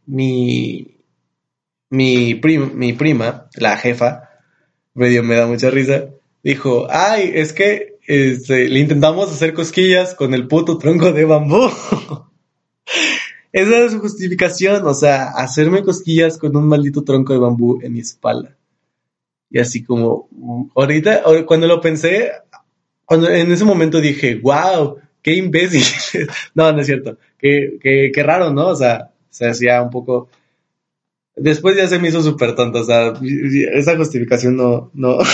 mi, 0.06 0.98
mi, 1.90 2.42
mi 2.74 2.94
prima, 2.94 3.50
la 3.56 3.78
jefa, 3.78 4.30
medio 4.96 5.24
me 5.24 5.36
da 5.36 5.48
mucha 5.48 5.70
risa, 5.70 6.10
dijo, 6.44 6.88
ay, 6.90 7.32
es 7.36 7.54
que 7.54 7.89
este, 8.10 8.68
le 8.68 8.80
intentamos 8.80 9.32
hacer 9.32 9.54
cosquillas 9.54 10.16
con 10.16 10.34
el 10.34 10.48
puto 10.48 10.80
tronco 10.80 11.14
de 11.14 11.26
bambú. 11.26 11.70
Esa 13.52 13.86
es 13.86 13.92
su 13.92 14.00
justificación, 14.00 14.84
o 14.88 14.96
sea, 14.96 15.30
hacerme 15.30 15.84
cosquillas 15.84 16.40
con 16.40 16.58
un 16.58 16.68
maldito 16.68 17.04
tronco 17.04 17.34
de 17.34 17.40
bambú 17.40 17.80
en 17.84 17.94
mi 17.94 18.00
espalda. 18.00 18.58
Y 19.52 19.60
así 19.60 19.84
como, 19.84 20.28
ahorita, 20.76 21.22
cuando 21.46 21.68
lo 21.68 21.82
pensé, 21.82 22.32
cuando 23.06 23.30
en 23.30 23.52
ese 23.52 23.64
momento 23.64 24.02
dije, 24.02 24.40
wow, 24.42 24.98
qué 25.22 25.36
imbécil. 25.36 25.84
no, 26.56 26.72
no 26.72 26.82
es 26.82 26.88
cierto. 26.88 27.20
Qué, 27.38 27.78
qué, 27.80 28.12
qué 28.12 28.24
raro, 28.24 28.52
¿no? 28.52 28.70
O 28.70 28.76
sea, 28.76 29.12
se 29.30 29.48
hacía 29.48 29.84
un 29.84 29.92
poco... 29.92 30.30
Después 31.36 31.78
ya 31.78 31.88
se 31.88 32.00
me 32.00 32.08
hizo 32.08 32.24
súper 32.24 32.56
tonto, 32.56 32.80
o 32.80 32.84
sea, 32.84 33.14
esa 33.72 33.96
justificación 33.96 34.58
no, 34.58 34.90
no. 34.96 35.20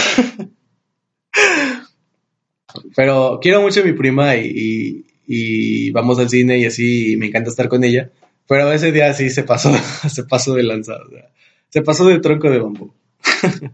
Pero 2.95 3.39
quiero 3.41 3.62
mucho 3.62 3.81
a 3.81 3.84
mi 3.84 3.93
prima 3.93 4.36
y, 4.36 5.05
y, 5.27 5.91
vamos 5.91 6.17
al 6.19 6.29
cine 6.29 6.58
y 6.58 6.65
así, 6.65 7.13
y 7.13 7.17
me 7.17 7.27
encanta 7.27 7.49
estar 7.49 7.67
con 7.67 7.84
ella. 7.84 8.10
Pero 8.47 8.71
ese 8.71 8.91
día 8.91 9.13
sí 9.13 9.29
se 9.29 9.43
pasó, 9.43 9.73
se 10.10 10.23
pasó 10.23 10.53
de 10.53 10.63
lanzar, 10.63 11.01
o 11.01 11.10
sea, 11.10 11.29
se 11.69 11.81
pasó 11.81 12.08
de 12.08 12.19
tronco 12.19 12.49
de 12.49 12.60
bambú. 12.60 12.93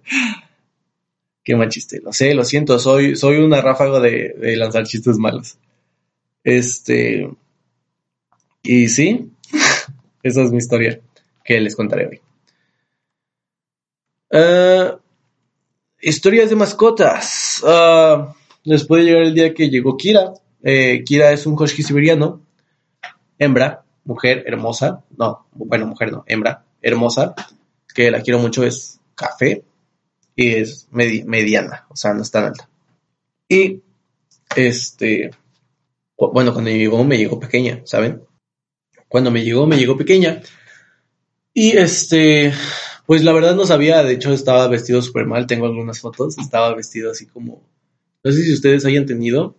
Qué 1.44 1.56
mal 1.56 1.70
chiste. 1.70 2.02
Lo 2.04 2.14
sé, 2.14 2.34
lo 2.34 2.44
siento, 2.44 2.78
soy, 2.80 3.16
soy 3.16 3.38
una 3.38 3.62
ráfaga 3.62 4.00
de, 4.00 4.56
lanzar 4.58 4.86
chistes 4.86 5.18
malos. 5.18 5.58
Este. 6.44 7.30
Y 8.64 8.88
sí, 8.90 9.32
esa 10.24 10.42
es 10.44 10.52
mi 10.52 10.58
historia 10.58 11.00
que 11.44 11.60
les 11.60 11.76
contaré 11.76 12.08
hoy. 12.08 12.22
Ah, 14.32 15.00
historias 16.00 16.50
de 16.50 16.56
mascotas. 16.56 17.64
Uh, 17.64 18.41
después 18.64 19.04
de 19.04 19.10
llegar 19.10 19.24
el 19.24 19.34
día 19.34 19.54
que 19.54 19.70
llegó 19.70 19.98
Kira. 19.98 20.34
Eh, 20.64 21.04
Kira 21.06 21.32
es 21.32 21.46
un 21.46 21.54
husky 21.54 21.84
siberiano, 21.84 22.42
hembra, 23.38 23.84
mujer 24.06 24.44
hermosa. 24.46 25.04
No, 25.18 25.46
bueno, 25.54 25.88
mujer 25.88 26.12
no, 26.12 26.24
hembra, 26.28 26.64
hermosa, 26.82 27.34
que 27.94 28.12
la 28.12 28.22
quiero 28.22 28.40
mucho, 28.40 28.64
es 28.64 29.00
café, 29.16 29.64
y 30.36 30.56
es 30.56 30.88
mediana, 30.92 31.86
o 31.90 31.96
sea, 31.96 32.14
no 32.14 32.22
es 32.22 32.32
tan 32.32 32.46
alta. 32.46 32.70
Y 33.48 33.82
este, 34.56 35.32
bueno, 36.18 36.54
cuando 36.54 36.72
llegó, 36.72 37.04
me 37.04 37.18
llegó 37.18 37.40
pequeña, 37.40 37.82
¿saben? 37.86 38.24
Cuando 39.08 39.32
me 39.32 39.44
llegó, 39.44 39.68
me 39.68 39.78
llegó 39.78 39.98
pequeña. 39.98 40.42
Y 41.54 41.72
este, 41.78 42.54
pues 43.06 43.24
la 43.24 43.34
verdad 43.34 43.56
no 43.56 43.66
sabía, 43.66 44.04
de 44.04 44.14
hecho 44.14 44.32
estaba 44.32 44.68
vestido 44.68 45.02
súper 45.02 45.26
mal, 45.26 45.48
tengo 45.48 45.66
algunas 45.66 46.00
fotos, 46.00 46.38
estaba 46.38 46.74
vestido 46.76 47.12
así 47.12 47.26
como, 47.26 47.62
no 48.24 48.32
sé 48.32 48.44
si 48.44 48.54
ustedes 48.54 48.86
hayan 48.86 49.06
tenido 49.06 49.56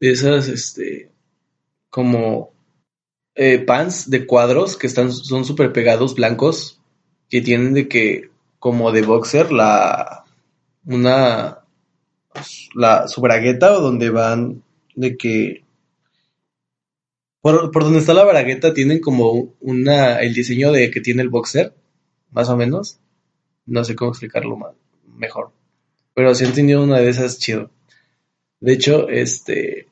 esas, 0.00 0.48
este, 0.48 1.10
como 1.90 2.52
eh, 3.34 3.58
pants 3.58 4.10
de 4.10 4.26
cuadros 4.26 4.76
que 4.76 4.86
están, 4.86 5.12
son 5.12 5.44
súper 5.44 5.72
pegados, 5.72 6.14
blancos, 6.14 6.80
que 7.28 7.40
tienen 7.40 7.74
de 7.74 7.88
que 7.88 8.30
como 8.58 8.92
de 8.92 9.02
boxer 9.02 9.52
la 9.52 10.24
una 10.84 11.60
la 12.74 13.08
su 13.08 13.20
bragueta 13.20 13.78
o 13.78 13.80
donde 13.80 14.10
van 14.10 14.62
de 14.94 15.16
que 15.16 15.64
por, 17.40 17.70
por 17.70 17.84
donde 17.84 18.00
está 18.00 18.14
la 18.14 18.24
bragueta 18.24 18.74
tienen 18.74 19.00
como 19.00 19.54
una 19.60 20.20
el 20.20 20.34
diseño 20.34 20.72
de 20.72 20.90
que 20.90 21.00
tiene 21.00 21.22
el 21.22 21.30
boxer 21.30 21.74
más 22.30 22.48
o 22.48 22.56
menos. 22.56 22.98
No 23.66 23.84
sé 23.84 23.94
cómo 23.94 24.10
explicarlo 24.10 24.56
más, 24.56 24.74
mejor 25.16 25.52
pero 26.14 26.34
si 26.34 26.44
han 26.44 26.52
tenido 26.52 26.82
una 26.82 26.98
de 26.98 27.08
esas 27.08 27.38
chido 27.38 27.70
de 28.60 28.72
hecho 28.72 29.08
este 29.08 29.88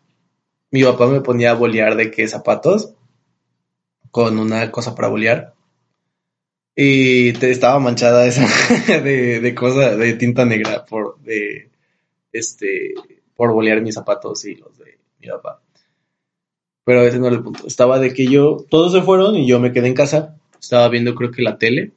mi 0.70 0.82
papá 0.84 1.06
me 1.06 1.20
ponía 1.20 1.52
a 1.52 1.54
bolear 1.54 1.96
de 1.96 2.10
que 2.10 2.28
zapatos 2.28 2.94
con 4.10 4.38
una 4.38 4.70
cosa 4.70 4.94
para 4.94 5.08
bolear 5.08 5.54
y 6.80 7.30
estaba 7.44 7.80
manchada 7.80 8.24
esa 8.24 8.46
de, 9.02 9.40
de 9.40 9.54
cosa, 9.56 9.96
de 9.96 10.12
tinta 10.12 10.44
negra 10.44 10.86
por, 10.86 11.18
de, 11.18 11.70
este, 12.32 12.94
por 13.34 13.52
bolear 13.52 13.82
mis 13.82 13.96
zapatos 13.96 14.44
y 14.44 14.54
los 14.54 14.78
de 14.78 14.96
mi 15.18 15.26
papá. 15.26 15.60
Pero 16.84 17.02
ese 17.02 17.18
no 17.18 17.26
era 17.26 17.34
el 17.34 17.42
punto. 17.42 17.66
Estaba 17.66 17.98
de 17.98 18.14
que 18.14 18.28
yo, 18.28 18.64
todos 18.70 18.92
se 18.92 19.02
fueron 19.02 19.34
y 19.34 19.48
yo 19.48 19.58
me 19.58 19.72
quedé 19.72 19.88
en 19.88 19.94
casa. 19.94 20.36
Estaba 20.60 20.88
viendo 20.88 21.16
creo 21.16 21.32
que 21.32 21.42
la 21.42 21.58
tele, 21.58 21.90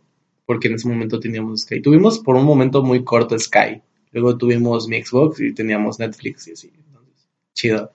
porque 0.48 0.68
en 0.68 0.74
ese 0.74 0.88
momento 0.88 1.20
teníamos 1.20 1.62
Sky. 1.62 1.80
Tuvimos 1.80 2.18
por 2.18 2.36
un 2.36 2.46
momento 2.46 2.82
muy 2.82 3.04
corto 3.04 3.38
Sky. 3.38 3.84
Luego 4.12 4.38
tuvimos 4.38 4.88
mi 4.88 5.04
Xbox 5.04 5.40
y 5.40 5.54
teníamos 5.54 6.00
Netflix 6.00 6.48
y 6.48 6.52
así. 6.54 6.72
Entonces, 6.88 7.28
chido. 7.54 7.92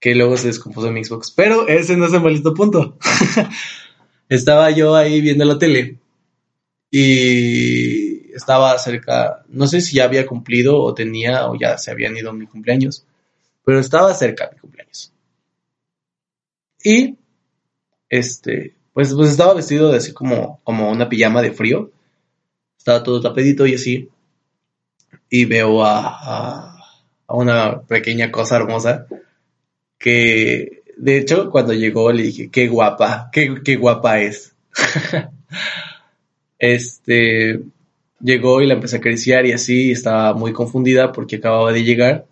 Que 0.00 0.14
luego 0.14 0.36
se 0.36 0.48
descompuso 0.48 0.90
mi 0.90 1.04
Xbox. 1.04 1.30
Pero 1.30 1.68
ese 1.68 1.96
no 1.96 2.06
es 2.06 2.12
el 2.12 2.20
maldito 2.20 2.54
punto. 2.54 2.98
estaba 4.28 4.70
yo 4.70 4.96
ahí 4.96 5.20
viendo 5.20 5.44
la 5.44 5.58
tele 5.58 5.98
y 6.90 8.34
estaba 8.34 8.76
cerca, 8.78 9.44
no 9.48 9.66
sé 9.66 9.80
si 9.80 9.96
ya 9.96 10.04
había 10.04 10.26
cumplido 10.26 10.80
o 10.80 10.94
tenía 10.94 11.48
o 11.48 11.58
ya 11.58 11.78
se 11.78 11.90
habían 11.90 12.16
ido 12.16 12.32
mi 12.32 12.46
cumpleaños, 12.46 13.06
pero 13.64 13.78
estaba 13.78 14.12
cerca 14.14 14.50
mi 14.52 14.58
cumpleaños. 14.58 15.12
Y 16.84 17.16
este, 18.08 18.74
pues, 18.92 19.14
pues 19.14 19.30
estaba 19.30 19.54
vestido 19.54 19.90
de 19.90 19.96
así 19.96 20.12
como, 20.12 20.60
como 20.64 20.90
una 20.90 21.08
pijama 21.08 21.40
de 21.40 21.52
frío. 21.52 21.90
Estaba 22.76 23.02
todo 23.02 23.22
tapedito 23.22 23.66
y 23.66 23.74
así. 23.74 24.10
Y 25.32 25.46
veo 25.46 25.82
a, 25.82 26.76
a 27.26 27.34
una 27.34 27.80
pequeña 27.80 28.30
cosa 28.30 28.56
hermosa 28.56 29.06
que 29.98 30.82
de 30.96 31.18
hecho, 31.18 31.50
cuando 31.50 31.72
llegó 31.72 32.12
le 32.12 32.22
dije, 32.22 32.48
qué 32.48 32.68
guapa, 32.68 33.28
qué, 33.32 33.60
qué 33.64 33.76
guapa 33.76 34.20
es. 34.20 34.54
este, 36.58 37.60
llegó 38.20 38.60
y 38.60 38.66
la 38.66 38.74
empecé 38.74 38.96
a 38.96 38.98
acariciar 39.00 39.46
y 39.46 39.52
así, 39.52 39.90
estaba 39.90 40.34
muy 40.34 40.52
confundida 40.52 41.10
porque 41.12 41.36
acababa 41.36 41.72
de 41.72 41.82
llegar. 41.82 42.26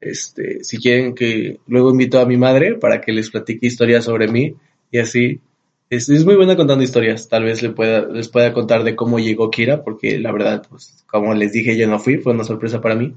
Este, 0.00 0.62
si 0.62 0.78
quieren 0.78 1.14
que 1.14 1.58
luego 1.66 1.90
invito 1.90 2.20
a 2.20 2.26
mi 2.26 2.36
madre 2.36 2.76
para 2.76 3.00
que 3.00 3.12
les 3.12 3.30
platique 3.30 3.66
historias 3.66 4.04
sobre 4.04 4.28
mí 4.28 4.54
y 4.92 4.98
así. 4.98 5.40
Es, 5.90 6.08
es 6.08 6.24
muy 6.24 6.34
buena 6.34 6.56
contando 6.56 6.84
historias, 6.84 7.28
tal 7.28 7.44
vez 7.44 7.62
le 7.62 7.70
pueda, 7.70 8.06
les 8.06 8.28
pueda 8.28 8.52
contar 8.52 8.84
de 8.84 8.94
cómo 8.94 9.18
llegó 9.18 9.50
Kira, 9.50 9.82
porque 9.82 10.18
la 10.18 10.32
verdad, 10.32 10.66
pues, 10.68 11.04
como 11.06 11.34
les 11.34 11.52
dije, 11.52 11.78
yo 11.78 11.86
no 11.88 11.98
fui, 11.98 12.18
fue 12.18 12.34
una 12.34 12.44
sorpresa 12.44 12.80
para 12.80 12.94
mí. 12.94 13.14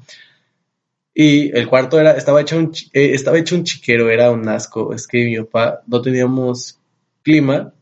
Y 1.13 1.55
el 1.57 1.67
cuarto 1.67 1.99
era, 1.99 2.13
estaba 2.13 2.41
hecho 2.41 2.57
un, 2.57 2.71
eh, 2.93 3.11
estaba 3.13 3.37
hecho 3.37 3.55
un 3.55 3.63
chiquero, 3.65 4.09
era 4.09 4.31
un 4.31 4.47
asco. 4.47 4.93
Es 4.93 5.07
que 5.07 5.25
mi 5.25 5.37
papá 5.37 5.81
no 5.87 6.01
teníamos 6.01 6.79
clima 7.21 7.73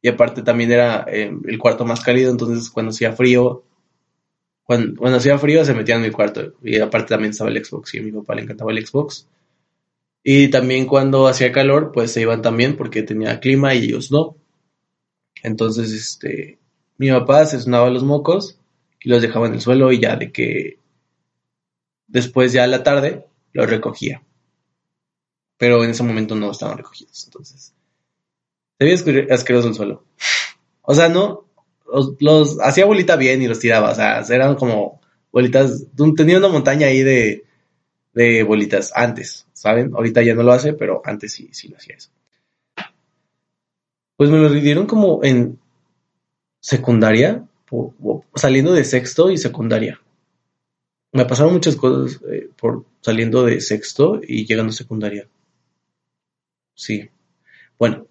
y 0.00 0.08
aparte 0.08 0.42
también 0.42 0.72
era 0.72 1.04
eh, 1.08 1.30
el 1.46 1.58
cuarto 1.58 1.84
más 1.84 2.00
cálido, 2.02 2.30
entonces 2.30 2.70
cuando 2.70 2.90
hacía 2.90 3.12
frío, 3.12 3.64
cuando, 4.62 4.96
cuando 4.96 5.18
hacía 5.18 5.38
frío 5.38 5.64
se 5.64 5.74
metían 5.74 5.98
en 5.98 6.06
mi 6.06 6.10
cuarto 6.10 6.54
y 6.62 6.78
aparte 6.80 7.08
también 7.10 7.30
estaba 7.32 7.50
el 7.50 7.64
Xbox 7.64 7.94
y 7.94 7.98
a 7.98 8.02
mi 8.02 8.12
papá 8.12 8.34
le 8.34 8.42
encantaba 8.42 8.72
el 8.72 8.86
Xbox. 8.86 9.28
Y 10.28 10.48
también 10.48 10.86
cuando 10.86 11.28
hacía 11.28 11.52
calor, 11.52 11.92
pues 11.92 12.10
se 12.10 12.20
iban 12.20 12.42
también 12.42 12.76
porque 12.76 13.04
tenía 13.04 13.38
clima 13.38 13.74
y 13.74 13.84
ellos 13.84 14.10
no. 14.10 14.36
Entonces, 15.44 15.92
este, 15.92 16.58
mi 16.98 17.10
papá 17.10 17.46
se 17.46 17.60
sonaba 17.60 17.90
los 17.90 18.02
mocos 18.02 18.58
y 19.00 19.08
los 19.08 19.22
dejaba 19.22 19.46
en 19.46 19.54
el 19.54 19.60
suelo 19.60 19.92
y 19.92 20.00
ya 20.00 20.16
de 20.16 20.32
que 20.32 20.80
Después 22.08 22.52
ya 22.52 22.64
a 22.64 22.68
la 22.68 22.82
tarde 22.82 23.26
los 23.52 23.68
recogía. 23.68 24.22
Pero 25.58 25.82
en 25.82 25.90
ese 25.90 26.02
momento 26.02 26.34
no 26.34 26.50
estaban 26.50 26.78
recogidos. 26.78 27.24
Entonces, 27.24 27.74
se 28.78 28.84
veía 28.84 29.34
asqueroso 29.34 29.68
el 29.68 29.74
suelo. 29.74 30.04
O 30.82 30.94
sea, 30.94 31.08
no, 31.08 31.46
los, 32.20 32.58
hacía 32.60 32.84
bolita 32.84 33.16
bien 33.16 33.42
y 33.42 33.48
los 33.48 33.58
tiraba. 33.58 33.90
O 33.90 33.94
sea, 33.94 34.20
eran 34.20 34.54
como 34.56 35.00
bolitas. 35.32 35.86
Tenía 36.16 36.38
una 36.38 36.48
montaña 36.48 36.88
ahí 36.88 37.02
de, 37.02 37.44
de 38.16 38.42
bolitas 38.44 38.92
antes, 38.94 39.46
¿saben? 39.52 39.92
Ahorita 39.94 40.22
ya 40.22 40.34
no 40.34 40.42
lo 40.42 40.52
hace, 40.52 40.72
pero 40.72 41.02
antes 41.04 41.34
sí, 41.34 41.50
sí 41.52 41.68
lo 41.68 41.76
hacía 41.76 41.96
eso. 41.96 42.08
Pues 44.16 44.30
me 44.30 44.38
lo 44.38 44.48
dieron 44.48 44.86
como 44.86 45.22
en 45.22 45.58
secundaria, 46.58 47.46
saliendo 48.34 48.72
de 48.72 48.84
sexto 48.84 49.30
y 49.30 49.36
secundaria. 49.36 50.00
Me 51.12 51.26
pasaron 51.26 51.52
muchas 51.52 51.76
cosas 51.76 52.22
eh, 52.32 52.48
por 52.56 52.86
saliendo 53.02 53.44
de 53.44 53.60
sexto 53.60 54.18
y 54.26 54.46
llegando 54.46 54.70
a 54.70 54.74
secundaria. 54.74 55.28
Sí. 56.74 57.10
Bueno, 57.78 58.06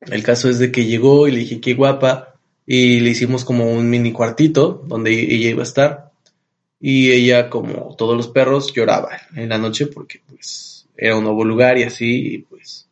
el 0.00 0.24
caso 0.24 0.50
es 0.50 0.58
de 0.58 0.72
que 0.72 0.86
llegó 0.86 1.28
y 1.28 1.30
le 1.30 1.38
dije 1.38 1.60
qué 1.60 1.74
guapa 1.74 2.34
y 2.66 2.98
le 2.98 3.10
hicimos 3.10 3.44
como 3.44 3.72
un 3.72 3.88
mini 3.88 4.12
cuartito 4.12 4.82
donde 4.88 5.12
ella 5.12 5.50
iba 5.50 5.62
a 5.62 5.70
estar 5.70 6.11
y 6.84 7.12
ella 7.12 7.48
como 7.48 7.94
todos 7.96 8.16
los 8.16 8.26
perros 8.26 8.74
lloraba 8.74 9.10
en 9.36 9.48
la 9.48 9.56
noche 9.56 9.86
porque 9.86 10.20
pues 10.28 10.88
era 10.96 11.16
un 11.16 11.22
nuevo 11.22 11.44
lugar 11.44 11.78
y 11.78 11.84
así 11.84 12.34
y 12.34 12.38
pues 12.38 12.88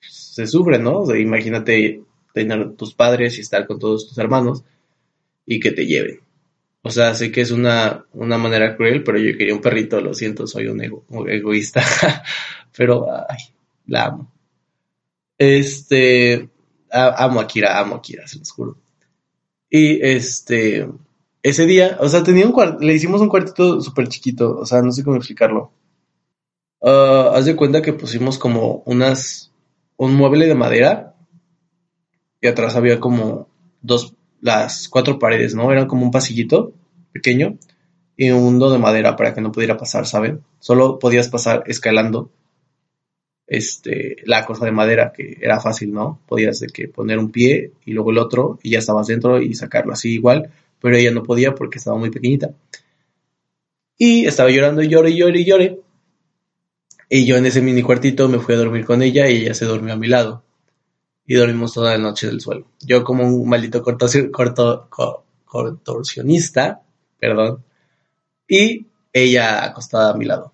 se 0.00 0.46
sufre, 0.46 0.78
¿no? 0.78 1.14
imagínate 1.14 2.02
tener 2.32 2.72
tus 2.72 2.94
padres 2.94 3.36
y 3.36 3.42
estar 3.42 3.66
con 3.66 3.78
todos 3.78 4.08
tus 4.08 4.16
hermanos 4.16 4.64
y 5.44 5.60
que 5.60 5.72
te 5.72 5.84
lleven. 5.84 6.20
O 6.80 6.90
sea, 6.90 7.14
sé 7.14 7.30
que 7.30 7.42
es 7.42 7.50
una, 7.50 8.06
una 8.12 8.38
manera 8.38 8.76
cruel, 8.76 9.02
pero 9.02 9.18
yo 9.18 9.36
quería 9.36 9.54
un 9.54 9.60
perrito, 9.60 10.00
lo 10.00 10.14
siento, 10.14 10.46
soy 10.46 10.68
un, 10.68 10.80
egoísta, 11.28 11.82
pero 12.76 13.08
ay, 13.28 13.38
la 13.86 14.06
amo. 14.06 14.32
Este, 15.36 16.48
amo 16.90 17.40
a 17.40 17.46
Kira, 17.46 17.78
amo 17.78 17.96
a 17.96 18.02
Kira, 18.02 18.26
se 18.26 18.38
los 18.38 18.50
juro. 18.52 18.78
Y 19.68 20.00
este, 20.00 20.88
ese 21.42 21.66
día, 21.66 21.98
o 22.00 22.08
sea, 22.08 22.22
le 22.22 22.94
hicimos 22.94 23.20
un 23.20 23.28
cuartito 23.28 23.80
súper 23.80 24.08
chiquito, 24.08 24.58
o 24.58 24.66
sea, 24.66 24.82
no 24.82 24.92
sé 24.92 25.04
cómo 25.04 25.16
explicarlo. 25.16 25.72
Uh, 26.80 27.34
haz 27.34 27.44
de 27.44 27.56
cuenta 27.56 27.82
que 27.82 27.92
pusimos 27.92 28.38
como 28.38 28.82
unas, 28.86 29.52
un 29.96 30.14
mueble 30.14 30.46
de 30.46 30.54
madera 30.54 31.14
y 32.40 32.46
atrás 32.46 32.76
había 32.76 33.00
como 33.00 33.48
dos, 33.82 34.14
las 34.40 34.88
cuatro 34.88 35.18
paredes, 35.18 35.54
¿no? 35.54 35.72
Era 35.72 35.86
como 35.86 36.04
un 36.04 36.10
pasillito 36.10 36.72
pequeño 37.12 37.58
y 38.16 38.30
un 38.30 38.42
mundo 38.42 38.70
de 38.70 38.78
madera 38.78 39.16
para 39.16 39.34
que 39.34 39.40
no 39.40 39.52
pudiera 39.52 39.76
pasar, 39.76 40.06
¿saben? 40.06 40.42
Solo 40.60 40.98
podías 40.98 41.28
pasar 41.28 41.64
escalando 41.66 42.30
este, 43.46 44.16
la 44.24 44.44
cosa 44.44 44.64
de 44.64 44.72
madera, 44.72 45.12
que 45.12 45.38
era 45.40 45.60
fácil, 45.60 45.92
¿no? 45.92 46.20
Podías 46.26 46.64
que 46.72 46.88
poner 46.88 47.18
un 47.18 47.30
pie 47.30 47.72
y 47.84 47.92
luego 47.92 48.10
el 48.10 48.18
otro 48.18 48.58
y 48.62 48.70
ya 48.70 48.78
estabas 48.78 49.06
dentro 49.06 49.40
y 49.40 49.54
sacarlo 49.54 49.92
así 49.92 50.12
igual, 50.12 50.50
pero 50.80 50.96
ella 50.96 51.10
no 51.10 51.22
podía 51.22 51.54
porque 51.54 51.78
estaba 51.78 51.98
muy 51.98 52.10
pequeñita. 52.10 52.54
Y 53.96 54.26
estaba 54.26 54.50
llorando 54.50 54.82
y 54.82 54.88
lloré 54.88 55.10
y 55.10 55.16
lloré 55.16 55.40
y 55.40 55.44
lloré. 55.44 55.80
Y 57.08 57.26
yo 57.26 57.36
en 57.36 57.46
ese 57.46 57.62
mini 57.62 57.82
cuartito 57.82 58.28
me 58.28 58.38
fui 58.38 58.54
a 58.54 58.58
dormir 58.58 58.84
con 58.84 59.02
ella 59.02 59.28
y 59.28 59.38
ella 59.38 59.54
se 59.54 59.64
durmió 59.64 59.94
a 59.94 59.96
mi 59.96 60.08
lado. 60.08 60.44
Y 61.26 61.34
dormimos 61.34 61.74
toda 61.74 61.92
la 61.92 61.98
noche 61.98 62.26
del 62.26 62.40
suelo. 62.40 62.70
Yo 62.80 63.04
como 63.04 63.24
un 63.24 63.48
maldito 63.48 63.82
contorsionista, 63.82 66.82
perdón, 67.18 67.64
y 68.46 68.86
ella 69.12 69.64
acostada 69.64 70.12
a 70.12 70.16
mi 70.16 70.24
lado. 70.24 70.52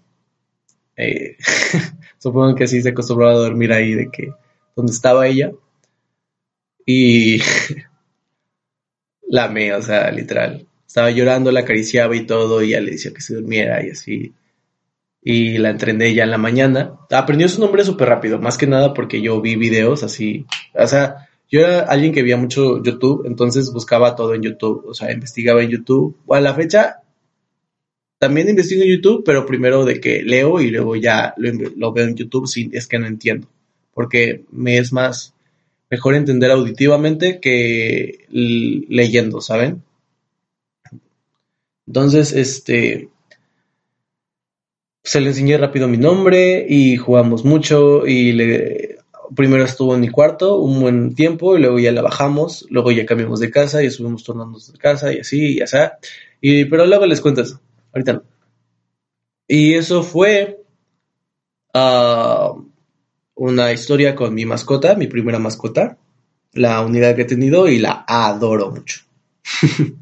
Eh, 0.96 1.36
Supongo 2.18 2.54
que 2.54 2.64
así 2.64 2.82
se 2.82 2.90
acostumbraba 2.90 3.32
a 3.32 3.36
dormir 3.36 3.72
ahí, 3.72 3.94
de 3.94 4.10
que 4.10 4.32
donde 4.74 4.92
estaba 4.92 5.26
ella. 5.26 5.52
Y 6.86 7.40
la 9.28 9.44
amé, 9.44 9.74
o 9.74 9.82
sea, 9.82 10.10
literal. 10.10 10.66
Estaba 10.86 11.10
llorando, 11.10 11.50
la 11.50 11.60
acariciaba 11.60 12.14
y 12.16 12.26
todo, 12.26 12.62
y 12.62 12.70
ya 12.70 12.80
le 12.80 12.92
decía 12.92 13.12
que 13.12 13.20
se 13.20 13.34
durmiera 13.34 13.84
y 13.84 13.90
así. 13.90 14.32
Y 15.22 15.58
la 15.58 15.70
entrené 15.70 16.14
ya 16.14 16.24
en 16.24 16.30
la 16.30 16.38
mañana. 16.38 16.94
Aprendió 17.10 17.48
su 17.48 17.60
nombre 17.60 17.84
súper 17.84 18.08
rápido, 18.08 18.38
más 18.38 18.58
que 18.58 18.66
nada 18.66 18.94
porque 18.94 19.20
yo 19.20 19.40
vi 19.40 19.56
videos 19.56 20.02
así. 20.02 20.46
O 20.74 20.86
sea, 20.86 21.28
yo 21.50 21.60
era 21.60 21.80
alguien 21.80 22.12
que 22.12 22.22
veía 22.22 22.36
mucho 22.36 22.82
YouTube, 22.82 23.26
entonces 23.26 23.72
buscaba 23.72 24.16
todo 24.16 24.34
en 24.34 24.42
YouTube, 24.42 24.84
o 24.86 24.94
sea, 24.94 25.12
investigaba 25.12 25.62
en 25.62 25.70
YouTube. 25.70 26.16
O 26.26 26.34
a 26.34 26.40
la 26.40 26.54
fecha 26.54 27.00
también 28.18 28.48
investigo 28.48 28.82
en 28.82 28.88
YouTube, 28.88 29.22
pero 29.24 29.44
primero 29.44 29.84
de 29.84 30.00
que 30.00 30.22
leo 30.22 30.60
y 30.60 30.70
luego 30.70 30.96
ya 30.96 31.34
lo, 31.36 31.92
veo 31.92 32.06
en 32.06 32.16
YouTube 32.16 32.46
si 32.46 32.70
es 32.72 32.86
que 32.86 32.98
no 32.98 33.06
entiendo. 33.06 33.48
Porque 33.92 34.44
me 34.50 34.78
es 34.78 34.92
más 34.92 35.34
mejor 35.94 36.16
entender 36.16 36.50
auditivamente 36.50 37.38
que 37.38 38.26
leyendo, 38.28 39.40
¿saben? 39.40 39.84
Entonces, 41.86 42.32
este 42.32 43.10
se 45.04 45.20
le 45.20 45.28
enseñé 45.28 45.56
rápido 45.56 45.86
mi 45.86 45.98
nombre 45.98 46.66
y 46.68 46.96
jugamos 46.96 47.44
mucho 47.44 48.06
y 48.06 48.32
le 48.32 48.98
primero 49.36 49.62
estuvo 49.62 49.94
en 49.94 50.00
mi 50.00 50.08
cuarto 50.08 50.56
un 50.56 50.80
buen 50.80 51.14
tiempo 51.14 51.56
y 51.56 51.60
luego 51.60 51.78
ya 51.78 51.92
la 51.92 52.02
bajamos, 52.02 52.66
luego 52.70 52.90
ya 52.90 53.06
cambiamos 53.06 53.38
de 53.38 53.52
casa 53.52 53.82
y 53.82 53.86
estuvimos 53.86 54.24
tornándonos 54.24 54.72
de 54.72 54.78
casa 54.78 55.12
y 55.12 55.20
así 55.20 55.58
y 55.58 55.60
así. 55.60 55.76
Y 56.40 56.64
pero 56.64 56.86
luego 56.86 57.06
les 57.06 57.20
cuento 57.20 57.42
eso. 57.42 57.60
Ahorita 57.92 58.14
no. 58.14 58.22
Y 59.46 59.74
eso 59.74 60.02
fue 60.02 60.64
ah, 61.72 62.54
una 63.34 63.72
historia 63.72 64.14
con 64.14 64.34
mi 64.34 64.44
mascota, 64.44 64.94
mi 64.94 65.06
primera 65.06 65.38
mascota, 65.38 65.98
la 66.52 66.80
unidad 66.82 67.16
que 67.16 67.22
he 67.22 67.26
tenido 67.26 67.68
y 67.68 67.78
la 67.78 68.04
adoro 68.06 68.70
mucho. 68.70 69.02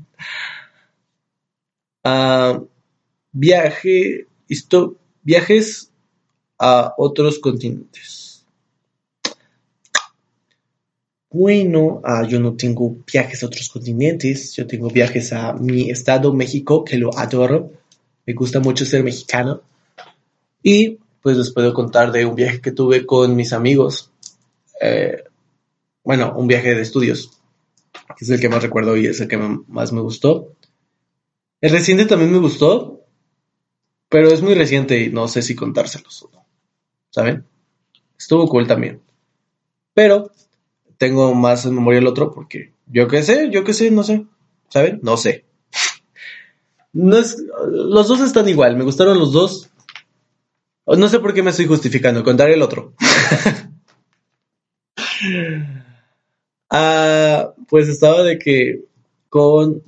Ah, 2.04 2.60
viaje, 3.30 4.26
esto, 4.48 4.96
viajes 5.22 5.92
a 6.58 6.94
otros 6.98 7.38
continentes. 7.38 8.44
Bueno, 11.30 12.00
ah, 12.02 12.26
yo 12.28 12.40
no 12.40 12.54
tengo 12.56 12.96
viajes 13.06 13.44
a 13.44 13.46
otros 13.46 13.68
continentes, 13.68 14.52
yo 14.56 14.66
tengo 14.66 14.90
viajes 14.90 15.32
a 15.32 15.52
mi 15.52 15.90
estado, 15.90 16.32
México, 16.34 16.84
que 16.84 16.98
lo 16.98 17.16
adoro 17.16 17.70
me 18.26 18.34
gusta 18.34 18.60
mucho 18.60 18.84
ser 18.84 19.02
mexicano. 19.02 19.62
Y 20.62 20.98
pues 21.22 21.36
les 21.36 21.52
puedo 21.52 21.72
contar 21.72 22.12
de 22.12 22.26
un 22.26 22.34
viaje 22.34 22.60
que 22.60 22.72
tuve 22.72 23.06
con 23.06 23.36
mis 23.36 23.52
amigos. 23.52 24.10
Eh, 24.80 25.24
bueno, 26.04 26.34
un 26.36 26.48
viaje 26.48 26.74
de 26.74 26.82
estudios, 26.82 27.40
que 28.16 28.24
es 28.24 28.30
el 28.30 28.40
que 28.40 28.48
más 28.48 28.62
recuerdo 28.62 28.96
y 28.96 29.06
es 29.06 29.20
el 29.20 29.28
que 29.28 29.38
más 29.38 29.92
me 29.92 30.00
gustó. 30.00 30.52
El 31.60 31.70
reciente 31.70 32.06
también 32.06 32.32
me 32.32 32.38
gustó, 32.38 33.04
pero 34.08 34.28
es 34.28 34.42
muy 34.42 34.54
reciente 34.54 35.00
y 35.00 35.10
no 35.10 35.28
sé 35.28 35.42
si 35.42 35.54
contárselos 35.54 36.24
o 36.24 36.30
no. 36.32 36.44
¿Saben? 37.10 37.46
Estuvo 38.18 38.48
cool 38.48 38.66
también. 38.66 39.00
Pero 39.94 40.32
tengo 40.98 41.34
más 41.34 41.64
en 41.66 41.74
memoria 41.74 42.00
el 42.00 42.06
otro 42.06 42.32
porque 42.32 42.72
yo 42.86 43.06
qué 43.06 43.22
sé, 43.22 43.48
yo 43.50 43.64
qué 43.64 43.74
sé, 43.74 43.90
no 43.90 44.02
sé. 44.02 44.26
¿Saben? 44.68 45.00
No 45.02 45.16
sé. 45.16 45.44
No 46.92 47.16
es, 47.16 47.38
los 47.70 48.08
dos 48.08 48.20
están 48.20 48.48
igual, 48.48 48.76
me 48.76 48.84
gustaron 48.84 49.18
los 49.18 49.32
dos. 49.32 49.70
No 50.86 51.08
sé 51.08 51.20
por 51.20 51.32
qué 51.32 51.42
me 51.42 51.50
estoy 51.50 51.66
justificando, 51.66 52.24
contaré 52.24 52.54
el 52.54 52.62
otro. 52.62 52.94
ah, 56.70 57.54
pues 57.68 57.88
estaba 57.88 58.22
de 58.22 58.38
que 58.38 58.84
con 59.28 59.82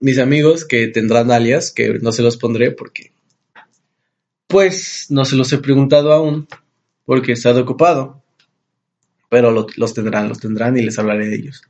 mis 0.00 0.18
amigos 0.18 0.64
que 0.64 0.88
tendrán 0.88 1.30
alias, 1.30 1.72
que 1.72 1.98
no 2.00 2.12
se 2.12 2.22
los 2.22 2.36
pondré 2.36 2.70
porque 2.70 3.12
pues 4.46 5.06
no 5.10 5.24
se 5.24 5.36
los 5.36 5.52
he 5.52 5.58
preguntado 5.58 6.12
aún 6.12 6.46
porque 7.04 7.32
he 7.32 7.34
estado 7.34 7.62
ocupado. 7.62 8.22
Pero 9.30 9.50
los 9.50 9.94
tendrán, 9.94 10.28
los 10.28 10.40
tendrán 10.40 10.76
y 10.76 10.82
les 10.82 10.98
hablaré 10.98 11.26
de 11.26 11.36
ellos. 11.36 11.62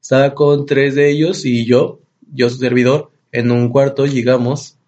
Estaba 0.00 0.34
con 0.34 0.66
tres 0.66 0.94
de 0.94 1.10
ellos 1.10 1.44
y 1.44 1.64
yo, 1.64 2.00
yo 2.32 2.50
su 2.50 2.58
servidor, 2.58 3.10
en 3.32 3.50
un 3.50 3.68
cuarto 3.68 4.06
llegamos 4.06 4.78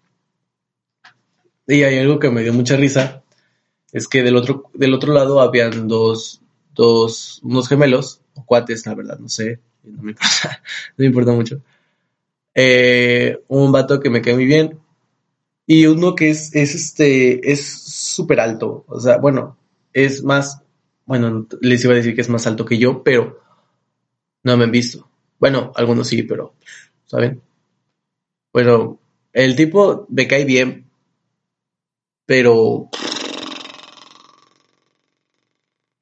y 1.67 1.83
hay 1.83 1.99
algo 1.99 2.19
que 2.19 2.29
me 2.29 2.43
dio 2.43 2.53
mucha 2.53 2.75
risa, 2.75 3.23
es 3.91 4.07
que 4.07 4.23
del 4.23 4.35
otro, 4.35 4.69
del 4.73 4.93
otro 4.93 5.13
lado 5.13 5.39
habían 5.39 5.87
dos, 5.87 6.41
dos, 6.73 7.39
unos 7.43 7.67
gemelos, 7.67 8.21
o 8.35 8.45
cuates, 8.45 8.85
la 8.85 8.95
verdad, 8.95 9.19
no 9.19 9.29
sé, 9.29 9.59
no 9.83 10.01
me 10.01 10.11
importa, 10.11 10.61
no 10.97 11.03
me 11.03 11.05
importa 11.05 11.31
mucho. 11.31 11.61
Eh, 12.55 13.41
un 13.47 13.71
vato 13.71 13.99
que 13.99 14.09
me 14.09 14.21
cae 14.21 14.35
muy 14.35 14.45
bien 14.45 14.79
y 15.65 15.87
uno 15.87 16.13
que 16.13 16.29
es, 16.29 16.53
es 16.53 16.75
este, 16.75 17.51
es 17.51 17.65
súper 17.65 18.39
alto, 18.39 18.85
o 18.87 18.99
sea, 18.99 19.17
bueno, 19.17 19.57
es 19.93 20.23
más, 20.23 20.61
bueno, 21.05 21.47
les 21.61 21.83
iba 21.83 21.93
a 21.93 21.97
decir 21.97 22.15
que 22.15 22.21
es 22.21 22.29
más 22.29 22.47
alto 22.47 22.65
que 22.65 22.77
yo, 22.77 23.03
pero 23.03 23.41
no 24.43 24.57
me 24.57 24.65
han 24.65 24.71
visto. 24.71 25.09
Bueno, 25.39 25.71
algunos 25.75 26.07
sí, 26.07 26.23
pero, 26.23 26.55
¿saben? 27.05 27.41
Bueno, 28.51 28.99
el 29.33 29.55
tipo 29.55 30.05
me 30.09 30.27
cae 30.27 30.45
bien, 30.45 30.82
pero 32.33 32.89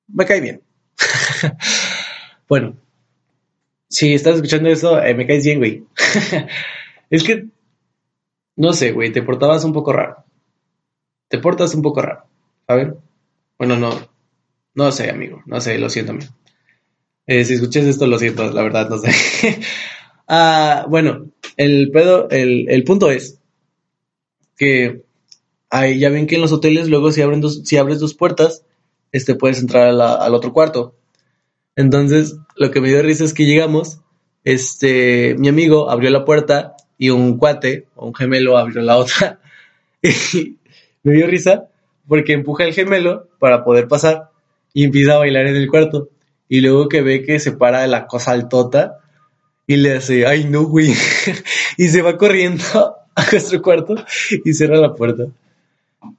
me 0.07 0.25
cae 0.25 0.39
bien. 0.39 0.61
bueno, 2.47 2.77
si 3.89 4.13
estás 4.13 4.36
escuchando 4.36 4.69
eso, 4.69 5.03
eh, 5.03 5.13
me 5.13 5.27
caes 5.27 5.43
bien, 5.43 5.57
güey. 5.57 5.84
es 7.09 7.23
que, 7.25 7.47
no 8.55 8.71
sé, 8.71 8.93
güey, 8.93 9.11
te 9.11 9.23
portabas 9.23 9.65
un 9.65 9.73
poco 9.73 9.91
raro. 9.91 10.23
Te 11.27 11.38
portas 11.38 11.75
un 11.75 11.82
poco 11.82 12.01
raro, 12.01 12.23
a 12.65 12.75
ver. 12.75 12.95
Bueno, 13.57 13.75
no, 13.75 13.91
no 14.73 14.91
sé, 14.93 15.09
amigo, 15.09 15.43
no 15.45 15.59
sé, 15.59 15.77
lo 15.79 15.89
siento. 15.89 16.13
Eh, 17.27 17.43
si 17.43 17.55
escuchas 17.55 17.84
esto, 17.88 18.07
lo 18.07 18.17
siento, 18.17 18.49
la 18.53 18.63
verdad, 18.63 18.88
no 18.89 18.97
sé. 18.99 19.09
ah, 20.29 20.86
bueno, 20.88 21.25
el 21.57 21.91
pedo, 21.91 22.29
el, 22.29 22.69
el 22.69 22.86
punto 22.86 23.11
es 23.11 23.38
que 24.55 25.11
ahí 25.72 25.97
ya 25.97 26.09
ven 26.09 26.28
que 26.28 26.36
en 26.36 26.41
los 26.41 26.51
hoteles 26.51 26.88
luego 26.89 27.11
si, 27.11 27.22
abren 27.22 27.41
dos, 27.41 27.63
abres 27.80 27.99
dos 27.99 28.13
puertas, 28.13 28.63
este, 29.11 29.36
puedes 29.36 29.59
entrar 29.59 29.89
al 29.89 30.36
otro 30.36 30.53
cuarto. 30.53 30.95
Entonces, 31.76 32.38
lo 32.55 32.69
que 32.69 32.82
me 32.82 32.89
dio 32.89 33.01
risa 33.01 33.24
es 33.24 33.34
que 33.34 33.45
llegamos, 33.45 34.01
este, 34.43 35.36
mi 35.39 35.47
amigo 35.47 35.89
abrió 35.89 36.09
la 36.09 36.26
puerta 36.26 36.76
y 36.97 37.09
un 37.09 37.38
cuate, 37.38 37.88
o 37.95 38.07
un 38.07 38.13
gemelo, 38.13 38.57
abrió 38.57 38.82
la 38.82 38.97
otra. 38.97 39.39
Y 40.03 40.57
me 41.03 41.13
dio 41.13 41.28
risa 41.28 41.67
porque 42.07 42.34
empuja 42.34 42.63
el 42.63 42.74
gemelo 42.74 43.30
para 43.39 43.63
poder 43.63 43.88
pasar 43.88 44.30
y 44.74 44.84
empieza 44.84 45.13
a 45.13 45.19
bailar 45.19 45.47
en 45.47 45.55
el 45.55 45.67
cuarto. 45.67 46.09
Y 46.49 46.61
luego 46.61 46.89
que 46.89 47.01
ve 47.01 47.24
que 47.24 47.39
se 47.39 47.51
para 47.51 47.82
de 47.82 47.88
la 47.88 48.07
cosa 48.07 48.32
altota 48.32 48.99
y 49.67 49.78
le 49.78 49.97
hace, 49.97 50.26
ay 50.26 50.45
no, 50.45 50.63
güey. 50.63 50.93
y 51.78 51.88
se 51.88 52.01
va 52.01 52.17
corriendo 52.17 52.63
a 53.15 53.32
nuestro 53.32 53.61
cuarto 53.61 53.95
y 54.43 54.53
cierra 54.53 54.78
la 54.78 54.93
puerta. 54.93 55.26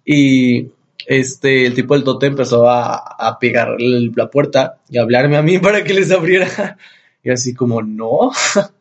Y 0.04 0.70
este, 1.06 1.66
el 1.66 1.74
tipo 1.74 1.94
del 1.94 2.04
tote 2.04 2.26
empezó 2.26 2.68
a, 2.68 2.96
a 2.96 3.38
pegar 3.38 3.76
la 3.78 4.30
puerta 4.30 4.80
y 4.88 4.98
a 4.98 5.02
hablarme 5.02 5.36
a 5.36 5.42
mí 5.42 5.58
para 5.58 5.84
que 5.84 5.94
les 5.94 6.10
abriera. 6.10 6.76
Y 7.24 7.30
así 7.30 7.54
como, 7.54 7.82
no, 7.82 8.32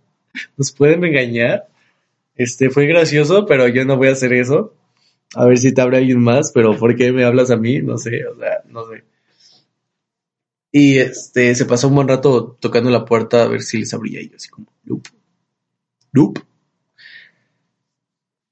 nos 0.58 0.72
pueden 0.72 1.04
engañar. 1.06 1.68
Este, 2.36 2.72
fue 2.72 2.88
gracioso, 2.88 3.46
pero 3.46 3.68
yo 3.68 3.86
no 3.86 3.98
voy 3.98 4.08
a 4.08 4.14
hacer 4.14 4.34
eso. 4.34 4.74
A 5.36 5.46
ver 5.46 5.60
si 5.60 5.74
te 5.74 5.82
abre 5.82 5.98
alguien 5.98 6.20
más, 6.20 6.52
pero 6.52 6.76
¿por 6.76 6.96
qué 6.96 7.12
me 7.12 7.24
hablas 7.24 7.52
a 7.52 7.58
mí? 7.58 7.82
No 7.82 8.00
sé, 8.00 8.26
o 8.26 8.36
sea, 8.36 8.64
no 8.68 8.88
sé. 8.90 9.04
Y 10.72 10.98
este, 10.98 11.54
se 11.54 11.66
pasó 11.66 11.90
un 11.90 11.96
buen 11.96 12.08
rato 12.08 12.58
tocando 12.60 12.90
la 12.90 13.06
puerta 13.06 13.44
a 13.44 13.48
ver 13.48 13.62
si 13.62 13.78
les 13.78 13.94
abría 13.94 14.22
y 14.22 14.30
yo 14.30 14.38
así 14.38 14.50
como, 14.50 14.68
nope, 14.86 15.10
nope. 16.14 16.42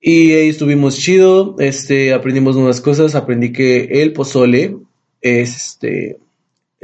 Y 0.02 0.32
ahí 0.32 0.50
estuvimos 0.50 0.98
chido, 0.98 1.56
este, 1.60 2.14
aprendimos 2.14 2.56
nuevas 2.56 2.80
cosas, 2.80 3.16
aprendí 3.16 3.52
que 3.52 4.02
el 4.02 4.14
pozole 4.14 4.78
es, 5.20 5.56
este, 5.56 6.20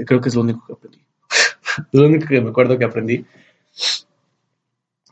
creo 0.05 0.19
que 0.19 0.29
es 0.29 0.35
lo 0.35 0.41
único 0.41 0.65
que 0.67 0.73
aprendí. 0.73 0.99
lo 1.91 2.05
único 2.07 2.27
que 2.27 2.41
me 2.41 2.49
acuerdo 2.49 2.77
que 2.77 2.85
aprendí. 2.85 3.25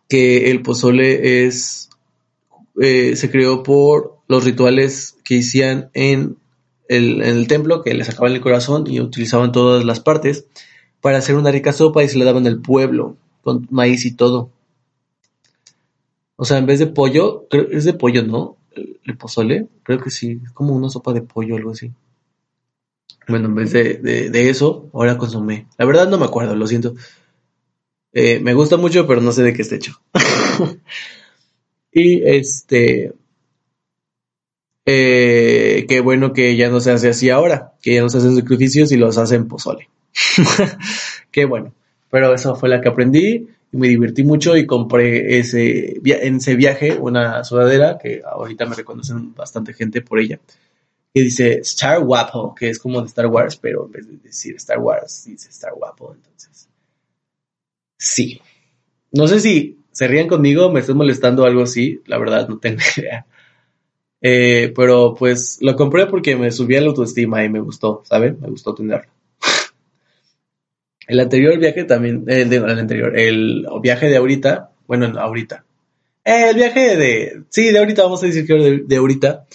Que 0.10 0.52
el 0.52 0.62
pozole 0.62 1.46
es, 1.46 1.90
eh, 2.82 3.16
se 3.16 3.32
creó 3.32 3.64
por 3.64 4.18
los 4.28 4.44
rituales 4.44 5.16
que 5.24 5.40
hacían 5.40 5.90
en 5.94 6.38
el, 6.90 7.22
en 7.22 7.38
el 7.38 7.48
templo, 7.48 7.84
que 7.84 7.94
les 7.94 8.08
sacaban 8.08 8.34
el 8.34 8.42
corazón 8.42 8.86
y 8.88 9.00
utilizaban 9.00 9.54
todas 9.54 9.86
las 9.86 10.02
partes 10.02 10.46
para 11.00 11.20
hacer 11.20 11.36
una 11.36 11.52
rica 11.52 11.72
sopa 11.72 12.04
y 12.04 12.10
se 12.10 12.18
la 12.18 12.26
daban 12.26 12.48
al 12.48 12.62
pueblo, 12.62 13.16
con 13.44 13.68
maíz 13.72 14.06
y 14.06 14.14
todo. 14.14 14.52
O 16.36 16.46
sea, 16.46 16.58
en 16.58 16.66
vez 16.66 16.80
de 16.80 16.88
pollo, 16.88 17.48
creo, 17.50 17.68
es 17.72 17.86
de 17.86 17.94
pollo, 17.94 18.24
¿no? 18.24 18.58
El, 18.72 19.18
pozole, 19.18 19.68
creo 19.84 20.00
que 20.00 20.10
sí, 20.10 20.40
es 20.44 20.52
como 20.52 20.76
una 20.76 20.90
sopa 20.90 21.14
de 21.14 21.22
pollo 21.22 21.56
algo 21.56 21.72
así. 21.72 21.92
Bueno, 23.28 23.48
en 23.48 23.56
vez 23.56 23.72
de, 23.72 23.96
de, 24.00 24.50
eso, 24.50 24.90
ahora 24.94 25.18
consumé. 25.18 25.68
La 25.78 25.86
verdad 25.86 26.10
no 26.10 26.18
me 26.18 26.26
acuerdo, 26.26 26.56
lo 26.56 26.68
siento. 26.68 26.96
Eh, 28.12 28.40
me 28.40 28.54
gusta 28.54 28.78
mucho, 28.78 29.08
pero 29.08 29.22
no 29.22 29.32
sé 29.32 29.44
de 29.44 29.54
qué 29.54 29.62
está 29.62 29.76
hecho. 29.76 30.02
y 31.92 32.22
este. 32.24 33.14
Eh, 34.86 35.86
qué 35.88 36.02
bueno 36.02 36.34
que 36.34 36.58
ya 36.58 36.70
no 36.70 36.82
se 36.82 36.92
hace 36.92 37.10
así 37.10 37.30
ahora, 37.30 37.74
que 37.82 37.96
ya 37.96 38.02
no 38.02 38.10
se 38.10 38.18
hacen 38.18 38.36
sacrificios 38.36 38.92
y 38.92 38.98
los 38.98 39.18
hacen 39.18 39.48
pozole. 39.48 39.90
qué 41.32 41.46
bueno. 41.46 41.74
Pero 42.10 42.34
eso 42.34 42.56
fue 42.56 42.70
la 42.70 42.82
que 42.82 42.90
aprendí 42.90 43.48
y 43.74 43.78
me 43.78 43.88
divertí 43.88 44.24
mucho 44.24 44.56
y 44.56 44.68
compré 44.68 45.40
ese, 45.40 46.00
en 46.06 46.36
ese 46.36 46.56
viaje 46.56 46.96
una 46.96 47.44
sudadera 47.44 47.98
que 47.98 48.22
ahorita 48.24 48.68
me 48.68 48.76
reconocen 48.76 49.34
bastante 49.34 49.74
gente 49.74 50.02
por 50.02 50.20
ella. 50.20 50.40
Que 51.12 51.22
dice 51.22 51.60
Star 51.62 52.04
Guapo, 52.04 52.54
que 52.54 52.70
es 52.70 52.78
como 52.78 53.02
de 53.02 53.08
Star 53.08 53.26
Wars, 53.26 53.58
pero 53.58 53.88
en 53.88 53.92
vez 53.92 54.08
de 54.08 54.18
decir 54.18 54.56
Star 54.58 54.78
Wars, 54.78 55.26
dice 55.26 55.50
Star 55.50 55.74
Guapo. 55.74 56.14
Entonces, 56.14 56.70
sí. 57.98 58.40
No 59.12 59.28
sé 59.28 59.40
si 59.40 59.80
se 59.92 60.08
rían 60.08 60.28
conmigo, 60.28 60.72
me 60.72 60.82
estoy 60.82 60.94
molestando 60.94 61.44
algo 61.44 61.64
así, 61.64 62.00
la 62.06 62.20
verdad 62.20 62.48
no 62.48 62.60
tengo 62.60 62.80
idea. 62.98 63.26
Eh, 64.22 64.72
pero 64.76 65.16
pues 65.16 65.58
lo 65.62 65.76
compré 65.76 66.06
porque 66.06 66.36
me 66.36 66.52
subía 66.52 66.80
la 66.80 66.88
autoestima 66.88 67.44
y 67.44 67.50
me 67.50 67.60
gustó, 67.60 68.04
¿saben? 68.06 68.38
Me 68.40 68.50
gustó 68.50 68.76
tenerlo. 68.76 69.13
El 71.08 71.20
anterior 71.20 71.58
viaje 71.58 71.84
también, 71.84 72.24
el, 72.28 72.50
de, 72.50 72.58
el 72.58 72.80
anterior, 72.80 73.18
el 73.18 73.66
viaje 73.82 74.08
de 74.08 74.18
ahorita, 74.18 74.72
bueno, 74.88 75.08
ahorita. 75.20 75.66
El 76.24 76.56
viaje 76.56 76.96
de, 76.96 77.44
sí, 77.50 77.72
de 77.72 77.80
ahorita, 77.80 78.04
vamos 78.04 78.24
a 78.24 78.28
decir 78.28 78.46
que 78.46 78.54
de, 78.54 78.84
de 78.86 78.96
ahorita. 78.96 79.46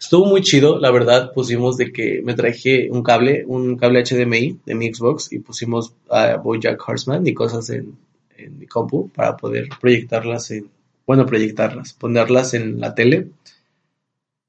Estuvo 0.00 0.24
muy 0.24 0.40
chido, 0.40 0.78
la 0.78 0.90
verdad, 0.90 1.32
pusimos 1.34 1.76
de 1.76 1.92
que 1.92 2.22
me 2.24 2.32
traje 2.32 2.88
un 2.90 3.02
cable, 3.02 3.44
un 3.46 3.76
cable 3.76 4.02
HDMI 4.02 4.60
de 4.64 4.74
mi 4.74 4.92
Xbox 4.92 5.30
y 5.30 5.40
pusimos 5.40 5.94
a 6.08 6.36
Bojack 6.36 6.82
Horseman 6.88 7.26
y 7.26 7.34
cosas 7.34 7.68
en, 7.68 7.98
en 8.38 8.58
mi 8.58 8.66
compu 8.66 9.10
para 9.10 9.36
poder 9.36 9.68
proyectarlas 9.78 10.50
en, 10.52 10.70
bueno, 11.06 11.26
proyectarlas, 11.26 11.92
ponerlas 11.92 12.54
en 12.54 12.80
la 12.80 12.94
tele. 12.94 13.30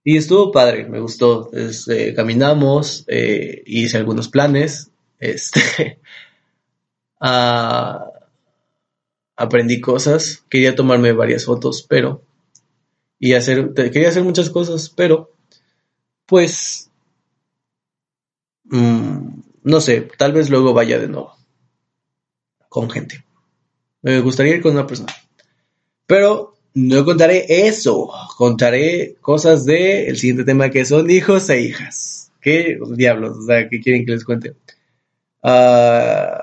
Y 0.03 0.17
estuvo 0.17 0.51
padre, 0.51 0.87
me 0.87 0.99
gustó. 0.99 1.49
Este, 1.53 2.13
caminamos, 2.13 3.03
eh, 3.07 3.63
hice 3.65 3.97
algunos 3.97 4.29
planes, 4.29 4.90
este, 5.21 5.99
aprendí 9.35 9.79
cosas, 9.79 10.43
quería 10.49 10.75
tomarme 10.75 11.13
varias 11.13 11.45
fotos, 11.45 11.85
pero, 11.87 12.23
y 13.19 13.33
hacer, 13.33 13.73
quería 13.73 14.09
hacer 14.09 14.23
muchas 14.23 14.49
cosas, 14.49 14.89
pero, 14.89 15.31
pues, 16.25 16.91
mm, 18.65 19.41
no 19.63 19.81
sé, 19.81 20.01
tal 20.17 20.33
vez 20.33 20.49
luego 20.49 20.73
vaya 20.73 20.99
de 20.99 21.07
nuevo, 21.07 21.35
con 22.67 22.89
gente. 22.89 23.23
Me 24.01 24.19
gustaría 24.21 24.55
ir 24.55 24.61
con 24.61 24.73
una 24.73 24.87
persona. 24.87 25.13
Pero 26.07 26.55
no 26.73 27.05
contaré 27.05 27.67
eso, 27.67 28.09
contaré 28.37 29.15
cosas 29.21 29.65
del 29.65 30.07
el 30.07 30.17
siguiente 30.17 30.43
tema 30.43 30.71
que 30.71 30.85
son 30.85 31.09
hijos 31.09 31.49
e 31.49 31.61
hijas. 31.61 32.31
¿Qué 32.41 32.79
diablos? 32.95 33.37
O 33.37 33.45
sea, 33.45 33.69
¿qué 33.69 33.79
quieren 33.79 34.05
que 34.05 34.13
les 34.13 34.25
cuente? 34.25 34.55
Uh, 35.43 36.37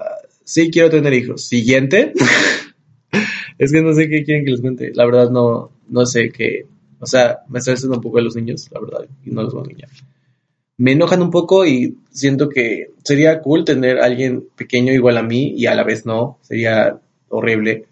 sí, 0.44 0.70
quiero 0.70 0.90
tener 0.90 1.12
hijos. 1.12 1.46
Siguiente. 1.46 2.12
es 3.58 3.72
que 3.72 3.82
no 3.82 3.94
sé 3.94 4.08
qué 4.08 4.24
quieren 4.24 4.44
que 4.44 4.50
les 4.50 4.60
cuente. 4.60 4.92
La 4.94 5.06
verdad, 5.06 5.30
no, 5.30 5.70
no 5.88 6.06
sé 6.06 6.30
qué. 6.30 6.66
O 7.00 7.06
sea, 7.06 7.40
me 7.48 7.60
estresan 7.60 7.92
un 7.92 8.00
poco 8.00 8.18
de 8.18 8.24
los 8.24 8.36
niños, 8.36 8.68
la 8.72 8.80
verdad, 8.80 9.08
y 9.24 9.30
no 9.30 9.42
los 9.42 9.54
voy 9.54 9.62
a 9.62 9.70
engañar. 9.70 9.90
Me 10.76 10.92
enojan 10.92 11.22
un 11.22 11.30
poco 11.30 11.66
y 11.66 11.98
siento 12.10 12.48
que 12.48 12.92
sería 13.04 13.40
cool 13.40 13.64
tener 13.64 14.00
a 14.00 14.04
alguien 14.04 14.48
pequeño 14.56 14.92
igual 14.92 15.16
a 15.16 15.22
mí 15.22 15.54
y 15.56 15.66
a 15.66 15.74
la 15.74 15.84
vez 15.84 16.06
no. 16.06 16.38
Sería 16.42 17.00
horrible. 17.28 17.86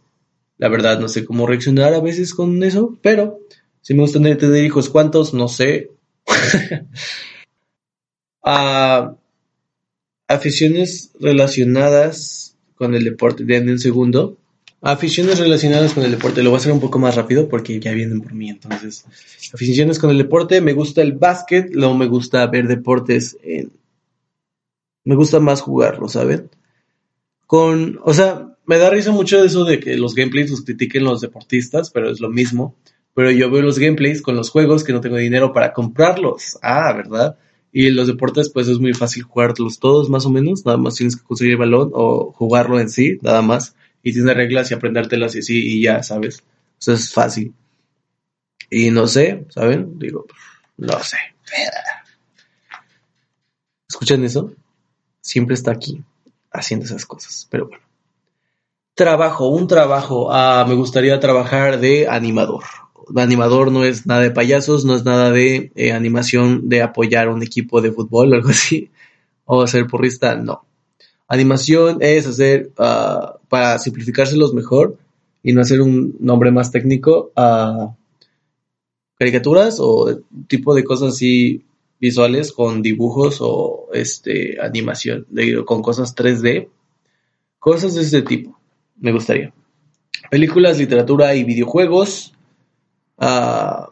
La 0.58 0.68
verdad, 0.68 0.98
no 0.98 1.08
sé 1.08 1.24
cómo 1.24 1.46
reaccionar 1.46 1.94
a 1.94 2.00
veces 2.00 2.32
con 2.32 2.62
eso, 2.62 2.96
pero 3.02 3.40
si 3.82 3.94
me 3.94 4.02
gusta 4.02 4.20
tener, 4.20 4.64
hijos, 4.64 4.88
¿cuántos? 4.88 5.34
No 5.34 5.48
sé. 5.48 5.90
Ah 8.48 9.16
Aficiones 10.28 11.12
relacionadas 11.20 12.56
con 12.74 12.94
el 12.94 13.04
deporte. 13.04 13.44
Denme 13.44 13.72
un 13.72 13.78
segundo. 13.78 14.38
Aficiones 14.82 15.38
relacionadas 15.38 15.94
con 15.94 16.04
el 16.04 16.10
deporte. 16.10 16.42
Lo 16.42 16.50
voy 16.50 16.58
a 16.58 16.60
hacer 16.60 16.72
un 16.72 16.80
poco 16.80 16.98
más 16.98 17.14
rápido 17.14 17.48
porque 17.48 17.80
ya 17.80 17.92
vienen 17.92 18.20
por 18.20 18.34
mí. 18.34 18.50
Entonces, 18.50 19.04
aficiones 19.52 19.98
con 19.98 20.10
el 20.10 20.18
deporte. 20.18 20.60
Me 20.60 20.72
gusta 20.74 21.02
el 21.02 21.12
básquet. 21.12 21.70
Luego 21.72 21.96
me 21.96 22.06
gusta 22.06 22.46
ver 22.46 22.68
deportes. 22.68 23.36
En... 23.42 23.72
Me 25.04 25.14
gusta 25.14 25.40
más 25.40 25.60
jugarlo, 25.60 26.08
¿saben? 26.08 26.50
Con, 27.46 28.00
o 28.02 28.12
sea, 28.12 28.56
me 28.66 28.78
da 28.78 28.90
risa 28.90 29.12
mucho 29.12 29.42
eso 29.42 29.64
de 29.64 29.78
que 29.78 29.96
los 29.96 30.14
gameplays 30.14 30.50
los 30.50 30.64
critiquen 30.64 31.04
los 31.04 31.20
deportistas, 31.20 31.90
pero 31.90 32.10
es 32.10 32.20
lo 32.20 32.28
mismo. 32.28 32.76
Pero 33.14 33.30
yo 33.30 33.50
veo 33.50 33.62
los 33.62 33.78
gameplays 33.78 34.20
con 34.20 34.36
los 34.36 34.50
juegos 34.50 34.84
que 34.84 34.92
no 34.92 35.00
tengo 35.00 35.16
dinero 35.16 35.52
para 35.52 35.72
comprarlos. 35.72 36.58
Ah, 36.60 36.92
¿verdad? 36.92 37.38
Y 37.78 37.90
los 37.90 38.06
deportes, 38.06 38.48
pues 38.48 38.68
es 38.68 38.78
muy 38.78 38.94
fácil 38.94 39.24
jugarlos 39.24 39.78
todos, 39.78 40.08
más 40.08 40.24
o 40.24 40.30
menos. 40.30 40.64
Nada 40.64 40.78
más 40.78 40.94
tienes 40.94 41.14
que 41.14 41.22
conseguir 41.22 41.52
el 41.52 41.58
balón 41.58 41.90
o 41.92 42.32
jugarlo 42.32 42.80
en 42.80 42.88
sí, 42.88 43.18
nada 43.20 43.42
más. 43.42 43.76
Y 44.02 44.14
tienes 44.14 44.34
reglas 44.34 44.70
y 44.70 44.74
aprendértelas 44.74 45.34
y 45.34 45.40
así, 45.40 45.58
y 45.58 45.82
ya, 45.82 46.02
¿sabes? 46.02 46.42
Eso 46.80 46.94
es 46.94 47.12
fácil. 47.12 47.52
Y 48.70 48.90
no 48.90 49.06
sé, 49.06 49.44
¿saben? 49.50 49.98
Digo, 49.98 50.24
no 50.78 50.98
sé. 51.00 51.18
¿Escuchan 53.86 54.24
eso? 54.24 54.54
Siempre 55.20 55.52
está 55.52 55.72
aquí 55.72 56.02
haciendo 56.50 56.86
esas 56.86 57.04
cosas, 57.04 57.46
pero 57.50 57.66
bueno. 57.66 57.84
Trabajo, 58.94 59.48
un 59.48 59.68
trabajo. 59.68 60.32
Ah, 60.32 60.64
me 60.66 60.76
gustaría 60.76 61.20
trabajar 61.20 61.78
de 61.78 62.08
animador 62.08 62.64
animador 63.14 63.70
no 63.70 63.84
es 63.84 64.06
nada 64.06 64.22
de 64.22 64.30
payasos, 64.30 64.84
no 64.84 64.94
es 64.94 65.04
nada 65.04 65.30
de 65.30 65.70
eh, 65.74 65.92
animación 65.92 66.68
de 66.68 66.82
apoyar 66.82 67.28
un 67.28 67.42
equipo 67.42 67.80
de 67.80 67.92
fútbol 67.92 68.32
o 68.32 68.36
algo 68.36 68.48
así, 68.48 68.90
o 69.44 69.66
ser 69.66 69.86
porrista, 69.86 70.36
no. 70.36 70.64
Animación 71.28 71.98
es 72.00 72.26
hacer, 72.26 72.72
uh, 72.78 73.38
para 73.48 73.78
simplificárselos 73.78 74.54
mejor 74.54 74.96
y 75.42 75.52
no 75.52 75.60
hacer 75.60 75.80
un 75.80 76.16
nombre 76.20 76.50
más 76.52 76.70
técnico, 76.70 77.32
uh, 77.36 77.92
caricaturas 79.18 79.78
o 79.80 80.20
tipo 80.46 80.74
de 80.74 80.84
cosas 80.84 81.14
así 81.14 81.64
visuales 81.98 82.52
con 82.52 82.82
dibujos 82.82 83.38
o 83.40 83.88
este 83.92 84.60
animación, 84.60 85.26
con 85.64 85.82
cosas 85.82 86.14
3D, 86.14 86.68
cosas 87.58 87.94
de 87.94 88.02
este 88.02 88.22
tipo, 88.22 88.58
me 89.00 89.12
gustaría. 89.12 89.52
Películas, 90.30 90.78
literatura 90.78 91.34
y 91.34 91.44
videojuegos. 91.44 92.35
Uh, 93.18 93.86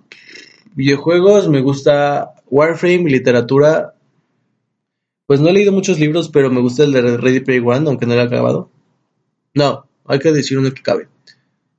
videojuegos, 0.74 1.48
me 1.48 1.60
gusta 1.60 2.34
Warframe, 2.46 3.10
literatura. 3.10 3.94
Pues 5.26 5.40
no 5.40 5.48
he 5.48 5.52
leído 5.52 5.72
muchos 5.72 5.98
libros, 5.98 6.28
pero 6.28 6.50
me 6.50 6.60
gusta 6.60 6.84
el 6.84 6.92
de 6.92 7.16
Ready 7.16 7.40
Player 7.40 7.62
One, 7.64 7.88
aunque 7.88 8.06
no 8.06 8.14
lo 8.14 8.20
he 8.20 8.24
acabado. 8.24 8.70
No, 9.54 9.86
hay 10.04 10.18
que 10.18 10.32
decir 10.32 10.58
uno 10.58 10.72
que 10.72 10.82
cabe. 10.82 11.08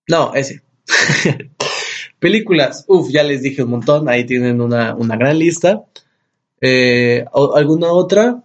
No, 0.09 0.35
ese. 0.35 0.63
Películas, 2.19 2.85
uff, 2.89 3.11
ya 3.11 3.23
les 3.23 3.43
dije 3.43 3.63
un 3.63 3.71
montón, 3.71 4.09
ahí 4.09 4.25
tienen 4.25 4.61
una, 4.61 4.95
una 4.95 5.17
gran 5.17 5.39
lista. 5.39 5.85
Eh, 6.61 7.25
¿Alguna 7.55 7.93
otra 7.93 8.43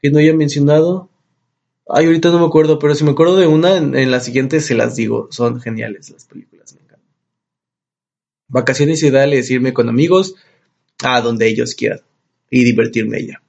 que 0.00 0.10
no 0.10 0.18
haya 0.18 0.34
mencionado? 0.34 1.08
Ay, 1.88 2.06
ahorita 2.06 2.30
no 2.30 2.38
me 2.38 2.46
acuerdo, 2.46 2.78
pero 2.78 2.94
si 2.94 3.02
me 3.04 3.12
acuerdo 3.12 3.36
de 3.36 3.46
una, 3.46 3.76
en, 3.76 4.10
la 4.10 4.20
siguiente 4.20 4.60
se 4.60 4.74
las 4.74 4.94
digo. 4.94 5.28
Son 5.30 5.60
geniales 5.60 6.10
las 6.10 6.26
películas, 6.26 6.74
me 6.74 6.82
encantan. 6.82 7.08
Vacaciones 8.48 9.02
ideales, 9.02 9.50
irme 9.50 9.72
con 9.72 9.88
amigos 9.88 10.34
a 11.02 11.20
donde 11.22 11.46
ellos 11.46 11.74
quieran 11.74 12.00
y 12.50 12.64
divertirme 12.64 13.16
allá. 13.16 13.42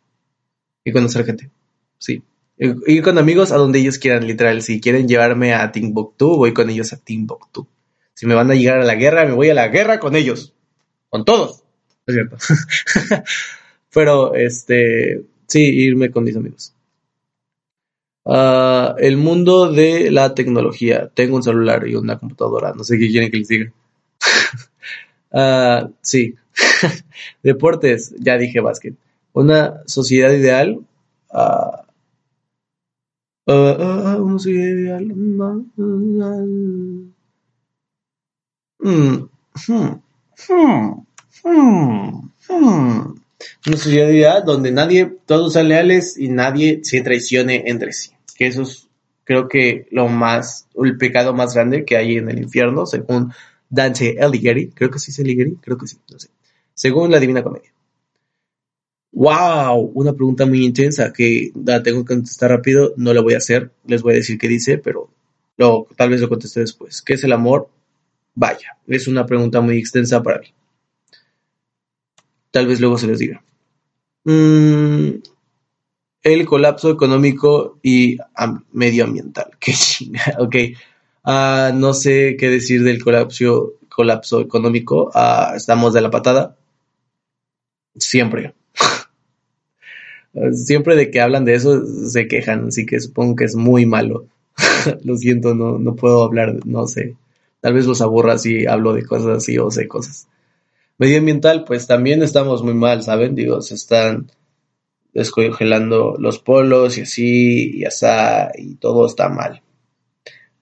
Y 0.86 0.92
conocer 0.94 1.26
gente, 1.26 1.50
sí. 1.98 2.24
Ir 2.58 3.04
con 3.04 3.18
amigos 3.18 3.52
a 3.52 3.58
donde 3.58 3.80
ellos 3.80 3.98
quieran, 3.98 4.26
literal. 4.26 4.62
Si 4.62 4.80
quieren 4.80 5.08
llevarme 5.08 5.54
a 5.54 5.72
Timbuktu, 5.72 6.38
voy 6.38 6.54
con 6.54 6.70
ellos 6.70 6.94
a 6.94 6.98
Timbuktu. 6.98 7.68
Si 8.14 8.26
me 8.26 8.36
van 8.36 8.52
a 8.52 8.56
llegar 8.56 8.80
a 8.80 8.86
la 8.86 8.96
guerra, 8.96 9.26
me 9.26 9.34
voy 9.34 9.50
a 9.50 9.54
la 9.54 9.68
guerra 9.70 10.00
con 10.00 10.16
ellos. 10.16 10.54
Con 11.10 11.24
todos. 11.24 11.64
Es 12.06 12.16
cierto. 12.16 12.38
Pero, 13.94 14.36
este, 14.36 15.24
sí, 15.48 15.62
irme 15.62 16.12
con 16.12 16.24
mis 16.26 16.36
amigos. 16.36 16.74
Uh, 18.30 18.94
el 19.00 19.18
mundo 19.18 19.72
de 19.72 20.12
la 20.12 20.36
tecnología. 20.36 21.10
Tengo 21.16 21.36
un 21.36 21.42
celular 21.42 21.88
y 21.88 21.96
una 21.96 22.20
computadora. 22.20 22.74
No 22.76 22.84
sé 22.84 23.00
qué 23.00 23.10
quieren 23.10 23.32
que 23.32 23.38
les 23.38 23.48
diga. 23.48 23.74
uh, 25.32 25.92
sí. 26.02 26.36
Deportes. 27.44 28.14
Ya 28.20 28.38
dije 28.38 28.60
básquet. 28.60 28.94
Una 29.34 29.82
sociedad 29.88 30.32
ideal. 30.32 30.80
Uh, 31.32 31.72
una 33.48 34.38
sociedad 34.38 34.76
ideal. 34.78 35.12
Hmm, 38.78 39.28
hmm, 39.68 40.02
hmm, 41.44 43.16
una 43.66 43.78
sociedad 43.78 44.10
ideal 44.10 44.44
donde 44.46 44.72
nadie, 44.72 45.18
todos 45.26 45.54
sean 45.54 45.70
leales 45.70 46.16
y 46.16 46.30
nadie 46.30 46.82
se 46.84 47.02
traicione 47.02 47.64
entre 47.66 47.92
sí 47.92 48.12
que 48.40 48.48
eso 48.48 48.62
es 48.62 48.88
creo 49.26 49.48
que 49.48 49.88
lo 49.92 50.08
más, 50.08 50.68
el 50.82 50.98
pecado 50.98 51.36
más 51.36 51.54
grande 51.54 51.86
que 51.86 51.98
hay 51.98 52.18
en 52.18 52.30
el 52.30 52.40
infierno, 52.40 52.88
según 52.88 53.32
Dante 53.70 54.18
Alighieri, 54.20 54.72
creo 54.72 54.90
que 54.90 54.98
sí 54.98 55.12
es 55.12 55.20
Alighieri, 55.20 55.58
creo 55.62 55.78
que 55.78 55.86
sí, 55.86 55.98
no 56.10 56.18
sé, 56.18 56.30
según 56.74 57.12
la 57.12 57.20
Divina 57.20 57.44
Comedia. 57.44 57.72
¡Wow! 59.12 59.92
Una 59.94 60.14
pregunta 60.14 60.48
muy 60.48 60.66
intensa 60.66 61.14
que 61.14 61.52
la 61.64 61.84
tengo 61.84 62.04
que 62.04 62.16
contestar 62.16 62.50
rápido, 62.50 62.94
no 62.98 63.14
la 63.14 63.22
voy 63.22 63.36
a 63.36 63.38
hacer, 63.38 63.72
les 63.86 64.02
voy 64.02 64.14
a 64.14 64.18
decir 64.18 64.40
qué 64.40 64.48
dice, 64.48 64.80
pero 64.80 65.12
tal 65.96 66.10
vez 66.10 66.22
lo 66.22 66.30
conteste 66.30 66.62
después. 66.62 67.04
¿Qué 67.04 67.14
es 67.14 67.24
el 67.24 67.34
amor? 67.34 67.70
Vaya, 68.34 68.78
es 68.88 69.08
una 69.08 69.28
pregunta 69.28 69.62
muy 69.62 69.78
extensa 69.78 70.24
para 70.24 70.40
mí. 70.40 70.48
Tal 72.50 72.66
vez 72.66 72.80
luego 72.80 72.98
se 72.98 73.06
les 73.06 73.20
diga. 73.20 73.44
Mmm 74.24 75.29
el 76.24 76.46
colapso 76.46 76.90
económico 76.90 77.80
y 77.82 78.18
medioambiental. 78.72 79.52
Qué 79.60 79.74
chinga, 79.74 80.36
ok. 80.40 80.56
Uh, 81.26 81.76
no 81.76 81.94
sé 81.94 82.38
qué 82.40 82.50
decir 82.50 82.82
del 82.84 83.04
colapso, 83.04 83.74
colapso 83.90 84.40
económico. 84.42 85.12
Uh, 85.14 85.56
estamos 85.56 85.94
de 85.94 86.02
la 86.02 86.10
patada. 86.10 86.56
Siempre. 87.98 88.56
Siempre 90.54 90.96
de 90.96 91.12
que 91.12 91.22
hablan 91.22 91.44
de 91.44 91.56
eso 91.56 91.84
se 91.86 92.28
quejan, 92.28 92.68
así 92.70 92.86
que 92.86 93.00
supongo 93.00 93.36
que 93.36 93.44
es 93.46 93.56
muy 93.56 93.86
malo. 93.86 94.28
Lo 95.04 95.18
siento, 95.18 95.54
no, 95.54 95.78
no 95.78 95.96
puedo 95.96 96.24
hablar, 96.24 96.66
no 96.66 96.88
sé. 96.88 97.16
Tal 97.62 97.74
vez 97.74 97.86
los 97.86 98.02
aburra 98.02 98.38
si 98.38 98.66
hablo 98.66 98.94
de 98.94 99.04
cosas 99.04 99.38
así 99.38 99.58
o 99.58 99.70
sé 99.70 99.88
cosas. 99.88 100.28
Medioambiental, 100.98 101.66
pues 101.66 101.88
también 101.88 102.24
estamos 102.24 102.64
muy 102.64 102.74
mal, 102.74 103.04
¿saben? 103.04 103.36
Digo, 103.36 103.62
se 103.62 103.76
están 103.76 104.32
descongelando 105.14 106.16
los 106.20 106.40
polos 106.40 106.98
y 106.98 107.02
así, 107.02 107.78
y 107.78 107.86
así, 107.86 108.06
y 108.58 108.76
todo 108.76 109.08
está 109.08 109.30
mal. 109.30 109.62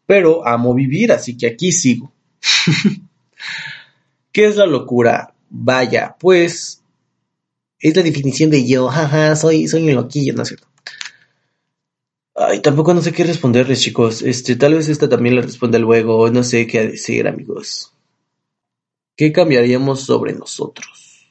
Pero 0.05 0.47
amo 0.47 0.73
vivir, 0.73 1.11
así 1.11 1.37
que 1.37 1.47
aquí 1.47 1.71
sigo. 1.71 2.11
¿Qué 4.31 4.45
es 4.45 4.55
la 4.55 4.65
locura? 4.65 5.33
Vaya, 5.49 6.15
pues 6.19 6.81
es 7.79 7.95
la 7.95 8.03
definición 8.03 8.49
de 8.49 8.67
yo, 8.67 8.87
jaja, 8.87 9.35
soy, 9.35 9.67
soy 9.67 9.89
un 9.89 9.95
loquillo, 9.95 10.33
¿no 10.33 10.43
es 10.43 10.49
cierto? 10.49 10.67
Ay, 12.35 12.61
tampoco 12.61 12.93
no 12.93 13.01
sé 13.01 13.11
qué 13.11 13.23
responderles, 13.23 13.81
chicos. 13.81 14.21
Este, 14.21 14.55
tal 14.55 14.75
vez 14.75 14.89
esta 14.89 15.09
también 15.09 15.35
la 15.35 15.41
responda 15.41 15.79
luego, 15.79 16.29
no 16.29 16.43
sé 16.43 16.67
qué 16.67 16.87
decir, 16.87 17.27
amigos. 17.27 17.93
¿Qué 19.15 19.31
cambiaríamos 19.31 20.01
sobre 20.01 20.33
nosotros? 20.33 21.25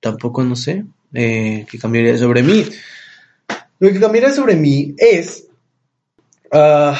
Tampoco 0.00 0.44
no 0.44 0.56
sé 0.56 0.84
eh, 1.12 1.66
que 1.70 1.78
cambiaría 1.78 2.16
sobre 2.16 2.42
mí. 2.42 2.64
Lo 3.78 3.92
que 3.92 4.00
cambiaría 4.00 4.32
sobre 4.32 4.56
mí 4.56 4.94
es... 4.96 5.48
Uh, 6.52 6.94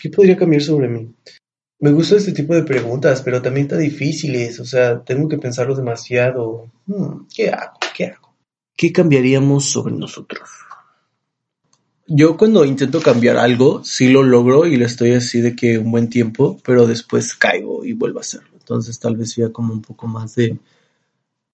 ¿Qué 0.00 0.10
podría 0.10 0.36
cambiar 0.36 0.62
sobre 0.62 0.88
mí? 0.88 1.12
Me 1.80 1.92
gusta 1.92 2.16
este 2.16 2.32
tipo 2.32 2.54
de 2.54 2.62
preguntas, 2.62 3.22
pero 3.22 3.42
también 3.42 3.66
está 3.66 3.76
difíciles. 3.76 4.58
O 4.60 4.64
sea, 4.64 5.02
tengo 5.04 5.28
que 5.28 5.38
pensarlo 5.38 5.74
demasiado. 5.74 6.70
Hmm, 6.86 7.26
¿Qué 7.34 7.50
hago? 7.50 7.78
¿Qué 7.94 8.06
hago? 8.06 8.34
¿Qué 8.76 8.92
cambiaríamos 8.92 9.64
sobre 9.64 9.94
nosotros? 9.94 10.48
Yo 12.06 12.36
cuando 12.36 12.64
intento 12.64 13.02
cambiar 13.02 13.36
algo, 13.36 13.84
sí 13.84 14.08
lo 14.08 14.22
logro 14.22 14.66
y 14.66 14.76
lo 14.76 14.86
estoy 14.86 15.12
así 15.12 15.40
de 15.40 15.54
que 15.54 15.78
un 15.78 15.90
buen 15.90 16.08
tiempo, 16.08 16.58
pero 16.64 16.86
después 16.86 17.34
caigo 17.34 17.84
y 17.84 17.92
vuelvo 17.92 18.18
a 18.18 18.22
hacerlo. 18.22 18.57
Entonces 18.68 18.98
tal 18.98 19.16
vez 19.16 19.32
sea 19.32 19.50
como 19.50 19.72
un 19.72 19.80
poco 19.80 20.06
más 20.06 20.34
de 20.34 20.58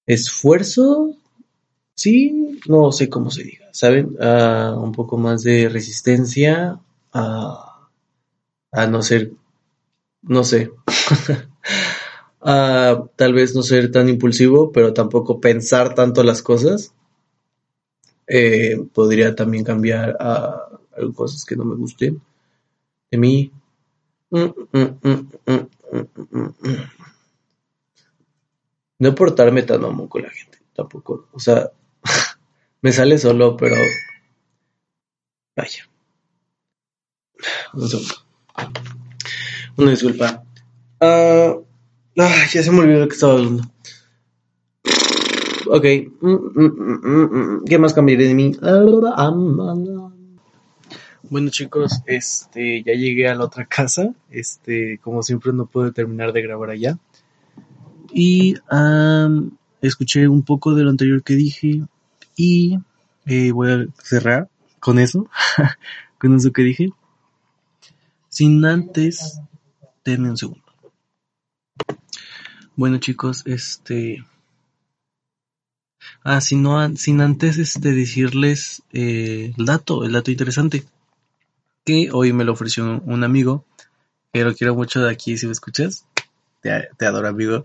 esfuerzo, 0.05 1.15
sí, 1.95 2.59
no 2.67 2.91
sé 2.91 3.09
cómo 3.09 3.31
se 3.31 3.45
diga, 3.45 3.69
¿saben? 3.71 4.17
Uh, 4.19 4.81
un 4.81 4.91
poco 4.91 5.17
más 5.17 5.45
de 5.45 5.69
resistencia 5.69 6.81
a, 7.13 7.89
a 8.73 8.87
no 8.89 9.01
ser, 9.01 9.31
no 10.23 10.43
sé, 10.43 10.73
a 12.41 13.05
tal 13.15 13.33
vez 13.33 13.55
no 13.55 13.63
ser 13.63 13.93
tan 13.93 14.09
impulsivo, 14.09 14.73
pero 14.73 14.93
tampoco 14.93 15.41
pensar 15.41 15.95
tanto 15.95 16.25
las 16.25 16.43
cosas. 16.43 16.95
Eh, 18.27 18.85
podría 18.93 19.37
también 19.37 19.63
cambiar 19.63 20.17
a, 20.19 20.69
cosas 21.15 21.45
que 21.45 21.55
no 21.55 21.65
me 21.65 21.77
gusten 21.77 22.21
de 23.09 23.19
mí. 23.19 23.53
Mm, 24.31 24.51
mm, 24.73 25.29
mm, 25.47 25.65
no 28.99 29.15
portarme 29.15 29.63
tan 29.63 29.85
homo 29.85 30.09
con 30.09 30.23
la 30.23 30.31
gente, 30.31 30.59
tampoco. 30.75 31.29
O 31.33 31.39
sea, 31.39 31.71
me 32.83 32.93
sale 32.93 33.19
solo, 33.19 33.57
pero. 33.57 33.77
Vaya. 35.57 35.89
Una 39.77 39.91
disculpa. 39.91 40.45
Ah, 41.01 41.57
ya 42.17 42.63
se 42.63 42.71
me 42.71 42.81
olvidó 42.81 43.01
lo 43.01 43.09
que 43.09 43.15
estaba 43.15 43.35
hablando. 43.35 43.65
Ok. 45.67 45.83
¿Qué 47.67 47.79
más 47.79 47.93
cambiaré 47.93 48.29
de 48.29 48.35
mí? 48.35 48.57
Bueno 51.31 51.51
chicos, 51.51 52.03
este 52.07 52.83
ya 52.83 52.93
llegué 52.93 53.29
a 53.29 53.35
la 53.35 53.45
otra 53.45 53.67
casa. 53.67 54.15
Este, 54.31 54.99
como 55.03 55.23
siempre 55.23 55.53
no 55.53 55.67
puedo 55.67 55.93
terminar 55.93 56.33
de 56.33 56.43
grabar 56.43 56.71
allá. 56.71 56.99
Y 58.17 58.55
escuché 59.81 60.29
un 60.29 60.45
poco 60.45 60.75
de 60.75 60.85
lo 60.85 60.91
anterior 60.91 61.25
que 61.25 61.35
dije 61.35 61.83
y 62.37 62.79
eh, 63.27 63.51
voy 63.51 63.73
a 63.73 63.87
cerrar 64.03 64.49
con 64.79 65.01
eso, 65.01 65.29
con 66.19 66.37
eso 66.37 66.53
que 66.53 66.63
dije. 66.63 66.91
Sin 68.29 68.65
antes, 68.65 69.41
denme 70.05 70.31
un 70.31 70.37
segundo. 70.37 70.63
Bueno 72.77 72.99
chicos, 72.99 73.43
este... 73.47 74.25
Ah, 76.23 76.41
sin, 76.41 76.63
no, 76.63 76.97
sin 76.97 77.21
antes 77.21 77.59
este, 77.59 77.93
decirles 77.93 78.83
eh, 78.93 79.53
el 79.57 79.67
dato, 79.67 80.05
el 80.05 80.13
dato 80.13 80.31
interesante, 80.31 80.85
que 81.85 82.11
hoy 82.13 82.33
me 82.33 82.45
lo 82.45 82.53
ofreció 82.53 83.01
un 83.05 83.25
amigo, 83.25 83.65
que 84.33 84.45
lo 84.45 84.55
quiero 84.55 84.75
mucho 84.75 85.03
de 85.03 85.11
aquí, 85.11 85.37
si 85.37 85.47
me 85.47 85.53
escuchas, 85.53 86.07
te, 86.61 86.89
te 86.97 87.07
adoro 87.07 87.29
amigo. 87.29 87.65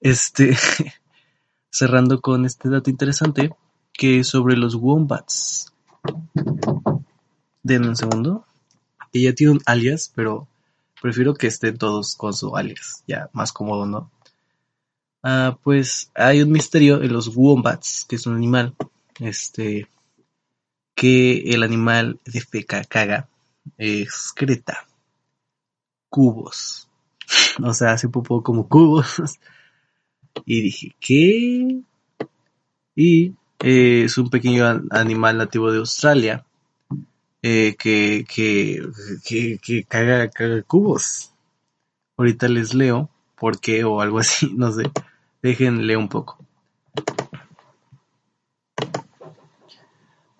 Este, 0.00 0.56
cerrando 1.70 2.20
con 2.20 2.44
este 2.44 2.68
dato 2.68 2.90
interesante, 2.90 3.54
que 3.92 4.24
sobre 4.24 4.56
los 4.56 4.74
wombats. 4.74 5.72
Denme 7.62 7.88
un 7.88 7.96
segundo. 7.96 8.46
Ella 9.12 9.34
tiene 9.34 9.52
un 9.52 9.60
alias, 9.66 10.12
pero 10.14 10.48
prefiero 11.00 11.34
que 11.34 11.46
estén 11.46 11.78
todos 11.78 12.14
con 12.16 12.34
su 12.34 12.56
alias, 12.56 13.02
ya 13.06 13.30
más 13.32 13.52
cómodo, 13.52 13.86
¿no? 13.86 14.10
Ah, 15.22 15.58
pues 15.62 16.10
hay 16.14 16.42
un 16.42 16.52
misterio 16.52 17.02
en 17.02 17.12
los 17.12 17.34
wombats, 17.34 18.04
que 18.08 18.16
es 18.16 18.26
un 18.26 18.36
animal, 18.36 18.76
este, 19.18 19.88
que 20.94 21.50
el 21.50 21.62
animal 21.62 22.20
de 22.24 22.40
feca 22.40 22.84
caga, 22.84 23.28
excreta 23.76 24.86
cubos, 26.08 26.88
o 27.62 27.74
sea, 27.74 27.92
hace 27.92 28.08
poco 28.08 28.42
como 28.42 28.68
cubos, 28.68 29.20
y 30.44 30.60
dije, 30.60 30.94
¿qué? 31.00 31.80
Y 32.94 33.34
eh, 33.60 34.02
es 34.04 34.18
un 34.18 34.30
pequeño 34.30 34.82
animal 34.90 35.38
nativo 35.38 35.70
de 35.72 35.78
Australia, 35.78 36.44
eh, 37.42 37.76
que, 37.78 38.24
que, 38.28 38.82
que, 39.24 39.58
que 39.62 39.84
caga, 39.84 40.28
caga 40.30 40.62
cubos. 40.62 41.32
Ahorita 42.16 42.48
les 42.48 42.74
leo 42.74 43.08
por 43.36 43.60
qué 43.60 43.84
o 43.84 44.00
algo 44.00 44.18
así, 44.18 44.52
no 44.56 44.72
sé. 44.72 44.90
Déjenle 45.42 45.96
un 45.96 46.08
poco. 46.08 46.38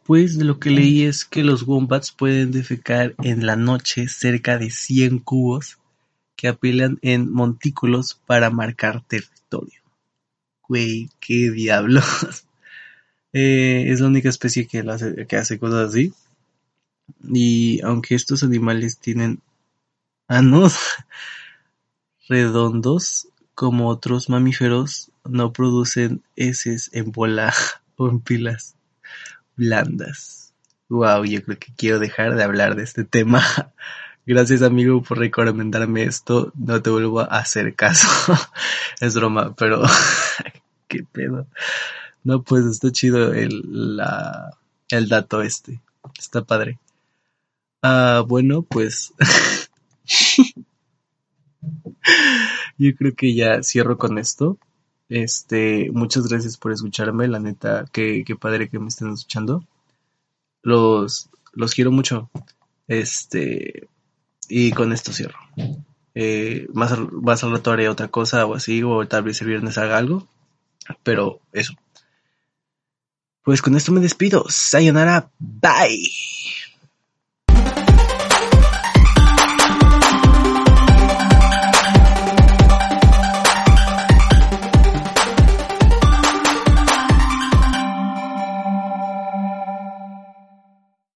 Pues 0.04 0.36
lo 0.36 0.60
que 0.60 0.70
leí 0.70 1.02
es 1.02 1.24
que 1.24 1.42
los 1.42 1.64
wombats 1.66 2.12
pueden 2.12 2.52
defecar 2.52 3.16
en 3.24 3.44
la 3.44 3.56
noche 3.56 4.06
cerca 4.08 4.56
de 4.56 4.70
100 4.70 5.18
cubos 5.18 5.78
que 6.36 6.46
apilan 6.46 6.98
en 7.02 7.32
montículos 7.32 8.20
para 8.26 8.50
marcar 8.50 9.02
territorio. 9.02 9.85
Güey, 10.68 11.10
qué 11.20 11.50
diablos. 11.50 12.04
Eh, 13.38 13.92
es 13.92 14.00
la 14.00 14.06
única 14.06 14.30
especie 14.30 14.66
que, 14.66 14.78
hace, 14.78 15.26
que 15.26 15.36
hace 15.36 15.58
cosas 15.58 15.90
así. 15.90 16.14
Y 17.22 17.82
aunque 17.82 18.14
estos 18.14 18.42
animales 18.42 18.98
tienen 18.98 19.42
anos 20.26 20.78
redondos, 22.30 23.28
como 23.56 23.88
otros 23.88 24.28
mamíferos, 24.28 25.10
no 25.24 25.52
producen 25.52 26.22
heces 26.36 26.90
en 26.92 27.10
bola 27.10 27.52
o 27.96 28.08
en 28.08 28.20
pilas 28.20 28.76
blandas. 29.56 30.52
Wow, 30.88 31.24
yo 31.24 31.42
creo 31.42 31.58
que 31.58 31.72
quiero 31.74 31.98
dejar 31.98 32.36
de 32.36 32.44
hablar 32.44 32.76
de 32.76 32.84
este 32.84 33.04
tema. 33.04 33.42
Gracias 34.26 34.62
amigo 34.62 35.02
por 35.02 35.18
recomendarme 35.18 36.04
esto. 36.04 36.52
No 36.54 36.82
te 36.82 36.90
vuelvo 36.90 37.20
a 37.20 37.24
hacer 37.24 37.74
caso. 37.74 38.08
es 39.00 39.14
broma, 39.14 39.54
pero 39.56 39.82
qué 40.88 41.04
pedo. 41.04 41.46
No, 42.24 42.42
pues 42.42 42.64
está 42.66 42.90
chido 42.90 43.32
el, 43.32 43.96
la, 43.96 44.50
el 44.90 45.08
dato 45.08 45.42
este. 45.42 45.80
Está 46.18 46.44
padre. 46.44 46.78
Ah, 47.82 48.24
bueno, 48.26 48.62
pues 48.62 49.12
yo 52.78 52.94
creo 52.96 53.14
que 53.14 53.34
ya 53.34 53.62
cierro 53.62 53.98
con 53.98 54.18
esto. 54.18 54.58
Este, 55.08 55.90
muchas 55.92 56.26
gracias 56.26 56.56
por 56.56 56.72
escucharme, 56.72 57.28
la 57.28 57.38
neta, 57.38 57.84
qué, 57.92 58.24
qué 58.26 58.34
padre 58.34 58.68
que 58.68 58.78
me 58.78 58.88
estén 58.88 59.12
escuchando. 59.12 59.64
Los, 60.62 61.30
los 61.52 61.74
quiero 61.74 61.92
mucho. 61.92 62.30
Este, 62.88 63.88
y 64.48 64.72
con 64.72 64.92
esto 64.92 65.12
cierro. 65.12 65.38
Eh, 66.14 66.66
más, 66.72 66.98
más 67.12 67.44
al 67.44 67.52
rato 67.52 67.70
haré 67.70 67.88
otra 67.88 68.08
cosa 68.08 68.46
o 68.46 68.54
así, 68.54 68.82
o 68.82 69.06
tal 69.06 69.22
vez 69.22 69.40
el 69.42 69.48
viernes 69.48 69.78
haga 69.78 69.98
algo. 69.98 70.26
Pero 71.02 71.40
eso. 71.52 71.74
Pues 73.42 73.62
con 73.62 73.76
esto 73.76 73.92
me 73.92 74.00
despido. 74.00 74.44
Sayonara. 74.48 75.30
Bye. 75.38 76.10